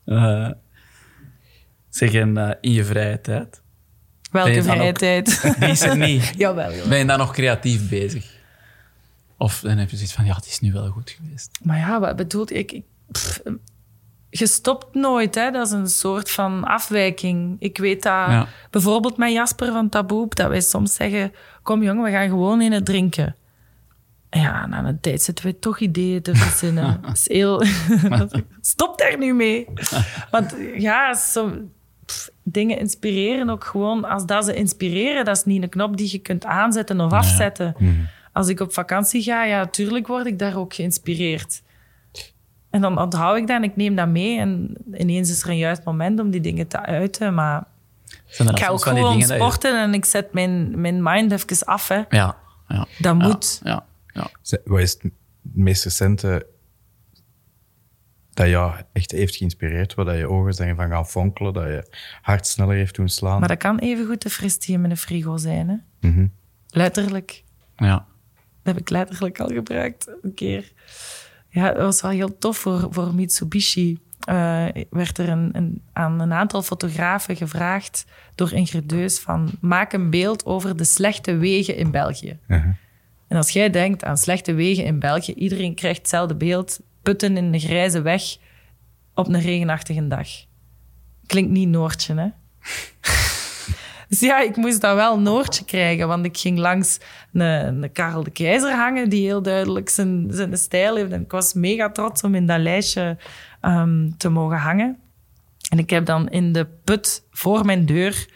[0.04, 0.50] Eh,
[1.88, 3.62] zeg, en eh, in je vrije tijd?
[4.30, 5.42] Welke vrije tijd?
[5.60, 6.32] Die is er niet.
[6.36, 6.88] Jawel, jawel.
[6.88, 8.38] Ben je dan nog creatief bezig?
[9.36, 11.50] Of dan heb je zoiets van, ja, het is nu wel goed geweest.
[11.62, 12.72] Maar ja, wat bedoelt ik?
[12.72, 12.82] ik
[13.12, 13.40] pff,
[14.30, 15.50] je stopt nooit, hè.
[15.50, 17.56] Dat is een soort van afwijking.
[17.58, 18.46] Ik weet dat Ja.
[18.70, 21.32] bijvoorbeeld met Jasper van Taboe, dat wij soms zeggen,
[21.62, 23.34] kom jongen, we gaan gewoon in het drinken.
[24.28, 26.98] En Ja, na een tijd zitten we toch ideeën te verzinnen.
[27.02, 27.62] Dat is heel...
[28.60, 29.66] Stop daar nu mee.
[30.30, 31.52] Want ja, zo,
[32.10, 34.04] pff, dingen inspireren ook gewoon...
[34.04, 37.74] Als dat ze inspireren, dat is niet een knop die je kunt aanzetten of afzetten.
[38.32, 41.62] Als ik op vakantie ga, ja, tuurlijk word ik daar ook geïnspireerd.
[42.70, 44.38] En dan onthoud ik dat en ik neem dat mee.
[44.38, 47.34] En ineens is er een juist moment om die dingen te uiten.
[47.34, 47.64] Maar
[48.38, 51.88] ik ga ook gewoon je- sporten en ik zet mijn, mijn mind even af.
[51.88, 52.02] Hè.
[52.08, 52.36] Ja,
[52.68, 52.78] ja.
[52.78, 53.60] Dat Ja, moet.
[53.64, 54.26] Ja, ja.
[54.64, 55.12] Wat is het
[55.42, 56.46] meest recente
[58.40, 59.94] dat jou echt heeft geïnspireerd?
[59.94, 61.86] Waar dat je ogen zijn van gaan fonkelen, dat je
[62.22, 63.38] hart sneller heeft doen slaan?
[63.38, 65.68] Maar dat kan even goed de fristie in mijn frigo zijn.
[65.68, 66.08] Hè.
[66.08, 66.26] Mhm.
[66.68, 67.44] Letterlijk.
[67.76, 68.08] ja.
[68.62, 70.72] Dat heb ik letterlijk al gebruikt een keer.
[71.48, 73.98] Ja, dat was wel heel tof voor, voor Mitsubishi.
[74.20, 78.04] Eh, werd er een, een, aan een aantal fotografen gevraagd
[78.34, 82.38] door Ingrid Deus van maak een beeld over de slechte wegen in België.
[82.46, 82.70] Mhm.
[83.28, 86.80] En als jij denkt aan slechte wegen in België, iedereen krijgt hetzelfde beeld.
[87.02, 88.22] Putten in de grijze weg
[89.14, 90.28] op een regenachtige dag.
[91.26, 92.28] Klinkt niet Noortje, hè?
[94.08, 96.98] dus ja, ik moest dat wel Noortje krijgen, want ik ging langs
[97.32, 101.12] een, Karel de Keizer hangen, die heel duidelijk zijn, zijn stijl heeft.
[101.12, 103.16] En ik was mega trots om in dat lijstje
[103.60, 104.98] ehm, te mogen hangen.
[105.68, 108.28] En ik heb dan in de put voor mijn deur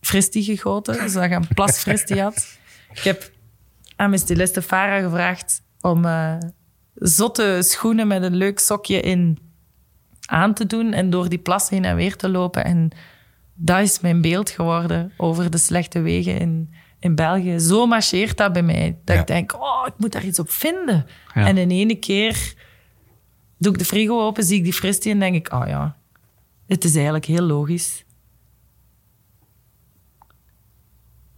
[0.00, 2.58] fristie gegoten, zodat ik een plas fristie had.
[2.92, 3.30] Ik heb
[3.96, 6.36] aan mijn styliste Farah gevraagd om eh,
[7.00, 9.38] zotte schoenen met een leuk sokje in
[10.26, 12.64] aan te doen en door die plas heen en weer te lopen.
[12.64, 12.90] En
[13.54, 17.58] dat is mijn beeld geworden over de slechte wegen in, in België.
[17.58, 18.98] Zo marcheert dat bij mij.
[19.04, 19.20] Dat Ja.
[19.20, 21.06] ik denk, oh, ik moet daar iets op vinden.
[21.34, 21.46] Ja.
[21.46, 22.54] En in ene keer
[23.58, 25.96] doe ik de frigo open, zie ik die fristie en denk ik, oh ja,
[26.66, 28.04] het is eigenlijk heel logisch.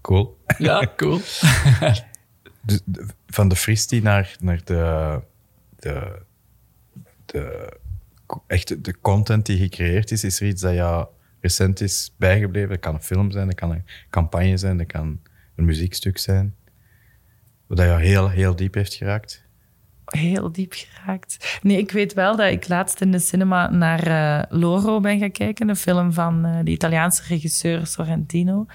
[0.01, 0.37] Cool.
[0.59, 1.21] Ja, cool.
[2.63, 5.21] Dus de- van de fristie naar, naar de,
[5.83, 6.23] de,
[7.27, 7.73] de,
[8.47, 11.07] echt de content die gecreëerd is, is er iets dat jou
[11.41, 12.69] recent is bijgebleven?
[12.69, 15.21] Dat kan een film zijn, dat kan een campagne zijn, dat kan
[15.57, 16.55] een muziekstuk zijn.
[17.69, 19.45] Dat jou heel, heel diep heeft geraakt?
[20.05, 21.59] heel diep geraakt.
[21.63, 25.31] Nee, ik weet wel dat ik laatst in de cinema naar eh, Loro ben gaan
[25.31, 28.67] kijken, een film van eh, de Italiaanse regisseur Sorrentino.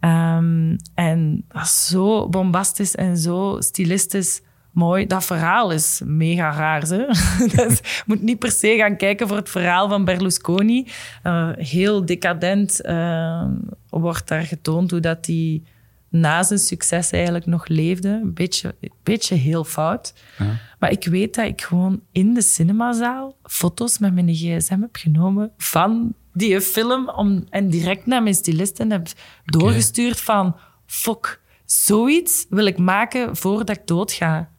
[0.00, 4.42] Ehm, en dat zo bombastisch en zo stilistisch
[4.72, 5.06] mooi.
[5.06, 6.82] Dat verhaal is mega raar.
[6.82, 7.06] Hè?
[7.56, 10.86] dus, je moet niet per se gaan kijken voor het verhaal van Berlusconi.
[11.22, 13.44] Eh, heel decadent eh,
[13.88, 15.62] wordt daar getoond hoe dat hij
[16.08, 18.08] na zijn succes eigenlijk nog leefde.
[18.08, 20.14] Een beetje, een beetje heel fout.
[20.38, 20.58] Ja.
[20.78, 25.52] Maar ik weet dat ik gewoon in de cinemazaal foto's met mijn gsm heb genomen
[25.56, 29.06] van die film om, en direct naar mijn stylisten heb
[29.44, 34.50] doorgestuurd van fuck, zoiets wil ik maken voordat ik doodga.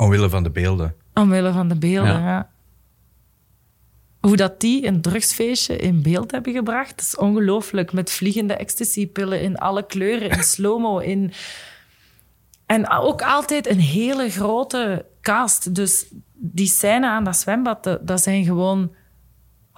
[0.00, 0.94] Omwille van de beelden.
[1.14, 2.28] Omwille van de beelden, Ja.
[2.28, 2.50] ja.
[4.20, 7.92] Hoe dat die een drugsfeestje in beeld hebben gebracht, dat is ongelooflijk.
[7.92, 11.32] Met vliegende ecstasypillen in alle kleuren, in slow-mo, in...
[12.66, 15.74] En ook altijd een hele grote cast.
[15.74, 18.94] Dus die scène aan dat zwembad, dat, dat zijn gewoon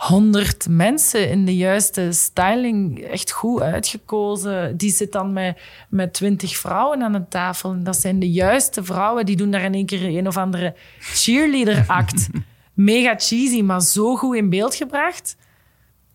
[0.08, 4.76] honderd mensen in de juiste styling echt goed uitgekozen.
[4.76, 7.72] Die zit dan met, met twintig vrouwen aan de tafel.
[7.72, 9.26] En dat zijn de juiste vrouwen.
[9.26, 12.28] Die doen daar in één keer een of andere cheerleader-act.
[12.72, 15.36] Mega cheesy, maar zo goed in beeld gebracht.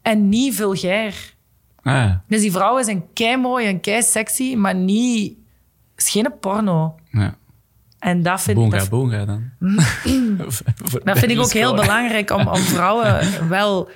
[0.01, 1.33] En niet vulgair.
[1.81, 5.37] Ah, Dus die vrouwen zijn kei mooi en kei sexy, maar niet...
[5.95, 6.95] Het is geen porno.
[7.11, 7.37] ja.
[7.99, 9.49] En dat vind, Boonga, dat, boonga dan.
[11.03, 13.19] dat vind ik ook heel belangrijk om, om vrouwen
[13.49, 13.89] wel...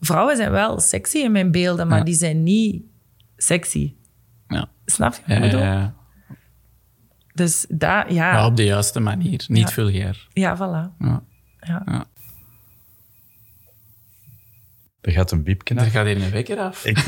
[0.00, 2.04] Vrouwen zijn wel sexy in mijn beelden, maar Ja.
[2.04, 2.82] die zijn niet
[3.36, 3.94] sexy.
[4.48, 4.68] Ja.
[4.84, 5.90] Snap je wat Ja, ik bedoel?
[7.34, 8.32] Dus dat, ja.
[8.32, 10.26] Maar op de juiste manier, niet vulgair.
[10.32, 10.96] Ja, voilà.
[11.58, 12.06] Ja.
[15.02, 15.90] Er gaat een biepje Er af.
[15.90, 16.84] gaat hier een wekker af.
[16.84, 16.98] Ik,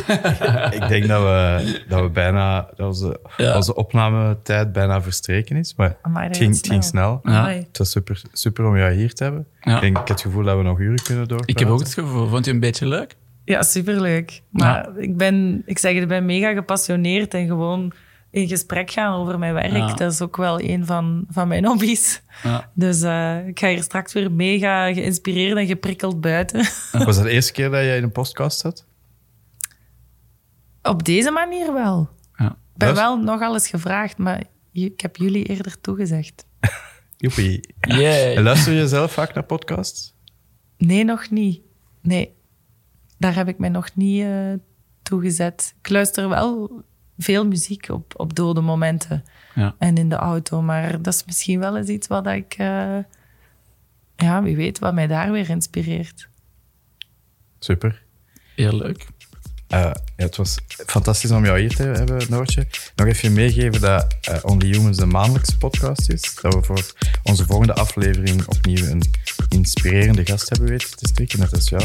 [0.80, 3.56] ik denk dat we, dat we bijna, dat onze, Ja.
[3.56, 5.74] onze opnametijd bijna verstreken is.
[5.76, 7.20] Maar Amai, het, ging, gaat het ging snel.
[7.22, 7.48] Ja.
[7.48, 9.46] Het was super, super om jou hier te hebben.
[9.60, 9.74] Ja.
[9.74, 11.54] Ik, denk, ik heb het gevoel dat we nog uren kunnen doorpraten.
[11.54, 13.16] Ik heb ook het gevoel, vond je een beetje leuk?
[13.44, 14.40] Ja, superleuk.
[14.50, 17.92] Maar ik ben, ik zeg ik ben mega gepassioneerd en gewoon
[18.35, 19.73] in gesprek gaan over mijn werk.
[19.73, 19.94] Ja.
[19.94, 22.23] Dat is ook wel een van, van mijn hobby's.
[22.43, 22.70] Ja.
[22.74, 26.59] Dus eh, ik ga hier straks weer mega geïnspireerd en geprikkeld buiten.
[26.93, 28.86] Was dat de eerste keer dat jij in een podcast zat?
[30.82, 32.09] Op deze manier wel.
[32.36, 32.47] Ja.
[32.47, 34.43] Ik ben wel nogal eens gevraagd, maar
[34.73, 36.47] ik heb jullie eerder toegezegd.
[37.16, 37.74] Joepie.
[37.81, 38.36] Yay.
[38.36, 40.15] En luister je zelf vaak naar podcasts?
[40.78, 41.61] Nee, nog niet.
[42.02, 42.35] Nee,
[43.19, 44.52] daar heb ik mij nog niet eh
[45.02, 45.74] toegezet.
[45.78, 46.82] Ik luister wel
[47.18, 49.24] veel muziek op, op dode momenten
[49.54, 49.74] Ja.
[49.78, 52.54] en in de auto, maar dat is misschien wel eens iets wat ik...
[52.58, 52.98] eh,
[54.16, 56.28] ja, wie weet wat mij daar weer inspireert.
[57.58, 58.02] Super.
[58.54, 59.06] Heel leuk.
[59.68, 62.66] Eh, ja, het was fantastisch om jou hier te hebben, Noortje.
[62.96, 66.34] Nog even meegeven dat eh, Only Humans een maandelijkse podcast is.
[66.42, 66.92] Dat we voor
[67.22, 69.02] onze volgende aflevering opnieuw een
[69.48, 71.38] inspirerende gast hebben weten te strikken.
[71.38, 71.84] Dat is jou.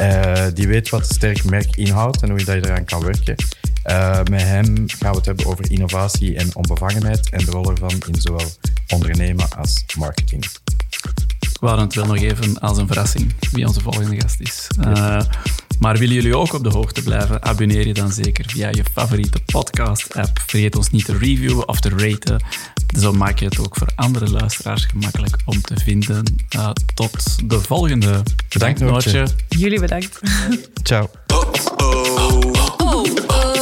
[0.00, 3.04] Eh, die weet wat een sterk merk inhoudt en hoe je dat je eraan kan
[3.04, 3.34] werken.
[3.82, 7.92] Eh, met hem gaan we het hebben over innovatie en onbevangenheid en de rol ervan
[8.08, 8.46] in zowel
[8.88, 10.46] ondernemen als marketing.
[11.60, 14.66] We houden het wel nog even als een verrassing wie onze volgende gast is.
[14.80, 15.20] Eh,
[15.78, 17.42] maar willen jullie ook op de hoogte blijven?
[17.42, 20.40] Abonneer je dan zeker via je favoriete podcast-app.
[20.46, 22.42] Vergeet ons niet te reviewen of te raten.
[22.98, 26.24] Zo maak je het ook voor andere luisteraars gemakkelijk om te vinden.
[26.48, 28.22] Eh, tot de volgende.
[28.48, 29.26] Bedankt, Noortje.
[29.48, 30.20] Jullie bedankt.
[30.82, 31.10] Ciao.
[31.76, 33.59] oh, oh.